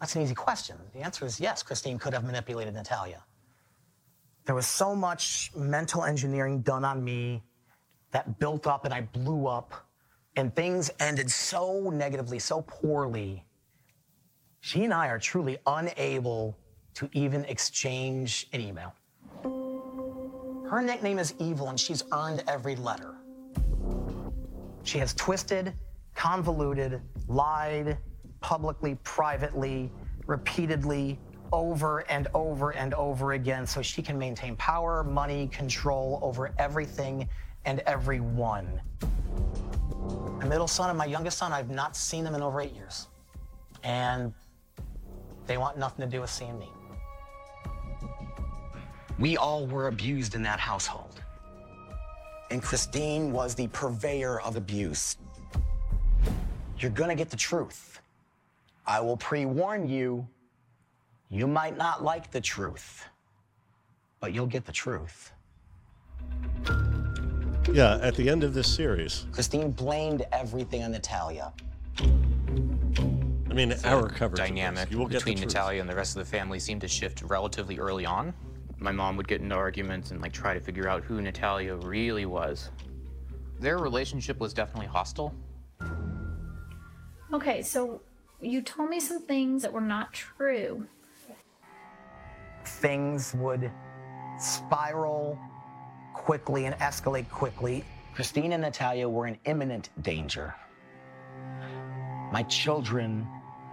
That's 0.00 0.16
an 0.16 0.22
easy 0.22 0.34
question. 0.34 0.76
The 0.94 1.00
answer 1.00 1.24
is 1.24 1.38
yes, 1.38 1.62
Christine 1.62 1.98
could 1.98 2.12
have 2.12 2.24
manipulated 2.24 2.74
Natalia. 2.74 3.22
There 4.46 4.54
was 4.54 4.66
so 4.66 4.96
much 4.96 5.52
mental 5.54 6.02
engineering 6.04 6.62
done 6.62 6.84
on 6.84 7.04
me 7.04 7.42
that 8.10 8.38
built 8.38 8.66
up 8.66 8.84
and 8.84 8.92
I 8.92 9.02
blew 9.02 9.46
up, 9.46 9.86
and 10.36 10.54
things 10.54 10.90
ended 11.00 11.30
so 11.30 11.90
negatively, 11.90 12.38
so 12.38 12.62
poorly. 12.62 13.44
She 14.60 14.84
and 14.84 14.94
I 14.94 15.08
are 15.08 15.18
truly 15.18 15.58
unable 15.66 16.56
to 16.94 17.08
even 17.12 17.44
exchange 17.46 18.48
an 18.52 18.60
email. 18.60 18.94
Her 20.70 20.80
nickname 20.80 21.18
is 21.18 21.34
Evil, 21.38 21.68
and 21.68 21.78
she's 21.78 22.04
earned 22.12 22.44
every 22.48 22.76
letter. 22.76 23.14
She 24.84 24.98
has 24.98 25.12
twisted, 25.14 25.74
convoluted, 26.14 27.00
lied 27.28 27.98
publicly, 28.40 28.96
privately, 29.04 29.90
repeatedly, 30.26 31.18
over 31.52 32.10
and 32.10 32.28
over 32.34 32.70
and 32.70 32.94
over 32.94 33.32
again 33.32 33.66
so 33.66 33.82
she 33.82 34.00
can 34.02 34.18
maintain 34.18 34.56
power, 34.56 35.04
money, 35.04 35.48
control 35.48 36.18
over 36.22 36.52
everything 36.58 37.28
and 37.64 37.80
everyone. 37.80 38.80
My 40.52 40.56
middle 40.56 40.68
son 40.68 40.90
and 40.90 40.98
my 40.98 41.06
youngest 41.06 41.38
son, 41.38 41.50
I've 41.50 41.70
not 41.70 41.96
seen 41.96 42.24
them 42.24 42.34
in 42.34 42.42
over 42.42 42.60
eight 42.60 42.74
years. 42.74 43.08
And 43.84 44.34
they 45.46 45.56
want 45.56 45.78
nothing 45.78 46.04
to 46.04 46.10
do 46.10 46.20
with 46.20 46.28
seeing 46.28 46.58
me. 46.58 46.68
We 49.18 49.38
all 49.38 49.66
were 49.66 49.88
abused 49.88 50.34
in 50.34 50.42
that 50.42 50.60
household. 50.60 51.22
And 52.50 52.62
Christine 52.62 53.32
was 53.32 53.54
the 53.54 53.68
purveyor 53.68 54.42
of 54.42 54.56
abuse. 54.56 55.16
You're 56.78 56.90
gonna 56.90 57.14
get 57.14 57.30
the 57.30 57.36
truth. 57.38 58.02
I 58.86 59.00
will 59.00 59.16
pre 59.16 59.46
warn 59.46 59.88
you, 59.88 60.28
you 61.30 61.46
might 61.46 61.78
not 61.78 62.04
like 62.04 62.30
the 62.30 62.42
truth, 62.42 63.06
but 64.20 64.34
you'll 64.34 64.44
get 64.44 64.66
the 64.66 64.72
truth. 64.72 65.32
Yeah, 67.72 67.98
at 68.02 68.14
the 68.16 68.28
end 68.28 68.44
of 68.44 68.52
this 68.52 68.68
series, 68.68 69.26
Christine 69.32 69.70
blamed 69.70 70.26
everything 70.30 70.82
on 70.82 70.92
Natalia. 70.92 71.54
I 71.98 73.54
mean, 73.54 73.70
The 73.70 73.80
our 73.88 74.10
coverage 74.10 74.40
of 74.40 74.46
dynamic 74.46 74.84
this, 74.84 74.92
you 74.92 74.98
will 74.98 75.06
get 75.06 75.24
the 75.24 75.32
between. 75.32 75.48
Natalia 75.48 75.80
and 75.80 75.88
the 75.88 75.96
rest 75.96 76.14
of 76.14 76.22
the 76.22 76.30
family 76.30 76.58
seemed 76.58 76.82
to 76.82 76.88
shift 76.88 77.22
relatively 77.22 77.78
early 77.78 78.04
on. 78.04 78.34
My 78.78 78.92
mom 78.92 79.16
would 79.16 79.26
get 79.26 79.40
into 79.40 79.54
arguments 79.54 80.10
and 80.10 80.20
like 80.20 80.32
try 80.32 80.52
to 80.52 80.60
figure 80.60 80.86
out 80.86 81.02
who 81.02 81.22
Natalia 81.22 81.74
really 81.76 82.26
was. 82.26 82.68
Their 83.58 83.78
relationship 83.78 84.38
was 84.38 84.52
definitely 84.52 84.88
hostile. 84.88 85.34
Okay, 87.32 87.62
so 87.62 88.02
you 88.42 88.60
told 88.60 88.90
me 88.90 89.00
some 89.00 89.22
things 89.22 89.62
that 89.62 89.72
were 89.72 89.80
not 89.80 90.12
true. 90.12 90.86
Things 92.66 93.32
would 93.34 93.70
spiral 94.38 95.38
quickly 96.14 96.66
and 96.66 96.74
escalate 96.76 97.28
quickly. 97.30 97.84
Christine 98.14 98.52
and 98.52 98.62
Natalia 98.62 99.08
were 99.08 99.26
in 99.26 99.38
imminent 99.44 99.88
danger. 100.02 100.54
My 102.32 102.42
children 102.44 103.26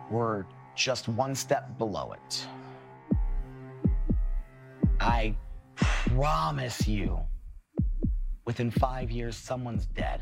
were 0.10 0.46
just 0.76 1.08
one 1.08 1.36
step 1.36 1.78
below 1.78 2.14
it. 2.14 2.48
I 5.00 5.36
promise 5.76 6.88
you, 6.88 7.20
within 8.46 8.72
five 8.72 9.12
years, 9.12 9.36
someone's 9.36 9.86
dead. 9.86 10.22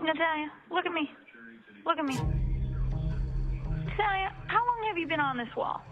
Natalia, 0.00 0.50
look 0.70 0.84
at 0.86 0.92
me. 0.92 1.10
Look 1.86 1.98
at 1.98 2.04
me. 2.04 2.14
Natalia, 3.86 4.32
how 4.46 4.66
long 4.66 4.84
have 4.88 4.98
you 4.98 5.06
been 5.06 5.20
on 5.20 5.36
this 5.36 5.48
wall? 5.56 5.82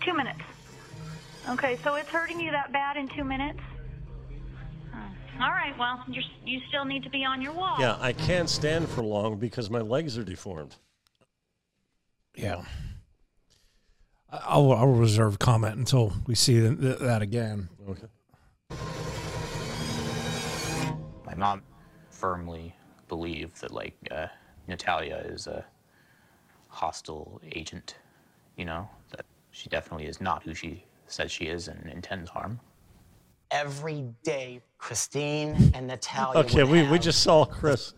Two 0.00 0.14
minutes. 0.14 0.40
Okay, 1.48 1.78
so 1.82 1.94
it's 1.94 2.08
hurting 2.08 2.40
you 2.40 2.50
that 2.50 2.72
bad 2.72 2.96
in 2.96 3.08
two 3.08 3.24
minutes? 3.24 3.60
All 5.40 5.50
right, 5.50 5.76
well, 5.78 6.02
you're, 6.08 6.24
you 6.46 6.60
still 6.68 6.86
need 6.86 7.02
to 7.02 7.10
be 7.10 7.22
on 7.24 7.42
your 7.42 7.52
wall. 7.52 7.76
Yeah, 7.78 7.96
I 8.00 8.14
can't 8.14 8.48
stand 8.48 8.88
for 8.88 9.02
long 9.02 9.36
because 9.36 9.68
my 9.68 9.80
legs 9.80 10.16
are 10.16 10.24
deformed. 10.24 10.74
Yeah. 12.34 12.62
I'll, 14.30 14.72
I'll 14.72 14.86
reserve 14.86 15.38
comment 15.38 15.76
until 15.76 16.12
we 16.26 16.34
see 16.34 16.60
th- 16.60 16.80
th- 16.80 16.98
that 17.00 17.20
again. 17.22 17.68
Okay. 17.88 18.06
My 21.24 21.34
mom 21.36 21.62
firmly 22.10 22.74
believed 23.08 23.60
that 23.60 23.72
like 23.72 23.96
uh, 24.10 24.26
Natalia 24.68 25.22
is 25.26 25.46
a 25.46 25.64
hostile 26.68 27.40
agent. 27.52 27.96
You 28.56 28.64
know 28.64 28.88
that 29.10 29.26
she 29.50 29.68
definitely 29.68 30.06
is 30.06 30.20
not 30.20 30.42
who 30.42 30.54
she 30.54 30.84
says 31.06 31.30
she 31.30 31.44
is 31.44 31.68
and 31.68 31.86
intends 31.88 32.30
harm. 32.30 32.60
Every 33.50 34.06
day, 34.24 34.60
Christine 34.78 35.72
and 35.74 35.86
Natalia. 35.86 36.40
Okay, 36.40 36.64
would 36.64 36.72
we, 36.72 36.78
have 36.80 36.90
we 36.90 36.98
just 36.98 37.22
saw 37.22 37.44
Chris 37.44 37.94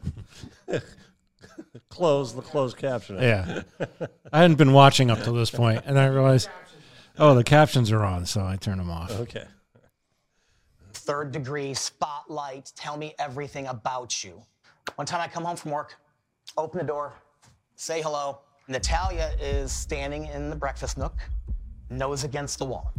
close 1.88 2.34
the 2.34 2.42
closed 2.42 2.76
caption. 2.76 3.16
Yeah. 3.20 3.62
I 4.32 4.40
hadn't 4.40 4.56
been 4.56 4.72
watching 4.72 5.10
up 5.10 5.22
to 5.22 5.32
this 5.32 5.50
point, 5.50 5.82
and 5.86 5.98
I 5.98 6.06
realized, 6.06 6.48
oh, 7.18 7.34
the 7.34 7.44
captions 7.44 7.90
are 7.92 8.04
on, 8.04 8.26
so 8.26 8.44
I 8.44 8.56
turned 8.56 8.80
them 8.80 8.90
off. 8.90 9.10
Okay. 9.10 9.44
third 10.92 11.32
degree 11.32 11.74
spotlight, 11.74 12.72
tell 12.76 12.96
me 12.96 13.14
everything 13.18 13.66
about 13.66 14.22
you. 14.22 14.42
One 14.96 15.06
time 15.06 15.20
I 15.20 15.28
come 15.28 15.44
home 15.44 15.56
from 15.56 15.70
work, 15.72 15.96
open 16.56 16.78
the 16.78 16.84
door, 16.84 17.14
say 17.76 18.02
hello. 18.02 18.40
Natalia 18.68 19.30
is 19.40 19.72
standing 19.72 20.26
in 20.26 20.50
the 20.50 20.56
breakfast 20.56 20.98
nook, 20.98 21.14
nose 21.88 22.24
against 22.24 22.58
the 22.58 22.66
wall. 22.66 22.92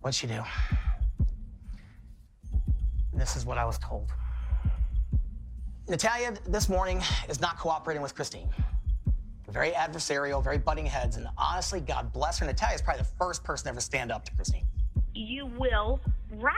What'd 0.00 0.14
she 0.14 0.28
do? 0.28 0.40
This 3.12 3.34
is 3.34 3.44
what 3.44 3.58
I 3.58 3.64
was 3.64 3.76
told. 3.78 4.12
Natalia 5.88 6.34
this 6.46 6.68
morning 6.68 7.02
is 7.28 7.40
not 7.40 7.58
cooperating 7.58 8.02
with 8.02 8.14
Christine. 8.14 8.48
Very 9.48 9.70
adversarial, 9.72 10.42
very 10.44 10.58
butting 10.58 10.86
heads, 10.86 11.16
and 11.16 11.26
honestly, 11.36 11.80
God 11.80 12.12
bless 12.12 12.38
her. 12.38 12.46
Natalia 12.46 12.76
is 12.76 12.82
probably 12.82 13.02
the 13.02 13.08
first 13.18 13.42
person 13.42 13.64
to 13.64 13.70
ever 13.70 13.80
stand 13.80 14.12
up 14.12 14.24
to 14.26 14.34
Christine. 14.36 14.66
You 15.12 15.46
will 15.58 15.98
write 16.34 16.54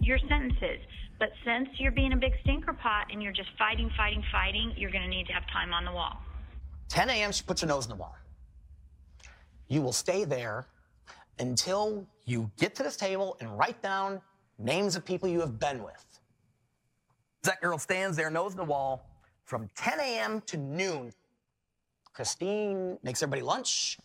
your 0.00 0.18
sentences. 0.18 0.80
But 1.18 1.30
since 1.44 1.68
you're 1.78 1.92
being 1.92 2.12
a 2.12 2.16
big 2.16 2.32
stinker 2.42 2.74
pot 2.74 3.06
and 3.10 3.22
you're 3.22 3.32
just 3.32 3.50
fighting, 3.58 3.90
fighting, 3.96 4.22
fighting, 4.30 4.74
you're 4.76 4.90
going 4.90 5.04
to 5.04 5.08
need 5.08 5.26
to 5.28 5.32
have 5.32 5.46
time 5.52 5.72
on 5.72 5.86
the 5.86 5.92
wall. 5.92 6.18
10 6.92 7.08
a.m., 7.08 7.32
she 7.32 7.42
puts 7.42 7.62
her 7.62 7.66
nose 7.66 7.86
in 7.86 7.88
the 7.88 7.96
wall. 7.96 8.14
You 9.68 9.80
will 9.80 9.94
stay 9.94 10.24
there 10.24 10.66
until 11.38 12.06
you 12.26 12.50
get 12.58 12.74
to 12.74 12.82
this 12.82 12.98
table 12.98 13.38
and 13.40 13.56
write 13.58 13.80
down 13.80 14.20
names 14.58 14.94
of 14.94 15.02
people 15.02 15.26
you 15.26 15.40
have 15.40 15.58
been 15.58 15.82
with. 15.82 16.04
That 17.44 17.62
girl 17.62 17.78
stands 17.78 18.14
there, 18.14 18.28
nose 18.28 18.52
in 18.52 18.58
the 18.58 18.64
wall, 18.64 19.08
from 19.46 19.70
10 19.74 20.00
a.m. 20.00 20.42
to 20.42 20.58
noon. 20.58 21.14
Christine 22.12 22.98
makes 23.02 23.22
everybody 23.22 23.40
lunch, 23.40 23.96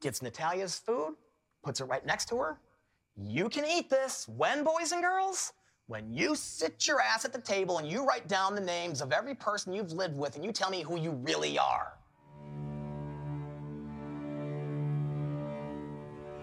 gets 0.00 0.22
Natalia's 0.22 0.78
food, 0.78 1.16
puts 1.64 1.80
it 1.80 1.86
right 1.86 2.06
next 2.06 2.28
to 2.28 2.36
her. 2.36 2.60
You 3.16 3.48
can 3.48 3.64
eat 3.64 3.90
this 3.90 4.28
when, 4.28 4.62
boys 4.62 4.92
and 4.92 5.02
girls? 5.02 5.52
When 5.88 6.14
you 6.14 6.36
sit 6.36 6.86
your 6.86 7.00
ass 7.00 7.24
at 7.24 7.32
the 7.32 7.40
table 7.40 7.78
and 7.78 7.90
you 7.90 8.04
write 8.04 8.28
down 8.28 8.54
the 8.54 8.60
names 8.60 9.00
of 9.00 9.10
every 9.10 9.34
person 9.34 9.72
you've 9.72 9.90
lived 9.90 10.16
with 10.16 10.36
and 10.36 10.44
you 10.44 10.52
tell 10.52 10.70
me 10.70 10.82
who 10.82 10.96
you 10.96 11.10
really 11.10 11.58
are. 11.58 11.94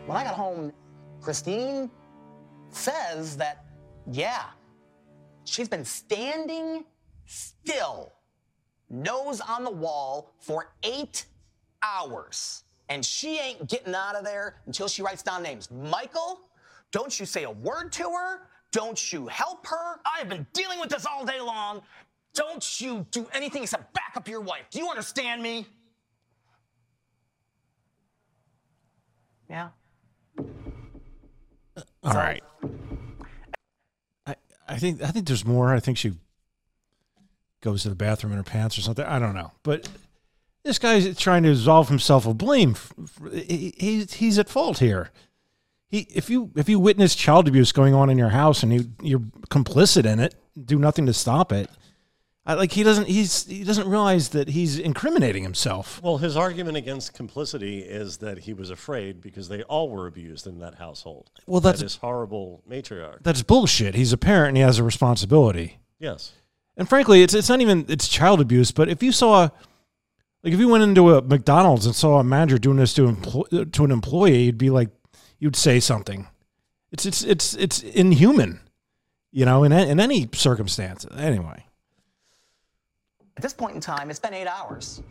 When 0.08 0.16
I 0.16 0.24
got 0.24 0.36
home, 0.36 0.72
Christine 1.20 1.92
says 2.70 3.36
that, 3.36 3.66
yeah, 4.10 4.44
she's 5.44 5.68
been 5.68 5.84
standing 5.84 6.86
still, 7.26 8.14
nose 8.90 9.42
on 9.42 9.66
the 9.66 9.70
wall 9.70 10.34
for 10.40 10.72
eight 10.84 11.26
hours. 11.84 12.64
And 12.88 13.06
she 13.06 13.38
ain't 13.38 13.68
getting 13.68 13.94
out 13.94 14.16
of 14.16 14.24
there 14.24 14.62
until 14.66 14.88
she 14.88 15.02
writes 15.02 15.24
down 15.24 15.44
names. 15.44 15.70
Michael, 15.70 16.40
don't 16.94 17.20
you 17.20 17.26
say 17.26 17.44
a 17.44 17.52
word 17.52 17.92
to 17.92 18.04
her. 18.04 18.48
Don't 18.72 19.12
you 19.12 19.28
help 19.28 19.68
her. 19.68 20.00
I 20.06 20.20
have 20.20 20.30
been 20.30 20.48
dealing 20.54 20.80
with 20.80 20.88
this 20.88 21.06
all 21.06 21.26
day 21.26 21.42
long. 21.42 21.82
Don't 22.34 22.80
you 22.80 23.06
do 23.12 23.28
anything 23.34 23.64
except 23.64 23.94
back 23.94 24.14
up 24.16 24.30
your 24.30 24.40
wife. 24.40 24.70
Do 24.72 24.80
you 24.80 24.88
understand 24.90 25.44
me? 25.44 25.68
Yeah. 29.50 29.70
All 32.08 32.14
right. 32.14 32.44
I 34.26 34.36
I 34.68 34.78
think 34.78 35.02
I 35.02 35.08
think 35.08 35.28
there's 35.28 35.46
more. 35.46 35.74
I 35.74 35.80
think 35.80 35.98
she 35.98 36.14
goes 37.62 37.84
to 37.84 37.90
the 37.90 37.96
bathroom 37.96 38.32
in 38.34 38.38
her 38.38 38.44
pants 38.44 38.78
or 38.78 38.82
something. 38.82 39.06
I 39.06 39.20
don't 39.20 39.36
know, 39.36 39.52
but 39.64 39.88
this 40.64 40.80
guy's 40.80 41.18
trying 41.18 41.44
to 41.44 41.52
absolve 41.52 41.90
himself 41.90 42.26
of 42.26 42.38
blame. 42.38 42.72
F- 42.72 42.94
f- 43.04 43.34
he- 43.34 43.74
He's 43.78 44.14
he's 44.14 44.40
at 44.40 44.50
fault 44.50 44.80
here. 44.80 45.12
He 45.90 46.00
if 46.14 46.30
you 46.30 46.52
if 46.56 46.70
you 46.70 46.80
witness 46.80 47.16
child 47.16 47.48
abuse 47.48 47.72
going 47.72 47.94
on 47.94 48.10
in 48.10 48.18
your 48.18 48.30
house 48.30 48.64
and 48.64 48.74
you 48.74 48.86
you're 49.02 49.22
complicit 49.50 50.06
in 50.06 50.20
it, 50.20 50.36
do 50.66 50.78
nothing 50.80 51.06
to 51.08 51.14
stop 51.14 51.52
it. 51.52 51.70
I, 52.50 52.54
like 52.54 52.72
he 52.72 52.82
doesn't 52.82 53.08
he's 53.10 53.46
he 53.46 53.64
doesn't 53.66 53.88
realize 53.90 54.30
that 54.30 54.48
he's 54.48 54.80
incriminating 54.80 55.44
himself. 55.44 56.02
Well, 56.02 56.18
his 56.18 56.38
argument 56.38 56.78
against 56.78 57.14
complicity 57.14 57.80
is 57.80 58.18
that 58.20 58.40
he 58.40 58.54
was 58.54 58.70
afraid 58.70 59.20
because 59.22 59.50
they 59.50 59.64
all 59.64 59.90
were 59.90 60.08
abused 60.08 60.48
in 60.48 60.60
that 60.60 60.76
household. 60.76 61.30
Well, 61.46 61.60
that's- 61.60 61.82
this 61.82 61.98
horrible 61.98 62.64
matriarch. 62.70 63.22
That's 63.22 63.44
bullshit. 63.44 63.96
He's 63.96 64.14
a 64.14 64.18
parent 64.18 64.50
and 64.50 64.58
he 64.58 64.64
has 64.64 64.80
a 64.80 64.84
responsibility. 64.84 65.80
Yes. 66.00 66.32
And 66.78 66.88
frankly, 66.88 67.22
it's 67.22 67.34
it's 67.34 67.50
not 67.50 67.60
even 67.60 67.86
it's 67.90 68.08
child 68.08 68.40
abuse. 68.40 68.72
But 68.72 68.88
if 68.88 69.04
you 69.04 69.12
saw, 69.12 69.50
like, 70.44 70.54
if 70.54 70.60
you 70.60 70.70
went 70.70 70.84
into 70.84 71.16
a 71.16 71.22
McDonald's 71.22 71.86
and 71.86 71.94
saw 71.96 72.20
a 72.20 72.24
manager 72.24 72.58
doing 72.58 72.78
this 72.78 72.94
to 72.94 73.08
empl- 73.12 73.72
to 73.74 73.84
an 73.84 73.92
employee, 73.92 74.44
you'd 74.44 74.58
be 74.58 74.70
like, 74.70 74.90
you'd 75.40 75.56
say 75.58 75.80
something. 75.82 76.28
It's 76.94 77.06
it's 77.06 77.24
it's 77.24 77.56
it's 77.56 77.82
inhuman, 77.84 78.62
you 79.34 79.44
know, 79.44 79.66
in 79.66 79.74
a- 79.74 79.86
in 79.86 80.00
any 80.00 80.30
circumstance. 80.34 81.06
Anyway, 81.18 81.66
At 83.38 83.44
this 83.44 83.54
point 83.54 83.76
in 83.76 83.82
time, 83.82 84.10
it's 84.10 84.20
been 84.20 84.34
eight 84.34 84.48
hours. 84.48 85.04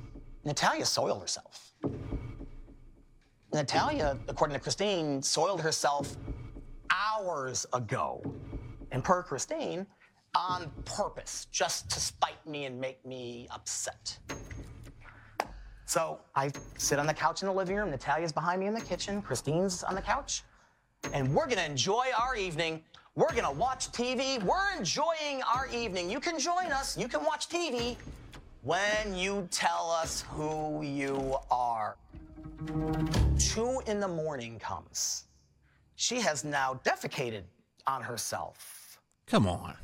Natalia 0.44 0.84
soiled 0.84 1.20
herself. 1.20 1.72
Natalia, 3.54 4.18
according 4.26 4.56
to 4.56 4.60
Christine, 4.60 5.22
soiled 5.22 5.60
herself 5.60 6.16
hours 6.90 7.66
ago. 7.72 8.20
And 8.90 9.04
per 9.04 9.22
Christine, 9.22 9.86
on 10.34 10.72
purpose, 10.84 11.46
just 11.52 11.88
to 11.90 12.00
spite 12.00 12.44
me 12.44 12.64
and 12.64 12.80
make 12.80 13.06
me 13.06 13.46
upset. 13.52 14.18
So 15.84 16.18
I 16.34 16.50
sit 16.78 16.98
on 16.98 17.06
the 17.06 17.14
couch 17.14 17.42
in 17.42 17.46
the 17.46 17.54
living 17.54 17.76
room. 17.76 17.92
Natalia's 17.92 18.32
behind 18.32 18.58
me 18.58 18.66
in 18.66 18.74
the 18.74 18.80
kitchen. 18.80 19.22
Christine's 19.22 19.84
on 19.84 19.94
the 19.94 20.02
couch. 20.02 20.42
And 21.12 21.32
we're 21.32 21.46
gonna 21.46 21.62
enjoy 21.62 22.06
our 22.18 22.34
evening. 22.34 22.82
We're 23.14 23.32
gonna 23.32 23.52
watch 23.52 23.92
TV. 23.92 24.42
We're 24.42 24.76
enjoying 24.76 25.42
our 25.44 25.68
evening. 25.68 26.10
You 26.10 26.18
can 26.18 26.40
join 26.40 26.72
us. 26.72 26.98
You 26.98 27.06
can 27.06 27.24
watch 27.24 27.48
TV 27.48 27.96
when 28.66 29.14
you 29.16 29.46
tell 29.52 29.90
us 29.92 30.24
who 30.32 30.82
you 30.82 31.36
are. 31.52 31.96
Two 33.38 33.80
in 33.86 34.00
the 34.00 34.08
morning 34.08 34.58
comes. 34.58 35.24
She 35.94 36.20
has 36.20 36.44
now 36.44 36.80
defecated 36.84 37.42
on 37.86 38.02
herself. 38.02 38.98
come 39.26 39.46
on, 39.46 39.76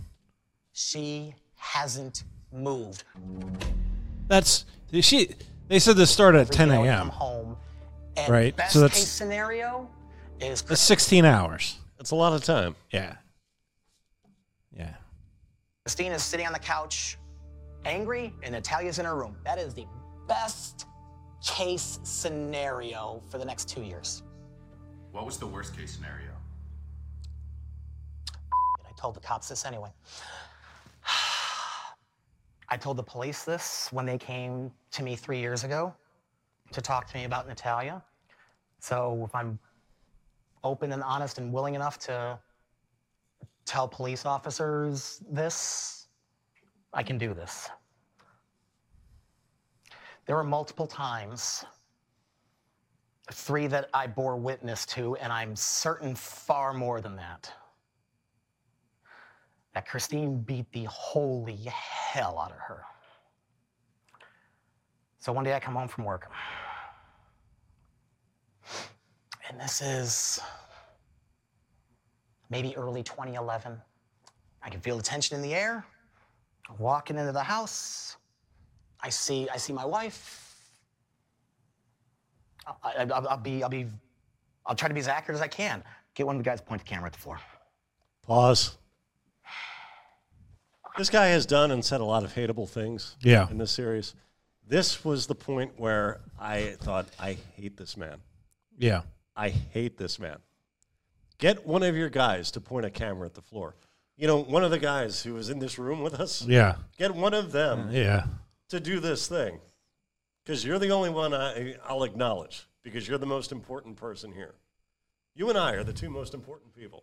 She 0.72 1.34
hasn't 1.56 2.24
moved. 2.52 3.04
that's 4.28 4.64
she. 5.00 5.30
They 5.68 5.78
said 5.78 5.96
this 5.96 6.10
started 6.10 6.40
at 6.40 6.50
10 6.52 6.68
day 6.68 6.74
I 6.74 6.78
would 6.78 6.88
a.m. 6.88 7.08
Home. 7.08 7.56
And 8.16 8.28
Right, 8.30 8.54
Best 8.54 8.74
so 8.74 8.80
that's- 8.80 8.98
case 9.00 9.08
scenario 9.08 9.88
is 10.40 10.60
That's 10.62 10.80
16 10.82 11.24
hours. 11.24 11.78
That's 11.96 12.10
a 12.10 12.14
lot 12.16 12.32
of 12.34 12.42
time. 12.44 12.74
Yeah. 12.90 13.14
Yeah. 14.76 14.94
Christine 15.84 16.12
is 16.12 16.22
sitting 16.22 16.46
on 16.46 16.52
the 16.52 16.58
couch, 16.58 17.16
angry, 17.84 18.34
and 18.42 18.52
Natalia's 18.52 18.98
in 18.98 19.04
her 19.04 19.16
room. 19.16 19.36
That 19.44 19.58
is 19.58 19.74
the 19.74 19.86
best 20.28 20.86
case 21.44 21.98
scenario 22.02 23.22
for 23.30 23.38
the 23.38 23.44
next 23.44 23.68
two 23.68 23.82
years. 23.82 24.22
What 25.10 25.26
was 25.26 25.36
the 25.36 25.46
worst 25.46 25.76
case 25.76 25.92
scenario? 25.94 26.30
I 28.88 28.92
told 28.96 29.14
the 29.14 29.20
cops 29.20 29.48
this 29.48 29.64
anyway. 29.64 29.90
I 32.68 32.76
told 32.76 32.96
the 32.96 33.02
police 33.02 33.44
this 33.44 33.88
when 33.90 34.06
they 34.06 34.18
came 34.18 34.70
to 34.92 35.02
me 35.02 35.16
three 35.16 35.40
years 35.40 35.64
ago 35.64 35.94
to 36.70 36.80
talk 36.80 37.06
to 37.08 37.16
me 37.16 37.24
about 37.24 37.46
Natalia. 37.46 38.02
So 38.78 39.24
if 39.26 39.34
I'm 39.34 39.58
open 40.64 40.92
and 40.92 41.02
honest 41.02 41.38
and 41.38 41.52
willing 41.52 41.74
enough 41.74 41.98
to 42.00 42.38
tell 43.64 43.86
police 43.88 44.24
officers 44.24 45.22
this, 45.30 46.01
I 46.92 47.02
can 47.02 47.18
do 47.18 47.34
this. 47.34 47.70
There 50.26 50.36
were 50.36 50.44
multiple 50.44 50.86
times, 50.86 51.64
three 53.32 53.66
that 53.66 53.88
I 53.92 54.06
bore 54.06 54.36
witness 54.36 54.86
to, 54.86 55.16
and 55.16 55.32
I'm 55.32 55.56
certain 55.56 56.14
far 56.14 56.72
more 56.72 57.00
than 57.00 57.16
that 57.16 57.52
that 59.74 59.86
Christine 59.86 60.40
beat 60.42 60.70
the 60.72 60.84
holy 60.84 61.56
hell 61.64 62.38
out 62.38 62.50
of 62.50 62.58
her. 62.58 62.82
So 65.18 65.32
one 65.32 65.44
day 65.44 65.54
I 65.54 65.60
come 65.60 65.74
home 65.74 65.88
from 65.88 66.04
work. 66.04 66.30
And 69.48 69.58
this 69.60 69.80
is 69.80 70.40
maybe 72.50 72.76
early 72.76 73.02
2011. 73.02 73.80
I 74.62 74.70
can 74.70 74.80
feel 74.80 74.96
the 74.96 75.02
tension 75.02 75.36
in 75.36 75.42
the 75.42 75.54
air. 75.54 75.86
I'm 76.68 76.78
walking 76.78 77.18
into 77.18 77.32
the 77.32 77.42
house. 77.42 78.16
I 79.00 79.08
see 79.10 79.48
I 79.52 79.56
see 79.56 79.72
my 79.72 79.84
wife. 79.84 80.38
I, 82.84 83.04
will 83.04 83.12
I'll 83.28 83.36
be 83.36 83.62
I'll 83.62 83.68
be 83.68 83.86
I'll 84.64 84.76
try 84.76 84.88
to 84.88 84.94
be 84.94 85.00
as 85.00 85.08
accurate 85.08 85.36
as 85.36 85.42
I 85.42 85.48
can. 85.48 85.82
Get 86.14 86.26
one 86.26 86.36
of 86.36 86.44
the 86.44 86.48
guys 86.48 86.60
to 86.60 86.66
point 86.66 86.82
the 86.82 86.88
camera 86.88 87.06
at 87.06 87.12
the 87.12 87.18
floor. 87.18 87.40
Pause. 88.26 88.76
This 90.98 91.08
guy 91.10 91.26
has 91.28 91.46
done 91.46 91.70
and 91.70 91.82
said 91.84 92.00
a 92.00 92.04
lot 92.04 92.22
of 92.22 92.34
hateable 92.34 92.68
things 92.68 93.16
Yeah. 93.22 93.48
in 93.50 93.56
this 93.58 93.70
series. 93.70 94.14
This 94.68 95.04
was 95.04 95.26
the 95.26 95.34
point 95.34 95.72
where 95.78 96.20
I 96.38 96.76
thought, 96.80 97.06
I 97.18 97.38
hate 97.56 97.78
this 97.78 97.96
man. 97.96 98.18
Yeah. 98.78 99.02
I 99.34 99.48
hate 99.48 99.96
this 99.96 100.18
man. 100.18 100.38
Get 101.38 101.66
one 101.66 101.82
of 101.82 101.96
your 101.96 102.10
guys 102.10 102.50
to 102.52 102.60
point 102.60 102.84
a 102.84 102.90
camera 102.90 103.26
at 103.26 103.32
the 103.34 103.40
floor. 103.40 103.74
You 104.22 104.28
know, 104.28 104.38
one 104.38 104.62
of 104.62 104.70
the 104.70 104.78
guys 104.78 105.20
who 105.20 105.34
was 105.34 105.50
in 105.50 105.58
this 105.58 105.80
room 105.80 106.00
with 106.00 106.14
us. 106.14 106.46
Yeah. 106.46 106.76
Get 106.96 107.12
one 107.12 107.34
of 107.34 107.50
them 107.50 107.90
Yeah. 107.90 108.26
to 108.68 108.78
do 108.78 109.00
this 109.00 109.26
thing. 109.26 109.58
Because 110.44 110.64
you're 110.64 110.78
the 110.78 110.90
only 110.90 111.10
one 111.10 111.34
I, 111.34 111.74
I'll 111.84 112.04
acknowledge, 112.04 112.68
because 112.84 113.08
you're 113.08 113.18
the 113.18 113.26
most 113.26 113.50
important 113.50 113.96
person 113.96 114.30
here. 114.30 114.54
You 115.34 115.48
and 115.48 115.58
I 115.58 115.72
are 115.72 115.82
the 115.82 115.92
two 115.92 116.08
most 116.08 116.34
important 116.34 116.72
people. 116.72 117.02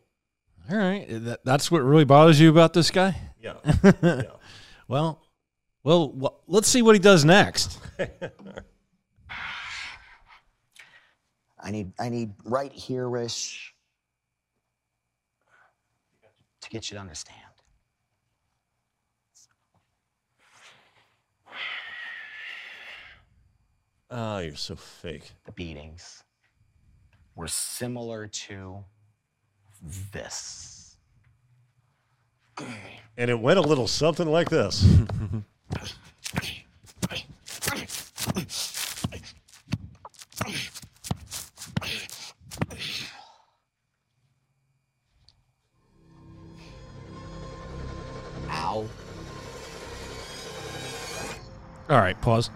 All 0.72 0.78
right. 0.78 1.06
That, 1.10 1.44
that's 1.44 1.70
what 1.70 1.80
really 1.80 2.06
bothers 2.06 2.40
you 2.40 2.50
about 2.50 2.72
this 2.72 2.90
guy? 2.90 3.20
Yeah. 3.44 3.56
well, 4.88 5.22
well, 5.84 6.14
well, 6.14 6.40
let's 6.48 6.70
see 6.70 6.82
what 6.82 6.96
he 6.96 7.00
does 7.00 7.26
next. 7.26 7.82
I 11.60 11.72
need 11.72 11.92
I 12.00 12.08
need 12.08 12.32
right 12.46 12.72
here 12.72 13.18
ish 13.18 13.76
to 16.70 16.76
get 16.76 16.90
you 16.90 16.96
to 16.96 17.02
understand. 17.02 17.38
Oh, 24.12 24.40
you're 24.40 24.56
so 24.56 24.76
fake. 24.76 25.32
The 25.46 25.52
beatings 25.52 26.24
were 27.36 27.48
similar 27.48 28.28
to 28.28 28.84
this. 30.12 30.98
And 33.18 33.30
it 33.30 33.40
went 33.40 33.60
a 33.60 33.62
little 33.62 33.88
something 33.88 34.28
like 34.28 34.50
this. 34.50 34.86
All 51.90 51.98
right, 51.98 52.20
pause. 52.22 52.50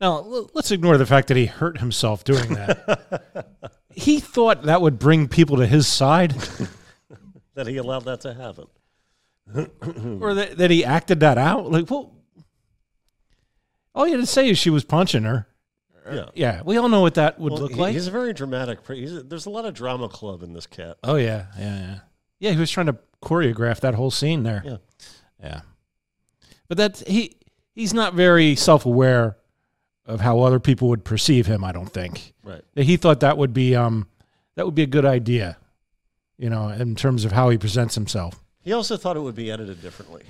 Now, 0.00 0.20
let's 0.52 0.70
ignore 0.70 0.98
the 0.98 1.06
fact 1.06 1.28
that 1.28 1.36
he 1.36 1.46
hurt 1.46 1.78
himself 1.78 2.24
doing 2.24 2.54
that. 2.54 3.46
he 3.94 4.20
thought 4.20 4.64
that 4.64 4.82
would 4.82 4.98
bring 4.98 5.28
people 5.28 5.56
to 5.58 5.66
his 5.66 5.86
side. 5.86 6.32
that 7.54 7.66
he 7.66 7.76
allowed 7.76 8.04
that 8.04 8.20
to 8.22 8.34
happen. 8.34 8.66
or 10.20 10.34
that, 10.34 10.56
that 10.58 10.70
he 10.70 10.84
acted 10.84 11.20
that 11.20 11.38
out. 11.38 11.70
Like, 11.70 11.88
well, 11.90 12.12
all 13.94 14.06
you 14.06 14.14
had 14.14 14.20
to 14.20 14.26
say 14.26 14.48
is 14.48 14.58
she 14.58 14.70
was 14.70 14.84
punching 14.84 15.22
her. 15.22 15.46
Yeah. 16.06 16.20
Uh, 16.20 16.30
yeah, 16.34 16.62
we 16.64 16.76
all 16.76 16.88
know 16.88 17.00
what 17.00 17.14
that 17.14 17.38
would 17.38 17.52
Well, 17.52 17.62
look 17.62 17.72
he- 17.72 17.80
like. 17.80 17.94
He's 17.94 18.08
a 18.08 18.10
very 18.10 18.34
dramatic. 18.34 18.80
He's 18.86 19.22
there's 19.24 19.46
a 19.46 19.50
lot 19.50 19.64
of 19.64 19.72
drama 19.72 20.08
club 20.08 20.42
in 20.42 20.52
this 20.52 20.66
cat. 20.66 20.98
Oh 21.02 21.16
yeah, 21.16 21.46
yeah, 21.58 21.78
yeah. 21.78 21.98
Yeah, 22.40 22.50
he 22.50 22.58
was 22.58 22.70
trying 22.70 22.86
to 22.86 22.98
choreograph 23.22 23.80
that 23.80 23.94
whole 23.94 24.10
scene 24.10 24.42
there. 24.42 24.62
Yeah. 24.66 24.76
Yeah. 25.42 25.60
But 26.68 26.76
that's 26.76 27.00
he 27.06 27.36
he's 27.74 27.92
not 27.94 28.14
very 28.14 28.56
self-aware 28.56 29.36
of 30.06 30.20
how 30.20 30.40
other 30.40 30.60
people 30.60 30.88
would 30.88 31.04
perceive 31.04 31.46
him, 31.46 31.64
I 31.64 31.72
don't 31.72 31.90
think. 31.92 32.34
Right. 32.42 32.62
That 32.74 32.84
He 32.84 32.96
thought 32.96 33.20
that 33.20 33.38
would 33.38 33.52
be 33.54 33.74
um 33.74 34.06
that 34.54 34.64
would 34.66 34.74
be 34.74 34.82
a 34.82 34.86
good 34.86 35.04
idea, 35.04 35.56
you 36.38 36.48
know, 36.50 36.68
in 36.68 36.94
terms 36.94 37.24
of 37.24 37.32
how 37.32 37.48
he 37.50 37.58
presents 37.58 37.94
himself. 37.94 38.40
He 38.60 38.72
also 38.72 38.96
thought 38.96 39.16
it 39.16 39.20
would 39.20 39.34
be 39.34 39.50
edited 39.50 39.82
differently. 39.82 40.22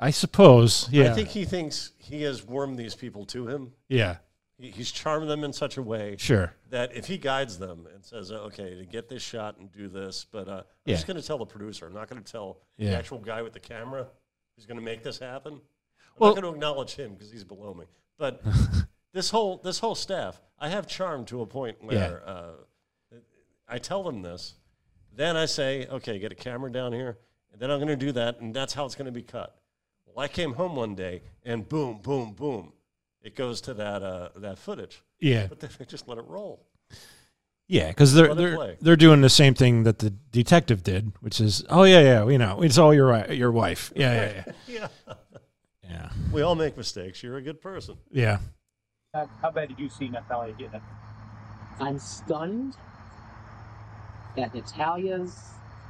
I 0.00 0.10
suppose, 0.10 0.88
yeah. 0.92 1.10
I 1.10 1.14
think 1.14 1.28
he 1.28 1.44
thinks 1.44 1.92
he 1.98 2.22
has 2.22 2.44
warmed 2.44 2.78
these 2.78 2.94
people 2.94 3.24
to 3.26 3.48
him. 3.48 3.72
Yeah. 3.88 4.16
He, 4.56 4.70
he's 4.70 4.92
charmed 4.92 5.28
them 5.28 5.42
in 5.42 5.52
such 5.52 5.76
a 5.76 5.82
way 5.82 6.14
Sure. 6.18 6.52
that 6.70 6.94
if 6.96 7.06
he 7.06 7.18
guides 7.18 7.58
them 7.58 7.86
and 7.92 8.04
says, 8.04 8.30
"Okay, 8.30 8.76
to 8.76 8.84
get 8.84 9.08
this 9.08 9.22
shot 9.22 9.58
and 9.58 9.72
do 9.72 9.88
this," 9.88 10.24
but 10.30 10.46
uh, 10.48 10.52
I'm 10.52 10.62
Yeah. 10.84 10.94
just 10.94 11.06
going 11.08 11.16
to 11.20 11.26
tell 11.26 11.38
the 11.38 11.46
producer. 11.46 11.86
I'm 11.86 11.94
not 11.94 12.08
going 12.08 12.22
to 12.22 12.32
tell 12.32 12.58
Yeah. 12.76 12.90
the 12.90 12.96
actual 12.96 13.18
guy 13.18 13.42
with 13.42 13.52
the 13.54 13.60
camera 13.60 14.06
who's 14.54 14.66
going 14.66 14.78
to 14.78 14.84
make 14.84 15.02
this 15.02 15.18
happen. 15.18 15.60
I'm 16.18 16.20
Well- 16.20 16.34
not 16.34 16.42
going 16.42 16.52
to 16.52 16.56
acknowledge 16.56 16.94
him 16.94 17.14
because 17.14 17.30
he's 17.30 17.44
below 17.44 17.72
me. 17.74 17.86
But 18.18 18.42
this 19.12 19.30
whole 19.30 19.58
this 19.58 19.78
whole 19.78 19.94
staff, 19.94 20.40
I 20.58 20.68
have 20.68 20.86
charmed 20.88 21.28
to 21.28 21.40
a 21.42 21.46
point 21.46 21.82
where 21.82 22.22
uh, 22.26 22.50
I 23.68 23.78
tell 23.78 24.02
them 24.02 24.22
this. 24.22 24.54
Then 25.14 25.36
I 25.36 25.46
say, 25.46 25.86
"Okay, 25.86 26.18
get 26.18 26.32
a 26.32 26.34
camera 26.34 26.70
down 26.70 26.92
here," 26.92 27.18
and 27.52 27.60
then 27.60 27.70
I'm 27.70 27.78
going 27.78 27.88
to 27.88 27.96
do 27.96 28.12
that, 28.12 28.40
and 28.40 28.54
that's 28.54 28.74
how 28.74 28.84
it's 28.84 28.94
going 28.96 29.06
to 29.06 29.12
be 29.12 29.22
cut. 29.22 29.56
Well, 30.06 30.24
I 30.24 30.28
came 30.28 30.54
home 30.54 30.74
one 30.74 30.94
day, 30.94 31.22
and 31.44 31.68
boom, 31.68 32.00
boom, 32.02 32.32
boom, 32.32 32.72
it 33.22 33.36
goes 33.36 33.60
to 33.62 33.74
that 33.74 34.02
uh, 34.02 34.30
that 34.36 34.58
footage. 34.58 35.02
Yeah. 35.20 35.46
but 35.46 35.60
then 35.60 35.70
they 35.78 35.84
just 35.84 36.08
let 36.08 36.18
it 36.18 36.24
roll. 36.26 36.64
Yeah, 37.68 37.88
because 37.88 38.14
they're 38.14 38.34
they're 38.34 38.76
they're 38.80 38.96
doing 38.96 39.20
the 39.20 39.28
same 39.28 39.54
thing 39.54 39.82
that 39.82 39.98
the 39.98 40.10
detective 40.10 40.82
did, 40.82 41.12
which 41.20 41.38
is, 41.40 41.64
oh 41.68 41.84
yeah, 41.84 42.00
yeah, 42.00 42.28
you 42.28 42.38
know 42.38 42.62
it's 42.62 42.78
all 42.78 42.94
your 42.94 43.30
your 43.30 43.52
wife. 43.52 43.92
Yeah, 43.94 44.14
yeah, 44.14 44.44
yeah. 44.66 44.88
yeah. 45.06 45.14
Yeah. 45.88 46.10
We 46.32 46.42
all 46.42 46.54
make 46.54 46.76
mistakes. 46.76 47.22
You're 47.22 47.36
a 47.36 47.42
good 47.42 47.60
person. 47.60 47.96
Yeah. 48.10 48.38
How, 49.14 49.28
how 49.40 49.50
bad 49.50 49.68
did 49.68 49.78
you 49.78 49.88
see 49.88 50.08
Natalia 50.08 50.54
get 50.54 50.74
it? 50.74 50.82
I'm 51.80 51.98
stunned 51.98 52.74
that 54.36 54.54
Natalia's 54.54 55.34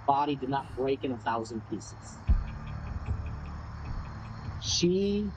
body 0.07 0.37
did 0.37 0.49
not 0.49 0.75
break 0.77 1.05
in 1.05 1.13
a 1.13 1.17
thousand 1.19 1.63
pieces. 1.69 1.95
She 4.63 5.31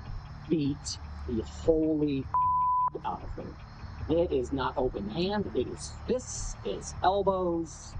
beat 0.49 0.97
the 1.27 1.43
holy 1.43 2.25
out 3.05 3.21
of 3.23 3.45
her. 3.45 4.15
It 4.15 4.31
is 4.31 4.51
not 4.51 4.73
open 4.77 5.09
hand, 5.09 5.49
it 5.55 5.67
is 5.67 5.91
fists, 6.07 6.55
it's 6.65 6.93
elbows. 7.03 7.93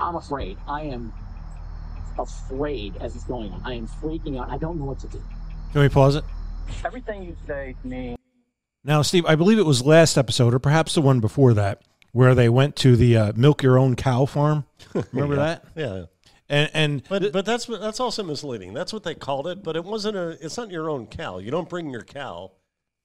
I'm 0.00 0.16
afraid. 0.16 0.56
I 0.66 0.82
am 0.82 1.12
afraid 2.18 2.96
as 3.00 3.14
it's 3.14 3.24
going 3.24 3.52
on. 3.52 3.62
I 3.64 3.74
am 3.74 3.86
freaking 3.86 4.40
out. 4.40 4.50
I 4.50 4.56
don't 4.56 4.78
know 4.78 4.86
what 4.86 4.98
to 5.00 5.08
do. 5.08 5.22
Can 5.72 5.80
we 5.82 5.88
pause 5.88 6.16
it? 6.16 6.24
Everything 6.84 7.22
you 7.22 7.36
say 7.46 7.74
to 7.82 7.88
me 7.88 8.16
Now, 8.84 9.02
Steve, 9.02 9.26
I 9.26 9.34
believe 9.34 9.58
it 9.58 9.66
was 9.66 9.82
last 9.84 10.16
episode, 10.16 10.54
or 10.54 10.58
perhaps 10.58 10.94
the 10.94 11.00
one 11.02 11.20
before 11.20 11.54
that, 11.54 11.82
where 12.12 12.34
they 12.34 12.48
went 12.48 12.76
to 12.76 12.96
the 12.96 13.16
uh, 13.16 13.32
milk 13.36 13.62
your 13.62 13.78
own 13.78 13.94
cow 13.96 14.24
farm. 14.26 14.64
Remember 15.12 15.36
Yeah. 15.36 15.42
that? 15.42 15.64
Yeah. 15.76 16.02
And 16.48 16.70
and 16.74 17.02
But 17.08 17.32
but 17.32 17.44
that's 17.44 17.66
that's 17.66 18.00
also 18.00 18.24
misleading. 18.24 18.74
That's 18.74 18.92
what 18.92 19.04
they 19.04 19.14
called 19.14 19.46
it, 19.46 19.62
but 19.62 19.76
it 19.76 19.84
wasn't 19.84 20.16
a. 20.16 20.30
It's 20.44 20.56
not 20.56 20.70
your 20.72 20.90
own 20.90 21.06
cow. 21.06 21.38
You 21.38 21.52
don't 21.52 21.68
bring 21.68 21.90
your 21.90 22.02
cow, 22.02 22.50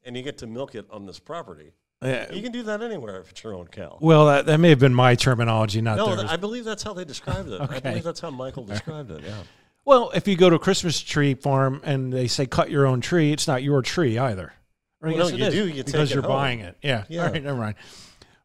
and 0.03 0.17
you 0.17 0.23
get 0.23 0.39
to 0.39 0.47
milk 0.47 0.73
it 0.73 0.87
on 0.89 1.05
this 1.05 1.19
property. 1.19 1.73
Yeah. 2.01 2.31
You 2.31 2.41
can 2.41 2.51
do 2.51 2.63
that 2.63 2.81
anywhere 2.81 3.19
if 3.21 3.29
it's 3.31 3.43
your 3.43 3.53
own 3.53 3.67
cow. 3.67 3.99
well, 4.01 4.25
that, 4.25 4.47
that 4.47 4.59
may 4.59 4.69
have 4.69 4.79
been 4.79 4.93
my 4.95 5.13
terminology, 5.15 5.79
not 5.81 5.97
no, 5.97 6.07
theirs. 6.07 6.21
th- 6.21 6.31
I 6.31 6.35
believe 6.37 6.65
that's 6.65 6.81
how 6.83 6.93
they 6.93 7.05
described 7.05 7.49
it. 7.49 7.61
I 7.61 7.79
believe 7.81 8.03
that's 8.03 8.19
how 8.19 8.31
Michael 8.31 8.65
described 8.65 9.11
it. 9.11 9.23
Yeah. 9.23 9.43
Well, 9.85 10.11
if 10.15 10.27
you 10.27 10.35
go 10.35 10.49
to 10.49 10.55
a 10.55 10.59
Christmas 10.59 10.99
tree 10.99 11.33
farm 11.35 11.81
and 11.83 12.11
they 12.11 12.27
say 12.27 12.45
cut 12.45 12.69
your 12.69 12.85
own 12.85 13.01
tree, 13.01 13.31
it's 13.31 13.47
not 13.47 13.63
your 13.63 13.81
tree 13.81 14.17
either. 14.17 14.53
Or 15.01 15.09
Well, 15.09 15.17
no, 15.17 15.27
you 15.27 15.49
do. 15.51 15.67
You 15.67 15.83
take 15.83 15.85
because 15.87 16.11
you're 16.11 16.23
home. 16.23 16.31
buying 16.31 16.59
it. 16.61 16.77
Yeah. 16.81 17.03
Yeah. 17.07 17.25
All 17.25 17.31
right. 17.31 17.43
Never 17.43 17.57
mind. 17.57 17.75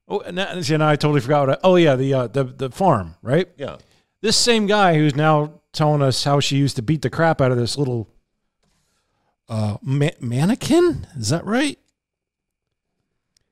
Oh, 0.06 0.20
and 0.20 0.36
that, 0.38 0.64
see, 0.64 0.76
now 0.76 0.88
I 0.88 0.96
totally 0.96 1.20
forgot. 1.20 1.48
What 1.48 1.58
I, 1.58 1.60
oh 1.64 1.76
yeah, 1.76 1.96
the 1.96 2.12
uh, 2.14 2.26
the 2.26 2.44
the 2.44 2.70
farm, 2.70 3.14
right? 3.22 3.48
Yeah. 3.56 3.76
This 4.20 4.36
same 4.36 4.66
guy 4.66 4.94
who's 4.96 5.14
now 5.16 5.60
telling 5.72 6.02
us 6.02 6.24
how 6.24 6.40
she 6.40 6.56
used 6.56 6.76
to 6.76 6.82
beat 6.82 7.00
the 7.02 7.10
crap 7.10 7.40
out 7.40 7.52
of 7.52 7.56
this 7.56 7.78
little 7.78 8.08
uh, 9.48 9.78
ma- 9.82 10.10
mannequin. 10.20 11.06
Is 11.16 11.30
that 11.30 11.44
right? 11.46 11.78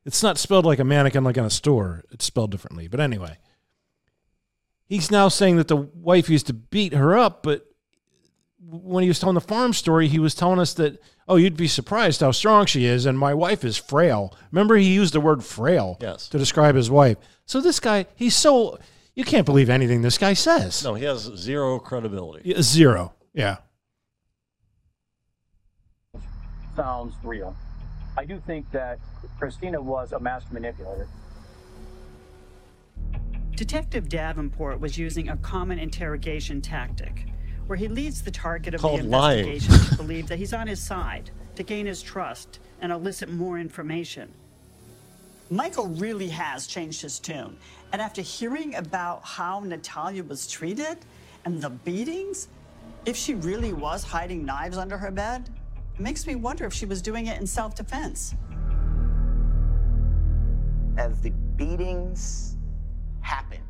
It's 0.05 0.23
not 0.23 0.37
spelled 0.37 0.65
like 0.67 0.79
a 0.79 0.85
mannequin, 0.85 1.23
like 1.25 1.37
in 1.37 1.45
a 1.45 1.51
store. 1.51 2.03
It's 2.11 2.25
spelled 2.25 2.51
differently. 2.51 2.89
But 2.89 3.01
anyway, 3.01 3.39
he's 4.85 5.11
now 5.11 5.29
saying 5.29 5.57
that 5.57 5.69
the 5.69 5.77
wife 5.77 6.29
used 6.29 6.47
to 6.49 6.53
beat 6.55 6.93
her 6.93 7.17
up. 7.17 7.43
But 7.43 7.68
when 8.71 9.03
he 9.03 9.09
was 9.09 9.19
telling 9.19 9.35
the 9.35 9.41
farm 9.41 9.73
story, 9.73 10.09
he 10.09 10.19
was 10.19 10.35
telling 10.35 10.59
us 10.59 10.75
that, 10.75 11.01
oh, 11.27 11.37
you'd 11.37 11.57
be 11.57 11.69
surprised 11.69 12.21
how 12.21 12.31
strong 12.33 12.67
she 12.67 12.85
is, 12.85 13.07
and 13.07 13.19
my 13.19 13.33
wife 13.33 13.65
is 13.65 13.77
frail. 13.79 14.37
Remember, 14.53 14.77
he 14.77 14.93
used 14.93 15.15
the 15.15 15.21
word 15.21 15.43
frail 15.43 15.97
Yes. 16.01 16.29
to 16.29 16.39
describe 16.39 16.75
his 16.75 16.91
wife. 16.91 17.17
So 17.47 17.61
this 17.61 17.81
guy, 17.81 18.07
he's 18.15 18.37
so 18.37 18.79
you 19.15 19.25
can't 19.25 19.47
believe 19.47 19.71
anything 19.71 20.03
this 20.03 20.19
guy 20.19 20.35
says. 20.35 20.85
No, 20.85 20.95
he 20.95 21.05
has 21.05 21.23
zero 21.37 21.79
credibility. 21.79 22.49
Yeah, 22.51 22.61
Zero. 22.63 23.15
Yeah. 23.33 23.57
sounds 26.77 27.15
real. 27.25 27.57
I 28.17 28.25
do 28.25 28.41
think 28.47 28.71
that 28.73 28.99
Christina 29.39 29.81
was 29.81 30.13
a 30.13 30.21
master 30.21 30.53
manipulator. 30.55 31.09
Detective 33.57 34.09
Davenport 34.09 34.79
was 34.79 34.97
using 34.97 35.29
a 35.31 35.37
common 35.39 35.79
interrogation 35.81 36.61
tactic 36.61 37.25
where 37.69 37.77
he 37.77 37.87
leads 37.87 38.23
the 38.23 38.31
target 38.31 38.75
of 38.75 38.81
Called 38.81 39.01
the 39.01 39.05
lying. 39.05 39.47
investigation 39.47 39.91
to 39.91 39.97
believe 39.97 40.27
that 40.29 40.39
he's 40.39 40.55
on 40.55 40.67
his 40.67 40.81
side, 40.81 41.31
to 41.55 41.63
gain 41.63 41.85
his 41.85 42.03
trust 42.03 42.61
and 42.81 42.91
elicit 42.91 43.29
more 43.29 43.59
information. 43.59 44.33
Michael 45.51 45.87
really 45.89 46.29
has 46.29 46.67
changed 46.67 47.03
his 47.03 47.19
tune. 47.19 47.59
And 47.93 48.01
after 48.01 48.23
hearing 48.23 48.75
about 48.75 49.23
how 49.23 49.61
Natalia 49.61 50.25
was 50.25 50.51
treated 50.51 50.99
and 51.45 51.61
the 51.61 51.69
beatings, 51.69 52.49
if 53.05 53.17
she 53.17 53.35
really 53.35 53.75
was 53.75 54.03
hiding 54.03 54.47
knives 54.47 54.79
under 54.79 54.97
her 54.97 55.11
bed, 55.11 55.51
it 55.95 56.01
makes 56.01 56.27
me 56.27 56.37
wonder 56.37 56.65
if 56.65 56.73
she 56.73 56.87
was 56.87 57.03
doing 57.03 57.27
it 57.27 57.39
in 57.39 57.47
self 57.47 57.75
defense. 57.75 58.35
As 60.97 61.21
the 61.21 61.31
beatings 61.57 62.57
happen, 63.21 63.61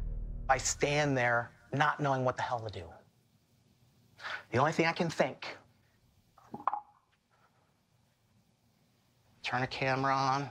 I 0.48 0.58
stand 0.58 1.16
there 1.16 1.50
not 1.72 1.98
knowing 2.00 2.24
what 2.24 2.36
the 2.36 2.42
hell 2.42 2.60
to 2.60 2.70
do. 2.80 2.84
The 4.50 4.58
only 4.58 4.72
thing 4.72 4.86
I 4.86 4.92
can 4.92 5.10
think 5.10 5.56
turn 9.42 9.62
a 9.62 9.66
camera 9.66 10.14
on, 10.14 10.50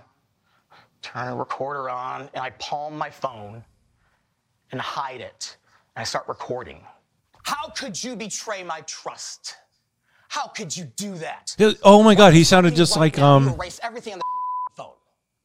turn 1.03 1.27
a 1.27 1.35
recorder 1.35 1.87
on, 1.89 2.21
and 2.33 2.41
I 2.41 2.49
palm 2.51 2.97
my 2.97 3.11
phone 3.11 3.63
and 4.71 4.81
hide 4.81 5.21
it. 5.21 5.57
And 5.95 6.01
I 6.01 6.03
start 6.03 6.27
recording. 6.27 6.83
How 7.43 7.69
could 7.69 8.03
you 8.03 8.15
betray 8.15 8.63
my 8.63 8.81
trust? 8.81 9.55
How 10.29 10.47
could 10.47 10.75
you 10.75 10.85
do 10.95 11.13
that? 11.15 11.55
Oh 11.83 12.03
my 12.03 12.15
God, 12.15 12.33
he 12.33 12.43
sounded 12.43 12.75
just 12.75 12.97
like 12.97 13.19
um. 13.19 13.49
erase 13.49 13.79
everything 13.83 14.13
on 14.13 14.19
the 14.19 14.25
phone. 14.75 14.93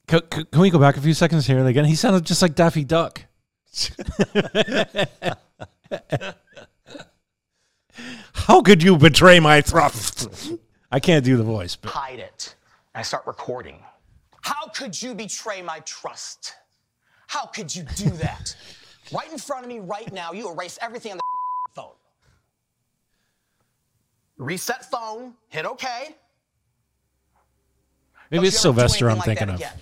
Can, 0.08 0.20
can 0.30 0.44
can 0.46 0.60
we 0.60 0.70
go 0.70 0.78
back 0.78 0.96
a 0.96 1.00
few 1.00 1.14
seconds 1.14 1.46
here 1.46 1.58
and 1.58 1.68
again? 1.68 1.84
He 1.84 1.94
sounded 1.94 2.24
just 2.24 2.42
like 2.42 2.54
Daffy 2.54 2.84
Duck. 2.84 3.24
How 8.46 8.60
could 8.60 8.82
you 8.82 8.96
betray 8.96 9.38
my 9.38 9.60
trust? 9.60 10.52
I 10.90 10.98
can't 10.98 11.24
do 11.24 11.36
the 11.36 11.44
voice, 11.44 11.76
but 11.76 11.90
hide 11.92 12.18
it. 12.18 12.54
And 12.94 13.00
I 13.00 13.02
start 13.02 13.24
recording. 13.26 13.78
How 14.40 14.66
could 14.68 15.00
you 15.00 15.14
betray 15.14 15.62
my 15.62 15.78
trust? 15.80 16.54
How 17.28 17.46
could 17.46 17.74
you 17.74 17.84
do 17.96 18.10
that? 18.24 18.54
right 19.12 19.30
in 19.30 19.38
front 19.38 19.64
of 19.64 19.68
me, 19.68 19.78
right 19.78 20.12
now, 20.12 20.32
you 20.32 20.50
erase 20.50 20.78
everything 20.82 21.12
on 21.12 21.18
the 21.18 21.22
phone. 21.74 21.92
Reset 24.38 24.90
phone, 24.90 25.34
hit 25.48 25.64
OK. 25.64 26.16
maybe 28.30 28.48
it's 28.48 28.60
Don't 28.62 28.74
you 28.76 28.80
ever 28.80 28.88
do 28.88 28.90
Sylvester 28.90 29.10
I'm 29.10 29.18
like 29.18 29.24
thinking 29.26 29.50
of 29.50 29.54
again. 29.56 29.72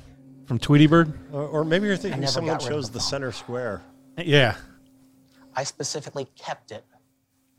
from 0.44 0.58
Tweety 0.58 0.86
Bird. 0.86 1.12
Or, 1.32 1.46
or 1.46 1.64
maybe 1.64 1.86
you're 1.86 1.96
thinking 1.96 2.26
someone 2.26 2.54
got 2.58 2.62
rid 2.64 2.72
of 2.72 2.76
chose 2.76 2.88
the 2.88 2.94
the 2.94 3.00
center 3.00 3.32
square. 3.32 3.80
Yeah. 4.18 4.56
I 5.56 5.64
specifically 5.64 6.26
kept 6.36 6.72
it 6.72 6.84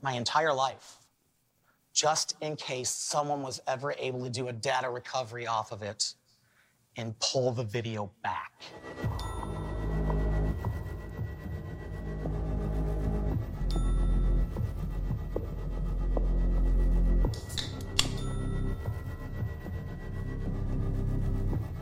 my 0.01 0.13
entire 0.13 0.53
life 0.53 0.97
just 1.93 2.35
in 2.41 2.55
case 2.55 2.89
someone 2.89 3.41
was 3.41 3.61
ever 3.67 3.93
able 3.99 4.23
to 4.23 4.29
do 4.29 4.47
a 4.47 4.53
data 4.53 4.89
recovery 4.89 5.45
off 5.45 5.71
of 5.71 5.81
it 5.81 6.13
and 6.97 7.17
pull 7.19 7.51
the 7.51 7.63
video 7.63 8.11
back. 8.23 8.51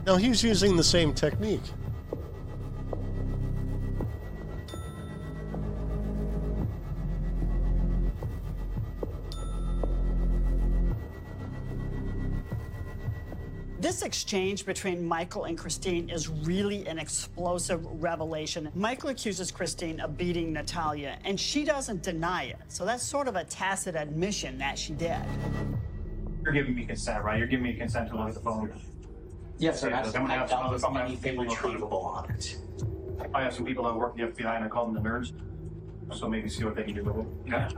Now 0.06 0.16
he's 0.16 0.44
using 0.44 0.76
the 0.76 0.84
same 0.84 1.14
technique. 1.14 1.62
This 13.80 14.02
exchange 14.02 14.66
between 14.66 15.06
Michael 15.08 15.46
and 15.46 15.58
Christine 15.58 16.10
is 16.10 16.28
really 16.28 16.86
an 16.88 17.00
explosive 17.00 17.86
revelation. 18.02 18.70
Michael 18.76 19.10
accuses 19.10 19.52
Christine 19.52 20.02
of 20.02 20.18
beating 20.18 20.52
Natalia, 20.52 21.18
and 21.24 21.40
she 21.40 21.64
doesn't 21.64 22.04
deny 22.04 22.44
it. 22.46 22.58
So 22.68 22.84
that's 22.84 23.04
sort 23.04 23.30
of 23.30 23.38
a 23.38 23.46
tacit 23.46 23.96
admission 23.96 24.58
that 24.58 24.78
she 24.78 24.92
did. 24.94 25.18
You're 26.44 26.52
giving 26.52 26.76
me 26.76 26.86
consent, 26.86 27.24
right? 27.24 27.38
You're 27.38 27.48
giving 27.48 27.64
me 27.64 27.74
consent 27.74 28.10
to 28.10 28.18
look 28.18 28.28
at 28.28 28.34
the 28.34 28.42
phone. 28.42 28.74
Yes, 29.60 29.80
sir. 29.80 29.90
Yeah, 29.90 30.02
I 30.02 30.04
I'm 30.08 30.12
gonna 30.12 30.28
have 30.34 30.50
don't 30.50 30.80
some- 30.80 30.88
I'm 30.90 30.94
gonna 30.94 31.00
have 31.00 31.08
anything 31.08 31.38
people- 31.40 31.56
retrievable 31.56 32.04
on 32.06 32.30
it. 32.32 32.58
I 33.34 33.44
have 33.44 33.54
some 33.54 33.66
people 33.66 33.86
that 33.86 33.96
work 33.96 34.14
in 34.18 34.26
the 34.26 34.32
FBI 34.32 34.56
and 34.58 34.66
I 34.66 34.68
call 34.68 34.86
them 34.92 35.02
the 35.02 35.10
nerds. 35.10 35.32
So 36.14 36.28
maybe 36.28 36.50
see 36.50 36.66
what 36.66 36.76
they 36.76 36.84
can 36.84 36.96
do 36.96 37.04
with 37.04 37.18
it. 37.18 37.28
Yeah. 37.46 37.70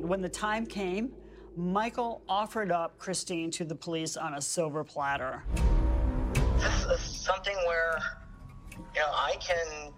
When 0.00 0.22
the 0.22 0.28
time 0.28 0.64
came, 0.64 1.12
Michael 1.56 2.20
offered 2.28 2.70
up 2.70 2.98
Christine 2.98 3.50
to 3.52 3.64
the 3.64 3.74
police 3.74 4.18
on 4.18 4.34
a 4.34 4.42
silver 4.42 4.84
platter. 4.84 5.42
This 6.58 6.84
is 6.84 7.00
something 7.00 7.56
where, 7.66 7.98
you 8.70 9.00
know, 9.00 9.08
I 9.10 9.36
can 9.40 9.92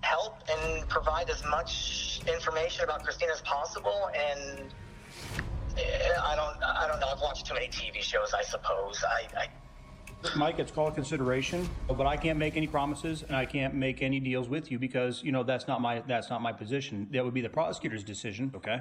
help 0.00 0.38
and 0.50 0.88
provide 0.88 1.28
as 1.28 1.44
much 1.50 2.22
information 2.26 2.84
about 2.84 3.04
Christine 3.04 3.28
as 3.30 3.42
possible. 3.42 4.08
And 4.16 4.72
eh, 5.76 6.08
I 6.24 6.34
don't, 6.34 6.62
I 6.62 6.86
don't 6.88 6.98
know. 6.98 7.08
I've 7.08 7.20
watched 7.20 7.46
too 7.46 7.54
many 7.54 7.68
TV 7.68 8.00
shows, 8.00 8.32
I 8.32 8.42
suppose. 8.42 9.04
I, 9.06 9.26
I 9.38 9.48
Mike, 10.36 10.60
it's 10.60 10.70
called 10.70 10.94
consideration, 10.94 11.68
but 11.88 12.06
I 12.06 12.16
can't 12.16 12.38
make 12.38 12.56
any 12.56 12.68
promises 12.68 13.22
and 13.24 13.36
I 13.36 13.44
can't 13.44 13.74
make 13.74 14.02
any 14.02 14.18
deals 14.18 14.48
with 14.48 14.70
you 14.70 14.78
because, 14.78 15.22
you 15.22 15.32
know, 15.32 15.42
that's 15.42 15.68
not 15.68 15.82
my, 15.82 16.00
that's 16.06 16.30
not 16.30 16.40
my 16.40 16.52
position. 16.52 17.06
That 17.10 17.22
would 17.22 17.34
be 17.34 17.42
the 17.42 17.50
prosecutor's 17.50 18.04
decision, 18.04 18.50
okay? 18.54 18.80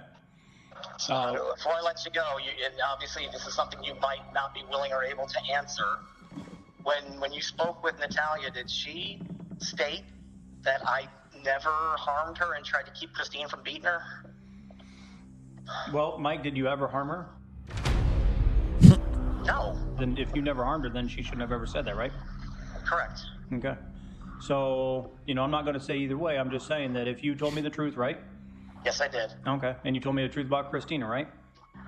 Uh, 1.10 1.54
Before 1.56 1.74
I 1.74 1.82
let 1.82 2.04
you 2.06 2.12
go, 2.12 2.38
you, 2.38 2.52
and 2.66 2.74
obviously 2.92 3.28
this 3.32 3.48
is 3.48 3.54
something 3.54 3.84
you 3.84 3.96
might 4.02 4.22
not 4.34 4.54
be 4.54 4.62
willing 4.70 4.92
or 4.94 5.04
able 5.04 5.26
to 5.26 5.40
answer. 5.54 6.00
When 6.84 7.20
when 7.20 7.32
you 7.32 7.42
spoke 7.42 7.84
with 7.84 8.00
Natalia, 8.00 8.52
did 8.52 8.70
she 8.70 9.22
state 9.60 10.04
that 10.64 10.82
I 10.88 11.08
never 11.44 11.72
harmed 11.72 12.38
her 12.38 12.54
and 12.54 12.66
tried 12.66 12.86
to 12.86 12.92
keep 12.92 13.14
Christine 13.14 13.48
from 13.48 13.64
beating 13.64 13.84
her? 13.84 14.02
well, 15.94 16.18
Mike, 16.18 16.44
did 16.44 16.58
you 16.58 16.68
ever 16.68 16.88
harm 16.88 17.08
her? 17.10 17.30
No. 19.46 19.78
Then 19.98 20.18
if 20.18 20.36
you 20.36 20.42
never 20.42 20.64
harmed 20.64 20.84
her, 20.84 20.90
then 20.90 21.08
she 21.08 21.22
shouldn't 21.24 21.42
have 21.42 21.52
ever 21.52 21.66
said 21.66 21.86
that, 21.86 21.96
right? 21.96 22.12
Correct. 22.86 23.22
Okay. 23.54 23.76
So, 24.40 25.12
you 25.26 25.36
know, 25.36 25.44
I'm 25.44 25.52
not 25.52 25.64
going 25.66 25.76
to 25.76 25.84
say 25.84 25.98
either 25.98 26.18
way. 26.18 26.38
I'm 26.38 26.52
just 26.52 26.68
saying 26.68 26.94
that 26.94 27.08
if 27.08 27.24
you 27.24 27.36
told 27.36 27.54
me 27.54 27.62
the 27.62 27.70
truth, 27.70 27.96
right? 27.96 28.20
Yes, 28.86 29.02
I 29.02 29.08
did. 29.08 29.34
Okay. 29.48 29.76
And 29.86 29.96
you 29.96 30.02
told 30.02 30.16
me 30.16 30.24
the 30.24 30.30
truth 30.30 30.48
about 30.48 30.70
Christina, 30.70 31.08
right? 31.08 31.28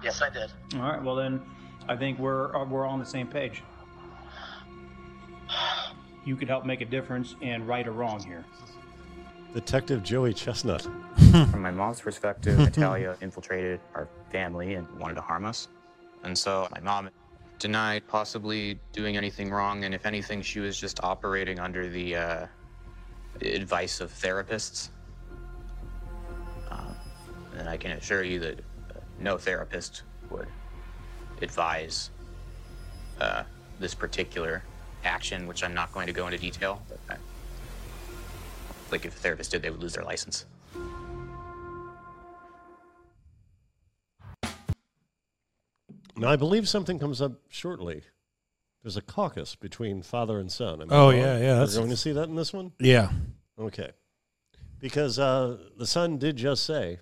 Yes, 0.03 0.21
I 0.21 0.29
did. 0.29 0.51
All 0.75 0.81
right. 0.81 1.01
Well, 1.01 1.15
then 1.15 1.41
I 1.87 1.95
think 1.95 2.19
we're 2.19 2.55
uh, 2.55 2.65
we're 2.65 2.85
all 2.85 2.93
on 2.93 2.99
the 2.99 3.05
same 3.05 3.27
page. 3.27 3.63
You 6.25 6.37
could 6.37 6.47
help 6.47 6.65
make 6.65 6.79
a 6.79 6.85
difference 6.85 7.35
and 7.41 7.67
right 7.67 7.85
or 7.85 7.91
wrong 7.91 8.23
here. 8.23 8.45
Detective 9.53 10.03
Joey 10.03 10.33
Chestnut. 10.33 10.83
From 11.31 11.61
my 11.61 11.69
mom's 11.69 11.99
perspective, 11.99 12.57
Natalia 12.57 13.17
infiltrated 13.21 13.81
our 13.93 14.07
family 14.31 14.75
and 14.75 14.87
wanted 14.97 15.15
to 15.15 15.21
harm 15.21 15.43
us. 15.43 15.67
And 16.23 16.37
so 16.37 16.69
my 16.71 16.79
mom 16.79 17.09
denied 17.59 18.07
possibly 18.07 18.79
doing 18.93 19.17
anything 19.17 19.51
wrong. 19.51 19.83
And 19.83 19.93
if 19.93 20.05
anything, 20.05 20.41
she 20.41 20.61
was 20.61 20.79
just 20.79 21.03
operating 21.03 21.59
under 21.59 21.89
the 21.89 22.15
uh, 22.15 22.47
advice 23.41 23.99
of 23.99 24.11
therapists. 24.13 24.89
And 27.57 27.69
I 27.69 27.77
can 27.77 27.91
assure 27.91 28.23
you 28.23 28.39
that 28.39 28.59
uh, 28.59 28.99
no 29.19 29.37
therapist 29.37 30.03
would 30.29 30.47
advise 31.41 32.09
uh, 33.21 33.43
this 33.79 33.93
particular 33.93 34.63
action, 35.03 35.47
which 35.47 35.63
I'm 35.63 35.73
not 35.73 35.93
going 35.93 36.07
to 36.07 36.13
go 36.13 36.25
into 36.27 36.37
detail. 36.39 36.81
But 36.89 36.99
I, 37.09 37.15
like 38.91 39.05
if 39.05 39.15
a 39.15 39.19
therapist 39.19 39.51
did, 39.51 39.61
they 39.61 39.69
would 39.69 39.81
lose 39.81 39.93
their 39.93 40.03
license. 40.03 40.45
Now, 46.15 46.29
I 46.29 46.35
believe 46.35 46.69
something 46.69 46.99
comes 46.99 47.21
up 47.21 47.33
shortly. 47.49 48.03
There's 48.83 48.97
a 48.97 49.01
caucus 49.01 49.55
between 49.55 50.03
father 50.03 50.39
and 50.39 50.51
son. 50.51 50.81
Am 50.81 50.91
I 50.91 50.95
Oh, 50.95 51.09
wrong? 51.09 51.17
yeah, 51.17 51.23
yeah, 51.37 51.39
We're 51.39 51.55
that's- 51.59 51.75
going 51.77 51.89
to 51.89 51.97
see 51.97 52.11
that 52.11 52.29
in 52.29 52.35
this 52.35 52.53
one? 52.53 52.71
Yeah. 52.79 53.11
Okay. 53.57 53.91
Because 54.79 55.17
uh, 55.17 55.57
the 55.77 55.87
son 55.87 56.17
did 56.17 56.35
just 56.35 56.63
say 56.65 56.99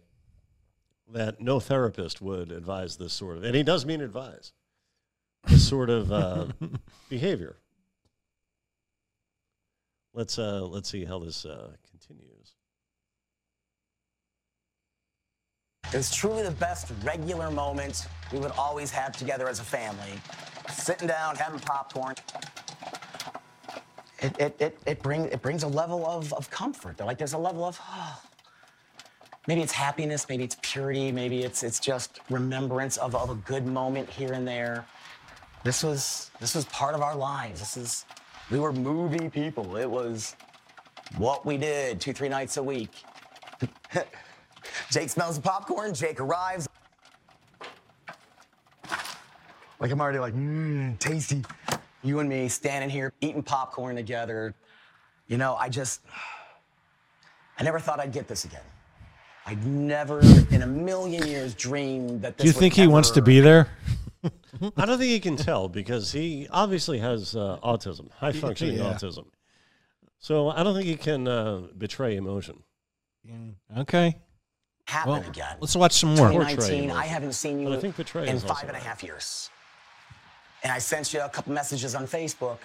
that 1.14 1.42
no 1.42 1.60
therapist 1.60 2.22
would 2.22 2.52
advise 2.52 2.98
this 2.98 3.14
sort 3.14 3.38
of, 3.38 3.44
and 3.44 3.56
he 3.56 3.64
does 3.64 3.86
mean 3.86 4.02
advise, 4.02 4.54
this 5.48 5.68
sort 5.68 5.90
of 5.90 6.12
uh, 6.12 6.48
behavior. 7.10 7.58
Let's 10.14 10.38
uh, 10.38 10.66
let's 10.66 10.90
see 10.90 11.06
how 11.06 11.20
this 11.20 11.46
uh, 11.46 11.72
continues. 11.90 12.56
It 15.94 15.98
was 15.98 16.14
truly 16.14 16.44
the 16.44 16.52
best 16.52 16.90
regular 17.04 17.52
moment 17.52 18.08
we 18.32 18.40
would 18.40 18.52
always 18.52 18.92
have 18.92 19.18
together 19.18 19.50
as 19.50 19.60
a 19.60 19.64
family. 19.64 20.14
Sitting 20.72 21.08
down, 21.08 21.36
having 21.36 21.60
popcorn. 21.60 22.16
It, 24.20 24.40
it, 24.40 24.56
it, 24.62 24.80
it, 24.86 25.04
bring, 25.04 25.26
it 25.26 25.42
brings 25.42 25.64
a 25.64 25.68
level 25.68 26.06
of, 26.06 26.32
of 26.34 26.50
comfort. 26.50 26.96
They're 26.96 27.08
like 27.08 27.18
there's 27.18 27.34
a 27.34 27.38
level 27.38 27.66
of, 27.66 27.78
oh, 27.90 28.22
maybe 29.48 29.62
it's 29.62 29.72
happiness, 29.72 30.28
maybe 30.30 30.44
it's 30.44 30.58
purity, 30.62 31.12
maybe 31.12 31.44
it's, 31.44 31.64
it's 31.64 31.80
just 31.80 32.20
remembrance 32.30 32.98
of, 32.98 33.16
of 33.16 33.30
a 33.30 33.36
good 33.36 33.66
moment 33.66 34.10
here 34.10 34.34
and 34.34 34.48
there. 34.48 34.86
This 35.64 35.84
was, 35.84 36.32
this 36.40 36.56
was 36.56 36.66
part 36.66 36.96
of 36.96 37.02
our 37.02 37.16
lives. 37.16 37.60
This 37.60 37.78
is, 37.78 38.06
we 38.50 38.60
were 38.60 38.74
movie 38.74 39.30
people. 39.30 39.78
It 39.78 39.90
was 39.90 40.36
what 41.18 41.46
we 41.46 41.58
did 41.58 42.02
two, 42.02 42.14
three 42.14 42.30
nights 42.30 42.58
a 42.58 42.64
week. 42.64 42.92
Jake 44.92 45.10
smells 45.10 45.36
the 45.36 45.42
popcorn. 45.42 45.94
Jake 45.94 46.20
arrives. 46.20 46.68
Like 49.80 49.92
I'm 49.92 50.00
already 50.00 50.20
like, 50.20 50.34
mmm, 50.34 50.98
tasty. 51.00 51.44
You 52.04 52.20
and 52.20 52.30
me 52.30 52.48
standing 52.48 52.90
here 52.90 53.14
eating 53.22 53.44
popcorn 53.44 53.96
together. 53.96 54.54
You 55.28 55.38
know, 55.38 55.56
I 55.56 55.70
just, 55.70 56.02
I 57.58 57.64
never 57.64 57.80
thought 57.80 58.00
I'd 58.00 58.12
get 58.12 58.28
this 58.28 58.46
again. 58.46 58.62
I'd 59.46 59.66
never 59.66 60.20
in 60.52 60.62
a 60.62 60.68
million 60.68 61.26
years 61.28 61.54
dreamed 61.56 62.22
that 62.22 62.38
this 62.38 62.44
Do 62.44 62.48
you 62.50 62.54
would 62.54 62.60
think 62.60 62.74
he 62.76 62.88
wants 62.88 63.12
to 63.12 63.22
be 63.22 63.40
there? 63.40 63.68
I 64.78 64.86
don't 64.86 65.00
think 65.00 65.10
he 65.10 65.20
can 65.20 65.36
tell 65.36 65.68
because 65.68 66.12
he 66.12 66.48
obviously 66.52 67.00
has 67.00 67.36
uh, 67.36 67.58
autism, 67.64 68.12
high 68.12 68.32
functioning 68.32 68.78
Yeah. 68.78 68.94
autism. 68.94 69.26
So 70.20 70.50
I 70.50 70.62
don't 70.62 70.76
think 70.76 70.86
he 70.86 70.96
can 70.96 71.28
uh, 71.28 71.62
betray 71.78 72.16
emotion. 72.16 72.62
Okay. 73.78 74.16
happen 74.86 75.12
Well, 75.12 75.24
again. 75.28 75.58
let's 75.60 75.76
watch 75.76 75.94
some 75.94 76.16
more. 76.16 76.30
2019, 76.32 76.92
I 76.92 77.06
haven't 77.06 77.34
seen 77.34 77.60
you 77.60 77.70
But 77.70 77.78
I 77.78 77.82
think 77.82 77.96
betray 77.98 78.28
in 78.28 78.40
five 78.40 78.68
and 78.68 78.78
a 78.78 78.80
half 78.80 79.04
years. 79.04 79.50
And 80.64 80.72
I 80.72 80.78
sent 80.78 81.14
you 81.14 81.22
a 81.22 81.30
couple 81.30 81.54
messages 81.54 81.96
on 81.96 82.06
Facebook 82.06 82.58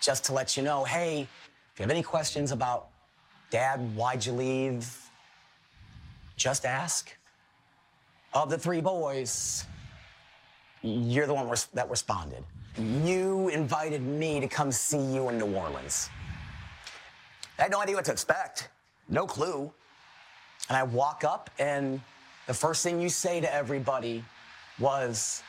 just 0.00 0.24
to 0.26 0.32
let 0.32 0.56
you 0.56 0.62
know, 0.62 0.84
hey, 0.84 1.22
if 1.72 1.80
you 1.80 1.82
have 1.82 1.90
any 1.90 2.02
questions 2.02 2.52
about 2.52 2.88
Dad, 3.50 3.78
why'd 3.96 4.24
you 4.24 4.32
leave? 4.32 5.05
Just 6.36 6.64
ask. 6.64 7.16
Of 8.34 8.50
the 8.50 8.58
three 8.58 8.82
boys, 8.82 9.64
you're 10.82 11.26
the 11.26 11.34
one 11.34 11.48
res- 11.48 11.68
that 11.72 11.88
responded. 11.88 12.44
You 12.76 13.48
invited 13.48 14.02
me 14.02 14.40
to 14.40 14.48
come 14.48 14.70
see 14.70 15.00
you 15.00 15.30
in 15.30 15.38
New 15.38 15.54
Orleans. 15.54 16.10
I 17.58 17.62
had 17.62 17.70
no 17.70 17.80
idea 17.80 17.96
what 17.96 18.04
to 18.04 18.12
expect, 18.12 18.68
no 19.08 19.26
clue. 19.26 19.72
And 20.68 20.76
I 20.76 20.82
walk 20.82 21.24
up, 21.24 21.48
and 21.58 22.00
the 22.46 22.52
first 22.52 22.82
thing 22.82 23.00
you 23.00 23.08
say 23.08 23.40
to 23.40 23.52
everybody 23.52 24.22
was, 24.78 25.42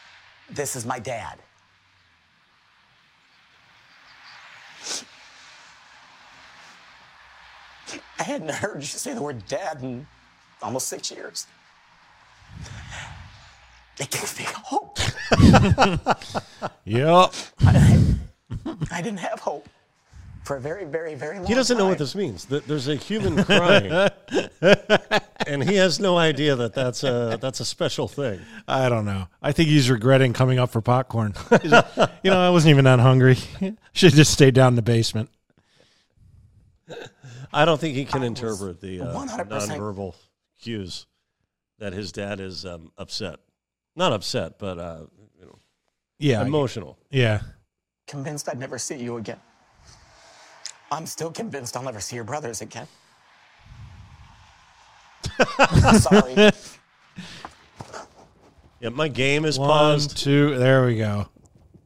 This 0.49 0.77
is 0.77 0.85
my 0.85 0.99
dad. 0.99 1.39
I 8.19 8.23
hadn't 8.23 8.51
heard 8.51 8.77
you 8.77 8.83
say 8.83 9.13
the 9.13 9.21
word 9.21 9.45
dad 9.47 9.81
in 9.81 10.07
almost 10.61 10.87
six 10.87 11.11
years. 11.11 11.47
It 13.99 14.11
gave 14.11 14.37
me 14.37 14.45
hope. 14.47 14.99
Yep. 16.85 17.33
I 18.91 19.01
didn't 19.01 19.17
have 19.19 19.39
hope 19.39 19.67
for 20.47 20.55
a 20.55 20.61
very, 20.61 20.85
very, 20.85 21.13
very 21.13 21.37
long 21.37 21.45
He 21.45 21.53
doesn't 21.53 21.77
know 21.77 21.87
what 21.87 21.97
this 21.97 22.15
means. 22.15 22.45
Th- 22.45 22.63
There's 22.63 22.87
a 22.87 22.95
human 22.95 23.43
crying. 23.43 23.91
and 25.47 25.63
he 25.63 25.75
has 25.75 25.99
no 25.99 26.17
idea 26.17 26.55
that 26.55 26.73
that's 26.73 27.03
a 27.03 27.37
that's 27.41 27.59
a 27.59 27.65
special 27.65 28.07
thing. 28.07 28.39
I 28.67 28.87
don't 28.87 29.05
know. 29.05 29.27
I 29.41 29.51
think 29.51 29.67
he's 29.69 29.89
regretting 29.89 30.31
coming 30.33 30.57
up 30.57 30.71
for 30.71 30.81
popcorn. 30.81 31.33
You 32.23 32.31
know, 32.31 32.39
I 32.39 32.49
wasn't 32.49 32.71
even 32.71 32.85
that 32.85 32.99
hungry. 32.99 33.35
Should 33.93 34.11
have 34.11 34.17
just 34.17 34.31
stayed 34.33 34.53
down 34.53 34.73
in 34.73 34.75
the 34.75 34.81
basement. 34.81 35.29
I 37.53 37.65
don't 37.65 37.79
think 37.79 37.95
he 37.95 38.05
can 38.05 38.23
interpret 38.23 38.81
the 38.81 39.01
uh, 39.01 39.13
100% 39.13 39.47
nonverbal 39.47 40.15
cues 40.59 41.05
that 41.79 41.93
his 41.93 42.11
dad 42.11 42.39
is 42.39 42.65
um, 42.65 42.91
upset. 42.97 43.37
Not 43.95 44.11
upset, 44.13 44.59
but 44.59 44.77
uh, 44.79 45.05
you 45.39 45.45
know, 45.45 45.57
Yeah. 46.19 46.41
emotional. 46.43 46.97
Yeah. 47.09 47.41
Convinced 48.07 48.47
I'd 48.49 48.59
never 48.59 48.77
see 48.77 48.95
you 48.97 49.17
again. 49.17 49.39
I'm 50.91 51.05
still 51.05 51.31
convinced 51.31 51.75
I'll 51.75 51.83
never 51.83 51.99
see 51.99 52.15
your 52.15 52.23
brothers 52.25 52.61
again. 52.61 52.87
Sorry. 55.99 56.51
Yeah, 58.79 58.89
my 58.89 59.07
game 59.07 59.43
is 59.45 59.57
One, 59.59 59.67
paused. 59.69 60.17
two. 60.17 60.57
There 60.57 60.85
we 60.85 60.97
go. 60.97 61.27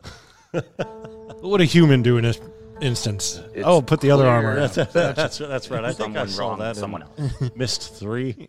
what 0.51 1.41
would 1.41 1.61
a 1.61 1.65
human 1.65 2.01
do 2.01 2.17
in 2.17 2.23
this 2.23 2.39
instance? 2.81 3.39
It's 3.53 3.65
oh, 3.65 3.81
put 3.81 4.01
the 4.01 4.11
other 4.11 4.23
clear. 4.23 4.33
arm 4.33 4.45
around. 4.45 4.55
That's, 4.73 4.93
that's, 4.93 5.37
that's 5.37 5.69
right. 5.71 5.85
I 5.85 5.93
think 5.93 6.17
I 6.17 6.25
Someone 6.25 6.27
saw 6.27 6.49
wrong, 6.49 6.59
that. 6.59 6.75
Someone 6.75 7.03
else 7.03 7.51
Missed 7.55 7.95
three. 7.95 8.47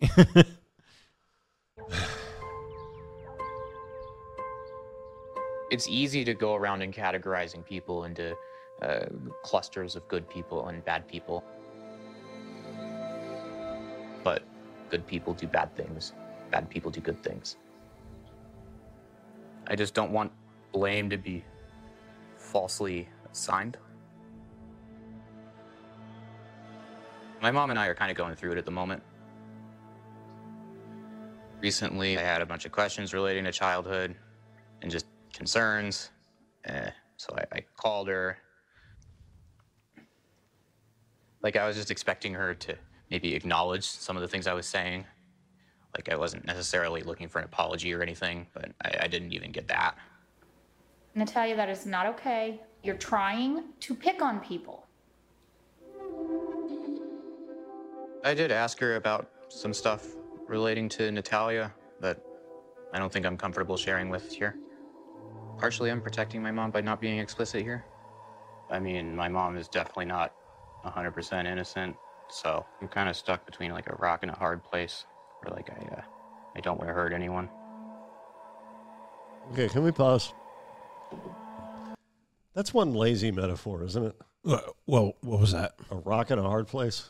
it's 5.71 5.87
easy 5.87 6.23
to 6.23 6.33
go 6.33 6.55
around 6.55 6.81
and 6.81 6.93
categorizing 6.93 7.65
people 7.65 8.03
into 8.05 8.35
uh, 8.81 9.05
clusters 9.43 9.95
of 9.95 10.07
good 10.07 10.29
people 10.29 10.67
and 10.67 10.83
bad 10.85 11.07
people. 11.07 11.43
But 14.23 14.43
good 14.89 15.05
people 15.07 15.33
do 15.33 15.47
bad 15.47 15.75
things, 15.75 16.13
bad 16.51 16.69
people 16.69 16.91
do 16.91 17.01
good 17.01 17.21
things. 17.23 17.57
I 19.67 19.75
just 19.75 19.93
don't 19.93 20.11
want 20.11 20.31
blame 20.71 21.09
to 21.09 21.17
be 21.17 21.43
falsely 22.37 23.07
assigned. 23.31 23.77
My 27.43 27.51
mom 27.51 27.71
and 27.71 27.77
I 27.77 27.87
are 27.87 27.93
kind 27.93 28.09
of 28.09 28.15
going 28.15 28.35
through 28.35 28.53
it 28.53 28.57
at 28.57 28.63
the 28.63 28.71
moment. 28.71 29.03
Recently, 31.59 32.17
I 32.17 32.21
had 32.21 32.41
a 32.41 32.45
bunch 32.45 32.63
of 32.65 32.71
questions 32.71 33.13
relating 33.13 33.43
to 33.43 33.51
childhood 33.51 34.15
and 34.81 34.89
just 34.89 35.07
concerns. 35.33 36.09
Eh, 36.63 36.89
so 37.17 37.35
I, 37.37 37.57
I 37.57 37.65
called 37.75 38.07
her. 38.07 38.37
Like, 41.41 41.57
I 41.57 41.67
was 41.67 41.75
just 41.75 41.91
expecting 41.91 42.33
her 42.33 42.53
to 42.53 42.77
maybe 43.11 43.35
acknowledge 43.35 43.83
some 43.83 44.15
of 44.15 44.21
the 44.21 44.27
things 44.29 44.47
I 44.47 44.53
was 44.53 44.65
saying. 44.65 45.03
Like, 45.97 46.07
I 46.09 46.15
wasn't 46.15 46.45
necessarily 46.45 47.01
looking 47.01 47.27
for 47.27 47.39
an 47.39 47.45
apology 47.45 47.93
or 47.93 48.01
anything, 48.01 48.47
but 48.53 48.71
I, 48.85 48.99
I 49.01 49.07
didn't 49.07 49.33
even 49.33 49.51
get 49.51 49.67
that. 49.67 49.97
Natalia, 51.13 51.57
that 51.57 51.67
is 51.67 51.85
not 51.85 52.05
okay. 52.05 52.61
You're 52.83 52.95
trying 52.95 53.65
to 53.81 53.93
pick 53.93 54.21
on 54.21 54.39
people. 54.39 54.82
I 58.25 58.33
did 58.33 58.51
ask 58.51 58.79
her 58.79 58.95
about 58.95 59.29
some 59.49 59.73
stuff 59.73 60.07
relating 60.47 60.87
to 60.89 61.11
Natalia 61.11 61.73
that 61.99 62.23
I 62.93 62.99
don't 62.99 63.11
think 63.11 63.25
I'm 63.25 63.35
comfortable 63.35 63.75
sharing 63.75 64.09
with 64.09 64.31
here. 64.31 64.55
Partially, 65.57 65.91
I'm 65.91 66.01
protecting 66.01 66.41
my 66.41 66.51
mom 66.51 66.71
by 66.71 66.79
not 66.79 67.01
being 67.01 67.19
explicit 67.19 67.63
here. 67.63 67.83
I 68.71 68.79
mean, 68.79 69.13
my 69.13 69.27
mom 69.27 69.57
is 69.57 69.67
definitely 69.67 70.05
not 70.05 70.33
100% 70.85 71.45
innocent, 71.45 71.97
so 72.29 72.65
I'm 72.81 72.87
kind 72.87 73.09
of 73.09 73.17
stuck 73.17 73.45
between 73.45 73.71
like 73.71 73.89
a 73.89 73.95
rock 73.97 74.19
and 74.21 74.31
a 74.31 74.35
hard 74.35 74.63
place 74.63 75.05
where 75.41 75.53
like 75.53 75.69
I, 75.69 75.95
uh, 75.95 76.01
I 76.55 76.61
don't 76.61 76.77
want 76.77 76.87
to 76.87 76.93
hurt 76.93 77.11
anyone. 77.11 77.49
Okay, 79.51 79.67
can 79.67 79.83
we 79.83 79.91
pause? 79.91 80.33
That's 82.53 82.73
one 82.73 82.93
lazy 82.93 83.31
metaphor, 83.31 83.83
isn't 83.83 84.05
it? 84.05 84.15
Well, 84.45 84.75
well, 84.87 85.13
what 85.21 85.41
was 85.41 85.51
that? 85.51 85.73
A 85.91 85.95
rock 85.95 86.29
and 86.29 86.39
a 86.39 86.43
hard 86.43 86.67
place. 86.67 87.09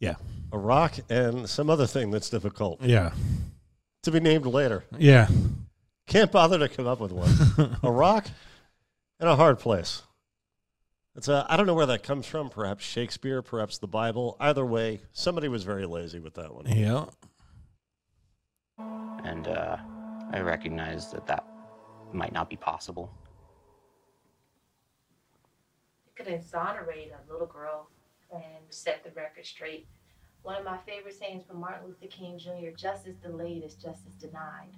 Yeah. 0.00 0.14
A 0.52 0.58
rock 0.58 0.94
and 1.08 1.48
some 1.48 1.70
other 1.70 1.86
thing 1.86 2.10
that's 2.10 2.28
difficult. 2.28 2.82
Yeah. 2.82 3.12
To 4.02 4.10
be 4.10 4.18
named 4.18 4.46
later. 4.46 4.84
Yeah. 4.98 5.28
Can't 6.06 6.32
bother 6.32 6.58
to 6.58 6.68
come 6.68 6.86
up 6.86 6.98
with 7.00 7.12
one. 7.12 7.76
a 7.82 7.92
rock 7.92 8.26
and 9.20 9.28
a 9.28 9.36
hard 9.36 9.60
place. 9.60 10.02
It's 11.14 11.28
a, 11.28 11.46
I 11.48 11.56
don't 11.56 11.66
know 11.66 11.74
where 11.74 11.86
that 11.86 12.02
comes 12.02 12.26
from. 12.26 12.48
Perhaps 12.48 12.84
Shakespeare, 12.84 13.42
perhaps 13.42 13.78
the 13.78 13.86
Bible. 13.86 14.36
Either 14.40 14.64
way, 14.64 15.00
somebody 15.12 15.48
was 15.48 15.64
very 15.64 15.86
lazy 15.86 16.18
with 16.18 16.34
that 16.34 16.54
one. 16.54 16.66
Yeah. 16.66 17.04
And 19.24 19.46
uh, 19.46 19.76
I 20.32 20.40
recognize 20.40 21.12
that 21.12 21.26
that 21.26 21.44
might 22.12 22.32
not 22.32 22.48
be 22.48 22.56
possible. 22.56 23.12
You 26.06 26.24
could 26.24 26.32
exonerate 26.32 27.12
a 27.12 27.32
little 27.32 27.46
girl 27.46 27.88
and 28.32 28.64
set 28.70 29.02
the 29.04 29.10
record 29.10 29.46
straight. 29.46 29.86
One 30.42 30.56
of 30.56 30.64
my 30.64 30.78
favorite 30.86 31.18
sayings 31.18 31.44
from 31.46 31.60
Martin 31.60 31.86
Luther 31.86 32.06
King 32.06 32.38
Jr. 32.38 32.74
justice 32.76 33.16
delayed 33.22 33.64
is 33.64 33.74
justice 33.74 34.14
denied. 34.18 34.72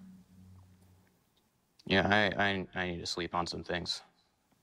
Yeah, 1.86 2.09
I, 2.09 2.42
I, 2.42 2.66
I 2.74 2.86
need 2.90 3.00
to 3.00 3.07
sleep 3.07 3.34
on 3.34 3.46
some 3.46 3.62
things. 3.62 4.03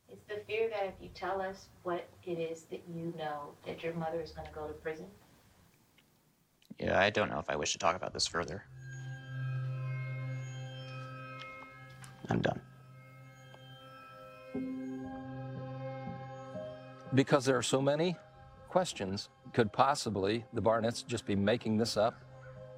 It's 0.09 0.25
the 0.27 0.41
fear 0.47 0.69
that 0.69 0.85
if 0.85 0.93
you 1.01 1.09
tell 1.13 1.41
us 1.41 1.67
what 1.83 2.07
it 2.25 2.39
is 2.39 2.63
that 2.71 2.81
you 2.91 3.13
know, 3.17 3.51
that 3.65 3.83
your 3.83 3.93
mother 3.93 4.19
is 4.21 4.31
going 4.31 4.47
to 4.47 4.53
go 4.53 4.67
to 4.67 4.73
prison. 4.73 5.05
Yeah, 6.79 6.99
I 6.99 7.09
don't 7.09 7.29
know 7.29 7.39
if 7.39 7.49
I 7.49 7.55
wish 7.55 7.73
to 7.73 7.77
talk 7.77 7.95
about 7.95 8.13
this 8.13 8.25
further. 8.25 8.63
I'm 12.29 12.41
done. 12.41 12.61
Because 17.13 17.45
there 17.45 17.57
are 17.57 17.63
so 17.63 17.81
many 17.81 18.15
questions, 18.70 19.30
could 19.53 19.74
possibly 19.74 20.45
the 20.53 20.61
Barnetts 20.61 21.05
just 21.05 21.26
be 21.26 21.36
making 21.36 21.78
this 21.78 21.97
up 21.97 22.24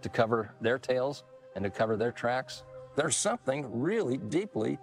to 0.01 0.09
cover 0.09 0.53
their 0.61 0.79
tails 0.79 1.23
and 1.55 1.63
to 1.63 1.69
cover 1.69 1.97
their 1.97 2.11
tracks? 2.11 2.63
There's 2.95 3.15
something 3.15 3.67
really 3.81 4.17
deeply 4.17 4.79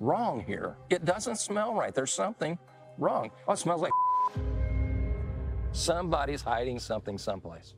wrong 0.00 0.44
here. 0.46 0.76
It 0.90 1.04
doesn't 1.04 1.36
smell 1.36 1.74
right. 1.74 1.94
There's 1.94 2.12
something 2.12 2.58
wrong. 2.98 3.30
Oh, 3.46 3.52
it 3.52 3.58
smells 3.58 3.82
like 3.82 3.92
somebody's 5.72 6.42
hiding 6.42 6.78
something 6.78 7.18
someplace. 7.18 7.74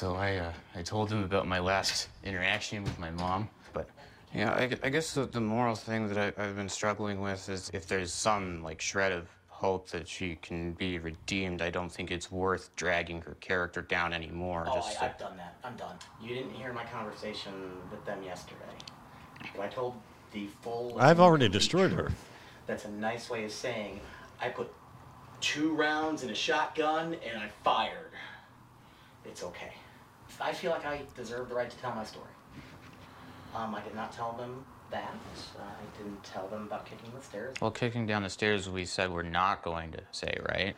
So 0.00 0.14
I, 0.14 0.36
uh, 0.36 0.52
I 0.74 0.80
told 0.80 1.12
him 1.12 1.22
about 1.24 1.46
my 1.46 1.58
last 1.58 2.08
interaction 2.24 2.84
with 2.84 2.98
my 2.98 3.10
mom, 3.10 3.50
but 3.74 3.86
yeah, 4.34 4.50
I, 4.50 4.70
I 4.82 4.88
guess 4.88 5.12
the, 5.12 5.26
the 5.26 5.42
moral 5.42 5.74
thing 5.74 6.08
that 6.08 6.16
I, 6.16 6.42
I've 6.42 6.56
been 6.56 6.70
struggling 6.70 7.20
with 7.20 7.46
is 7.50 7.70
if 7.74 7.86
there's 7.86 8.10
some 8.10 8.62
like 8.62 8.80
shred 8.80 9.12
of 9.12 9.28
hope 9.48 9.90
that 9.90 10.08
she 10.08 10.36
can 10.36 10.72
be 10.72 10.98
redeemed, 10.98 11.60
I 11.60 11.68
don't 11.68 11.92
think 11.92 12.10
it's 12.10 12.32
worth 12.32 12.74
dragging 12.76 13.20
her 13.20 13.36
character 13.40 13.82
down 13.82 14.14
anymore. 14.14 14.64
Oh, 14.70 14.76
just 14.76 14.96
I, 14.96 15.00
to- 15.00 15.04
I've 15.04 15.18
done 15.18 15.36
that. 15.36 15.58
I'm 15.62 15.76
done. 15.76 15.96
You 16.18 16.34
didn't 16.34 16.52
hear 16.52 16.72
my 16.72 16.84
conversation 16.84 17.52
with 17.90 18.02
them 18.06 18.22
yesterday. 18.22 18.72
I 19.60 19.66
told 19.66 19.96
the 20.32 20.46
full. 20.62 20.96
I've 20.98 21.20
already 21.20 21.50
destroyed 21.50 21.92
her. 21.92 22.10
That's 22.66 22.86
a 22.86 22.90
nice 22.90 23.28
way 23.28 23.44
of 23.44 23.52
saying 23.52 24.00
I 24.40 24.48
put 24.48 24.72
two 25.42 25.74
rounds 25.74 26.22
in 26.22 26.30
a 26.30 26.34
shotgun 26.34 27.16
and 27.22 27.38
I 27.38 27.50
fired. 27.62 28.12
It's 29.26 29.44
okay. 29.44 29.74
I 30.40 30.52
feel 30.52 30.70
like 30.70 30.84
I 30.86 31.02
deserve 31.16 31.48
the 31.48 31.54
right 31.54 31.70
to 31.70 31.76
tell 31.78 31.94
my 31.94 32.04
story. 32.04 32.26
Um, 33.54 33.74
I 33.74 33.80
did 33.82 33.94
not 33.94 34.12
tell 34.12 34.32
them 34.32 34.64
that. 34.90 35.14
Uh, 35.58 35.62
I 35.62 35.98
didn't 36.02 36.22
tell 36.24 36.46
them 36.48 36.62
about 36.64 36.84
kicking 36.86 37.10
the 37.16 37.22
stairs. 37.22 37.56
Well, 37.60 37.70
kicking 37.70 38.06
down 38.06 38.22
the 38.22 38.30
stairs, 38.30 38.68
we 38.68 38.84
said 38.84 39.10
we're 39.10 39.22
not 39.22 39.62
going 39.62 39.92
to 39.92 40.00
say, 40.12 40.36
right? 40.48 40.76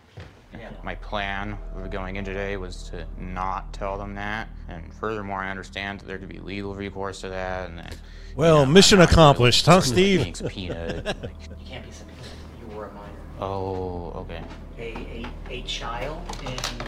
Yeah. 0.53 0.71
My 0.83 0.95
plan 0.97 1.57
of 1.77 1.91
going 1.91 2.17
in 2.17 2.25
today 2.25 2.57
was 2.59 2.83
to 2.91 3.07
not 3.19 3.73
tell 3.73 3.97
them 3.97 4.15
that, 4.17 4.49
and 4.69 4.93
furthermore, 4.95 5.41
I 5.41 5.51
understand 5.51 6.01
that 6.01 6.07
there 6.07 6.19
could 6.19 6.29
be 6.29 6.41
legal 6.41 6.75
recourse 6.75 7.21
to 7.23 7.31
that, 7.31 7.69
and 7.71 7.79
then. 7.79 7.91
Well, 8.37 8.67
mission 8.67 9.01
accomplished, 9.01 9.65
huh, 9.67 9.81
Steve? 9.81 10.23
Being 10.23 10.35
subpoenaed. 10.35 11.05
like, 11.07 11.17
You 11.49 11.57
can't 11.67 11.85
be 11.85 11.91
subpoenaed. 11.91 12.23
You 12.61 12.77
were 12.77 12.87
a 12.87 12.93
minor. 12.93 13.09
oh, 13.41 14.13
okay. 14.17 14.43
A, 14.79 15.25
a, 15.51 15.55
a 15.55 15.63
child 15.63 16.21
in 16.45 16.87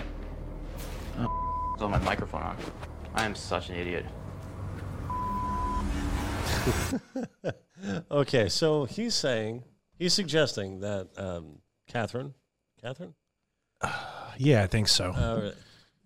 Got 1.78 1.90
my 1.90 1.98
microphone 1.98 2.42
on. 2.42 2.56
I 3.14 3.24
am 3.24 3.34
such 3.34 3.68
an 3.70 3.76
idiot. 3.76 4.06
okay, 8.10 8.48
so 8.48 8.84
he's 8.84 9.14
saying, 9.14 9.62
he's 9.98 10.12
suggesting 10.14 10.80
that 10.80 11.08
um, 11.16 11.58
Catherine, 11.88 12.34
Catherine, 12.80 13.14
Yeah, 14.36 14.62
I 14.62 14.66
think 14.66 14.88
so. 14.88 15.10
uh, 15.12 15.52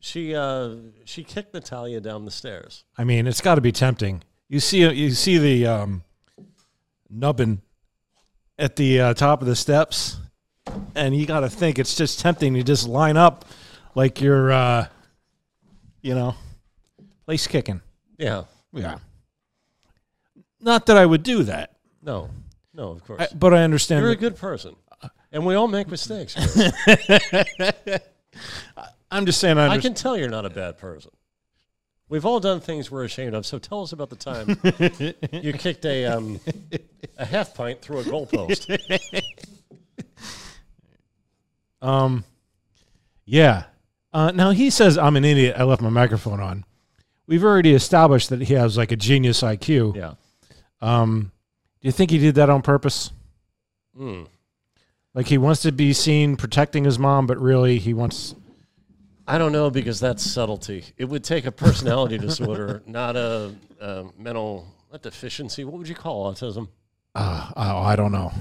she 0.00 0.34
uh, 0.34 0.74
she 1.04 1.24
kicked 1.24 1.54
Natalia 1.54 2.00
down 2.00 2.24
the 2.24 2.30
stairs. 2.30 2.84
I 2.96 3.04
mean, 3.04 3.26
it's 3.26 3.40
got 3.40 3.54
to 3.56 3.60
be 3.62 3.72
tempting. 3.72 4.22
you 4.48 4.60
see 4.60 4.86
you 4.88 5.10
see 5.12 5.38
the 5.38 5.66
um, 5.66 6.04
nubbin 7.08 7.62
at 8.58 8.76
the 8.76 9.00
uh, 9.00 9.14
top 9.14 9.40
of 9.40 9.48
the 9.48 9.56
steps, 9.56 10.18
and 10.94 11.16
you 11.16 11.24
got 11.26 11.40
to 11.40 11.48
think 11.48 11.78
it's 11.78 11.94
just 11.94 12.20
tempting 12.20 12.54
to 12.54 12.62
just 12.62 12.86
line 12.86 13.16
up 13.16 13.46
like 13.94 14.20
you're, 14.20 14.52
uh, 14.52 14.86
you 16.02 16.14
know, 16.14 16.34
place 17.24 17.46
kicking. 17.46 17.80
Yeah. 18.18 18.44
Yeah. 18.72 18.98
Not 20.60 20.86
that 20.86 20.96
I 20.96 21.06
would 21.06 21.22
do 21.22 21.44
that, 21.44 21.76
No, 22.02 22.30
no, 22.74 22.90
of 22.90 23.04
course. 23.04 23.20
I- 23.22 23.34
but 23.34 23.54
I 23.54 23.62
understand. 23.62 24.02
You're 24.02 24.10
a 24.12 24.16
good 24.16 24.36
person, 24.36 24.74
and 25.32 25.46
we 25.46 25.54
all 25.54 25.68
make 25.68 25.88
mistakes. 25.88 26.34
I'm 29.10 29.24
just 29.26 29.40
saying. 29.40 29.56
I, 29.58 29.68
I 29.68 29.78
can 29.78 29.94
tell 29.94 30.16
you're 30.16 30.28
not 30.28 30.44
a 30.44 30.50
bad 30.50 30.78
person. 30.78 31.10
We've 32.10 32.24
all 32.26 32.40
done 32.40 32.60
things 32.60 32.90
we're 32.90 33.04
ashamed 33.04 33.34
of. 33.34 33.44
So 33.46 33.58
tell 33.58 33.82
us 33.82 33.92
about 33.92 34.10
the 34.10 34.16
time 34.16 34.58
you 35.42 35.52
kicked 35.52 35.84
a 35.84 36.06
um, 36.06 36.40
a 37.18 37.24
half 37.24 37.54
pint 37.54 37.80
through 37.82 38.00
a 38.00 38.04
goalpost. 38.04 38.66
Um, 41.80 42.24
yeah. 43.24 43.64
Uh, 44.12 44.30
now 44.30 44.50
he 44.50 44.70
says 44.70 44.96
I'm 44.96 45.16
an 45.16 45.24
idiot. 45.24 45.56
I 45.58 45.64
left 45.64 45.82
my 45.82 45.90
microphone 45.90 46.40
on. 46.40 46.64
We've 47.26 47.44
already 47.44 47.74
established 47.74 48.30
that 48.30 48.40
he 48.40 48.54
has 48.54 48.76
like 48.76 48.90
a 48.90 48.96
genius 48.96 49.42
IQ. 49.42 49.96
Yeah. 49.96 50.14
Um, 50.80 51.32
do 51.80 51.88
you 51.88 51.92
think 51.92 52.10
he 52.10 52.18
did 52.18 52.36
that 52.36 52.48
on 52.48 52.62
purpose? 52.62 53.12
Hmm. 53.96 54.24
Like 55.14 55.26
he 55.26 55.36
wants 55.36 55.62
to 55.62 55.72
be 55.72 55.92
seen 55.92 56.36
protecting 56.36 56.84
his 56.84 56.98
mom, 56.98 57.26
but 57.26 57.38
really 57.38 57.78
he 57.78 57.92
wants. 57.92 58.34
I 59.26 59.36
don't 59.36 59.52
know 59.52 59.68
because 59.68 60.00
that's 60.00 60.22
subtlety. 60.22 60.84
It 60.96 61.04
would 61.04 61.24
take 61.24 61.44
a 61.44 61.52
personality 61.52 62.16
disorder, 62.26 62.82
not 62.86 63.16
a, 63.16 63.54
a 63.80 64.06
mental 64.16 64.66
not 64.90 65.02
deficiency. 65.02 65.64
What 65.64 65.74
would 65.78 65.88
you 65.88 65.94
call 65.94 66.32
autism? 66.32 66.68
Uh, 67.14 67.50
I 67.56 67.96
don't 67.96 68.12
know. 68.12 68.32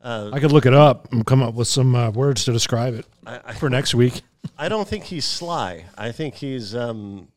Uh, 0.00 0.30
I 0.32 0.38
could 0.40 0.52
look 0.52 0.66
it 0.66 0.74
up 0.74 1.12
and 1.12 1.26
come 1.26 1.42
up 1.42 1.54
with 1.54 1.66
some 1.66 1.94
uh, 1.94 2.10
words 2.10 2.44
to 2.44 2.52
describe 2.52 2.94
it 2.94 3.06
I- 3.26 3.40
I- 3.46 3.54
for 3.54 3.68
next 3.68 3.94
week. 3.94 4.22
I 4.56 4.68
don't 4.68 4.86
think 4.86 5.04
he's 5.04 5.24
sly. 5.24 5.86
I 5.96 6.12
think 6.12 6.34
he's 6.36 6.74
um, 6.74 7.28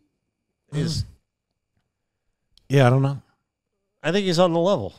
is. 0.72 1.06
Yeah, 2.70 2.88
I 2.88 2.90
don't 2.90 3.02
know. 3.02 3.22
I 4.04 4.12
think 4.12 4.26
he's 4.26 4.40
on 4.40 4.54
the 4.54 4.60
level. 4.60 4.94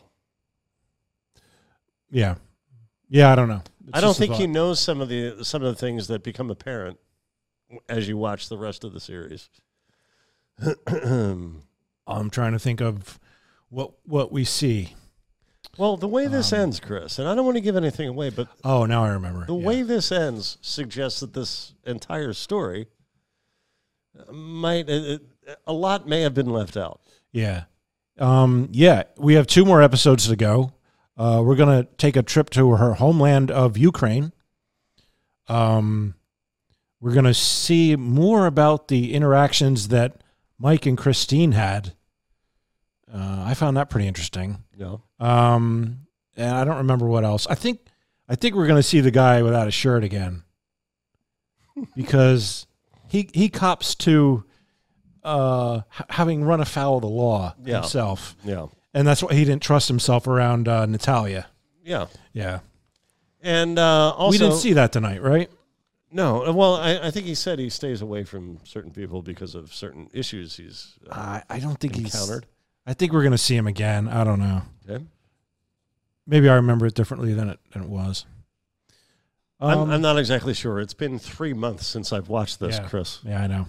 Yeah, 2.11 2.35
yeah, 3.09 3.33
I 3.33 3.35
don't 3.37 3.49
know. 3.49 3.63
It's 3.89 3.97
I 3.97 4.01
don't 4.01 4.17
think 4.17 4.35
he 4.35 4.47
knows 4.47 4.79
some 4.81 5.01
of 5.01 5.09
the 5.09 5.45
some 5.45 5.63
of 5.63 5.69
the 5.75 5.81
things 5.81 6.09
that 6.09 6.23
become 6.23 6.51
apparent 6.51 6.99
as 7.89 8.09
you 8.09 8.17
watch 8.17 8.49
the 8.49 8.59
rest 8.59 8.85
of 8.85 8.93
the 8.93 9.01
series. 9.01 9.49
I'm 10.87 12.31
trying 12.31 12.53
to 12.53 12.59
think 12.59 12.81
of 12.81 13.19
what 13.71 13.93
what 14.05 14.31
we 14.33 14.45
see. 14.45 14.95
Well, 15.79 15.97
the 15.97 16.09
way 16.09 16.27
this 16.27 16.53
Um, 16.53 16.61
ends, 16.61 16.81
Chris, 16.81 17.18
and 17.18 17.27
I 17.27 17.35
don't 17.35 17.45
want 17.47 17.57
to 17.57 17.62
give 17.62 17.77
anything 17.77 18.07
away, 18.09 18.29
but 18.31 18.49
Oh, 18.62 18.85
now 18.85 19.05
I 19.05 19.09
remember. 19.09 19.47
the 19.47 19.55
Yeah. 19.57 19.66
way 19.66 19.83
this 19.83 20.12
ends 20.12 20.59
suggests 20.61 21.20
that 21.20 21.33
this 21.33 21.73
entire 21.87 22.33
story 22.35 22.89
might 24.31 24.89
uh, 24.91 25.18
a 25.66 25.73
lot 25.73 26.07
may 26.07 26.20
have 26.20 26.35
been 26.35 26.51
left 26.51 26.77
out. 26.77 27.01
Yeah. 27.33 27.64
Um, 28.18 28.68
yeah, 28.73 29.05
we 29.16 29.35
have 29.35 29.47
two 29.47 29.64
more 29.64 29.81
episodes 29.81 30.29
to 30.29 30.37
go. 30.37 30.75
Uh, 31.16 31.43
we're 31.45 31.57
going 31.57 31.83
to 31.85 31.89
take 31.97 32.16
a 32.16 32.23
trip 32.23 32.51
to 32.51 32.73
her 32.73 32.95
homeland 32.95 33.51
of 33.51 33.79
Ukraine. 33.79 34.33
Um, 35.49 36.14
we're 37.01 37.12
going 37.14 37.25
to 37.25 37.35
see 37.35 37.97
more 37.97 38.47
about 38.47 38.89
the 38.89 39.14
interactions 39.14 39.89
that 39.89 40.23
Mike 40.59 40.85
and 40.87 40.97
Christine 40.97 41.53
had. 41.53 41.95
Uh, 43.12 43.43
I 43.47 43.55
found 43.55 43.77
that 43.77 43.91
pretty 43.91 44.07
interesting. 44.07 44.62
No. 44.79 45.03
Um, 45.23 46.07
and 46.37 46.51
I 46.55 46.64
don't 46.64 46.79
remember 46.79 47.07
what 47.07 47.25
else. 47.25 47.47
I 47.47 47.55
think 47.55 47.81
I 48.29 48.35
think 48.35 48.55
we're 48.55 48.66
going 48.66 48.79
to 48.79 48.83
see 48.83 49.01
the 49.01 49.11
guy 49.11 49.43
without 49.43 49.68
a 49.68 49.70
shirt 49.70 50.03
again 50.05 50.43
because 51.97 52.66
he 53.09 53.29
he 53.33 53.49
cops 53.49 53.95
to 53.97 54.45
uh, 55.25 55.83
h- 55.99 56.07
having 56.11 56.45
run 56.45 56.61
afoul 56.61 56.97
of 56.97 57.03
the 57.03 57.09
law 57.09 57.55
Yeah. 57.64 57.81
himself. 57.81 58.37
Yeah. 58.45 58.66
and 58.95 59.07
that's 59.07 59.23
why 59.23 59.35
he 59.35 59.45
didn't 59.45 59.62
trust 59.62 59.89
himself 59.89 60.27
around 60.27 60.68
uh, 60.68 60.87
Natalia. 60.87 61.47
Yeah. 61.85 62.07
Yeah, 62.33 62.61
And 63.43 63.79
uh, 63.79 64.11
also, 64.12 64.31
we 64.31 64.39
didn't 64.39 64.59
see 64.61 64.73
that 64.75 64.93
tonight, 64.93 65.20
right? 65.23 65.51
No, 66.11 66.47
uh, 66.47 66.53
well, 66.53 66.77
I, 66.77 66.99
I 66.99 67.11
think 67.11 67.27
he 67.27 67.35
said 67.35 67.59
he 67.59 67.68
stays 67.70 68.03
away 68.03 68.25
from 68.25 68.59
certain 68.64 68.91
people 68.91 69.23
because 69.23 69.55
of 69.55 69.73
certain 69.75 70.09
issues 70.12 70.57
he's. 70.57 70.95
Uh, 71.11 71.14
I, 71.14 71.43
I 71.51 71.59
don't 71.59 71.79
think 71.79 71.95
he's 71.97 72.14
encountered. 72.14 72.47
I 72.87 72.95
think 72.95 73.12
we're 73.12 73.22
going 73.22 73.33
to 73.33 73.39
see 73.39 73.57
him 73.57 73.66
again. 73.66 74.09
I 74.09 74.24
don't 74.24 74.41
know. 74.41 74.62
Okay. 74.89 75.05
Maybe 76.26 76.49
I 76.49 76.55
remember 76.55 76.87
it 76.87 76.95
differently 76.95 77.33
than 77.35 77.49
it 77.49 77.61
than 77.72 77.83
it 77.83 77.89
was. 77.89 78.26
I'm, 79.61 79.78
Um, 79.78 79.91
I'm 79.91 80.01
not 80.03 80.18
exactly 80.18 80.55
sure. 80.55 80.80
It's 80.80 80.95
been 80.95 81.18
three 81.18 81.53
months 81.53 81.87
since 81.87 82.12
I've 82.12 82.28
watched 82.28 82.59
this, 82.59 82.76
yeah. 82.78 82.89
Chris. 82.89 83.20
Yeah, 83.24 83.43
I 83.43 83.47
know. 83.47 83.66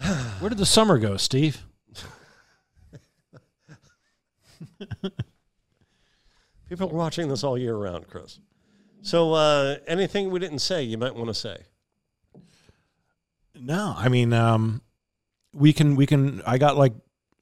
Where 0.40 0.48
did 0.48 0.58
the 0.58 0.66
summer 0.66 0.98
go, 0.98 1.16
Steve? 1.16 1.64
People 6.68 6.90
are 6.90 6.94
watching 6.94 7.28
this 7.28 7.44
all 7.44 7.56
year 7.56 7.76
round, 7.76 8.08
Chris. 8.08 8.38
So, 9.02 9.34
uh, 9.34 9.76
anything 9.86 10.30
we 10.30 10.40
didn't 10.40 10.58
say, 10.58 10.82
you 10.82 10.98
might 10.98 11.14
want 11.14 11.28
to 11.28 11.34
say. 11.34 11.58
No, 13.54 13.94
I 13.96 14.08
mean, 14.08 14.32
um, 14.32 14.82
we 15.54 15.72
can 15.72 15.94
we 15.96 16.06
can. 16.06 16.42
I 16.46 16.58
got 16.58 16.76
like 16.76 16.92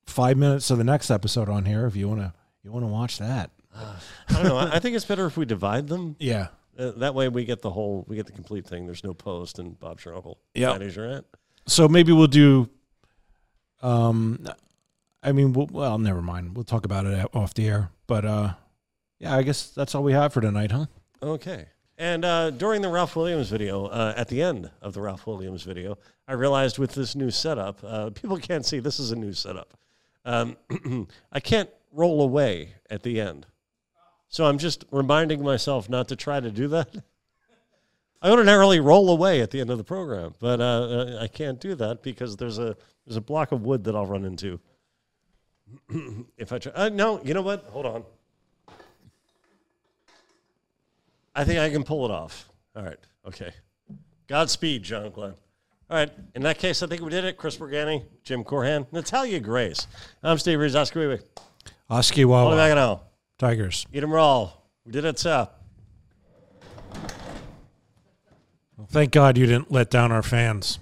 five 0.07 0.37
minutes 0.37 0.71
of 0.71 0.79
the 0.79 0.85
next 0.85 1.11
episode 1.11 1.49
on 1.49 1.65
here 1.65 1.87
if 1.87 1.97
you 1.97 2.09
want 2.09 2.21
to 2.21 2.33
you 2.63 2.73
want 2.73 2.85
to 2.85 2.89
watch 2.89 3.19
that. 3.19 3.51
I 3.77 3.97
don't 4.29 4.45
know. 4.45 4.57
I 4.57 4.79
think 4.79 4.97
it's 4.97 5.05
better 5.05 5.27
if 5.27 5.37
we 5.37 5.45
divide 5.45 5.89
them. 5.89 6.17
Yeah. 6.21 6.49
Uh, 6.77 6.91
that 6.97 7.15
way, 7.15 7.29
we 7.29 7.45
get 7.45 7.63
the 7.63 7.71
whole, 7.71 8.05
we 8.09 8.17
get 8.17 8.27
the 8.27 8.33
complete 8.33 8.67
thing. 8.67 8.85
There's 8.87 9.05
no 9.05 9.15
post, 9.15 9.61
and 9.61 9.79
Bob's 9.79 10.05
your 10.05 10.17
uncle. 10.17 10.39
Yeah. 10.55 10.73
Daddy's 10.73 10.97
your 10.97 11.09
aunt. 11.09 11.27
So 11.69 11.87
maybe 11.87 12.11
we'll 12.11 12.27
do. 12.27 12.69
Um, 13.81 14.45
I 15.23 15.31
mean, 15.31 15.53
we'll, 15.53 15.69
well, 15.71 15.99
never 15.99 16.21
mind. 16.21 16.57
We'll 16.57 16.65
talk 16.65 16.85
about 16.85 17.07
it 17.07 17.29
off 17.33 17.55
the 17.55 17.69
air. 17.69 17.91
But 18.09 18.25
uh, 18.25 18.55
yeah, 19.21 19.37
I 19.37 19.43
guess 19.43 19.69
that's 19.69 19.95
all 19.95 20.03
we 20.03 20.15
have 20.15 20.33
for 20.33 20.41
tonight, 20.41 20.73
huh? 20.73 20.87
Okay. 21.23 21.67
And 21.97 22.25
uh, 22.25 22.51
during 22.51 22.83
the 22.83 22.89
Ralph 22.89 23.15
Williams 23.15 23.51
video, 23.51 23.87
uh, 23.87 24.15
at 24.17 24.29
the 24.29 24.43
end 24.43 24.69
of 24.83 24.95
the 24.95 25.01
Ralph 25.01 25.29
Williams 25.29 25.63
video, 25.63 25.97
I 26.27 26.33
realized 26.33 26.79
with 26.79 26.95
this 26.95 27.15
new 27.15 27.31
setup, 27.31 27.79
uh, 27.85 28.11
people 28.11 28.37
can't 28.39 28.67
see 28.67 28.81
this 28.81 28.99
is 28.99 29.13
a 29.13 29.17
new 29.17 29.33
setup. 29.33 29.75
Um, 30.25 30.57
I 31.33 31.41
can't 31.41 31.70
roll 31.93 32.22
away 32.22 32.75
at 32.91 33.03
the 33.03 33.20
end. 33.20 33.47
So 34.29 34.47
I'm 34.47 34.59
just 34.59 34.85
reminding 34.91 35.43
myself 35.43 35.89
not 35.89 36.09
to 36.09 36.16
try 36.16 36.41
to 36.41 36.51
do 36.51 36.68
that. 36.68 36.89
I 38.22 38.31
ordinarily 38.31 38.81
roll 38.81 39.11
away 39.11 39.43
at 39.43 39.51
the 39.51 39.61
end 39.61 39.70
of 39.70 39.77
the 39.77 39.85
program, 39.85 40.35
but 40.41 40.61
uh, 40.61 40.64
uh, 40.64 41.18
I 41.20 41.27
can't 41.29 41.61
do 41.61 41.75
that 41.75 42.03
because 42.03 42.37
there's 42.37 42.59
a 42.59 42.75
there's 43.07 43.16
a 43.16 43.20
block 43.20 43.53
of 43.53 43.62
wood 43.62 43.85
that 43.85 43.95
I'll 43.95 44.07
run 44.07 44.25
into. 44.25 44.59
if 46.39 46.51
I 46.53 46.59
try, 46.59 46.72
uh, 46.72 46.89
no, 46.89 47.22
you 47.22 47.35
know 47.35 47.43
what? 47.43 47.64
Hold 47.68 47.85
on. 47.85 48.05
I 51.35 51.45
think 51.45 51.61
I 51.61 51.68
can 51.68 51.85
pull 51.85 52.07
it 52.07 52.11
off. 52.11 52.49
All 52.75 52.83
right. 52.83 52.99
Okay. 53.27 53.53
Godspeed, 54.27 54.83
John 54.83 55.11
Glenn. 55.11 55.35
All 55.91 55.97
right. 55.99 56.11
In 56.35 56.43
that 56.43 56.59
case, 56.59 56.82
I 56.82 56.87
think 56.87 57.03
we 57.03 57.11
did 57.11 57.24
it. 57.24 57.37
Chris 57.37 57.57
Bergani, 57.57 58.05
Jim 58.22 58.43
Corhan, 58.43 58.87
Natalia 58.93 59.39
Grace. 59.41 59.87
I'm 60.22 60.39
Steve 60.39 60.59
Reeves. 60.59 60.74
Oskiwiwi. 60.74 61.20
Oski 61.91 62.24
What 62.24 62.45
Wawa. 62.45 62.55
do 62.57 62.61
I 62.61 62.74
know? 62.74 63.01
Tigers. 63.39 63.87
Eat 63.93 64.03
'em 64.03 64.11
raw. 64.12 64.51
We 64.87 64.93
did 64.93 65.05
it, 65.05 65.18
sir. 65.18 65.49
Thank 68.89 69.12
God 69.12 69.37
you 69.39 69.47
didn't 69.47 69.70
let 69.70 69.91
down 69.91 70.11
our 70.12 70.22
fans. 70.22 70.78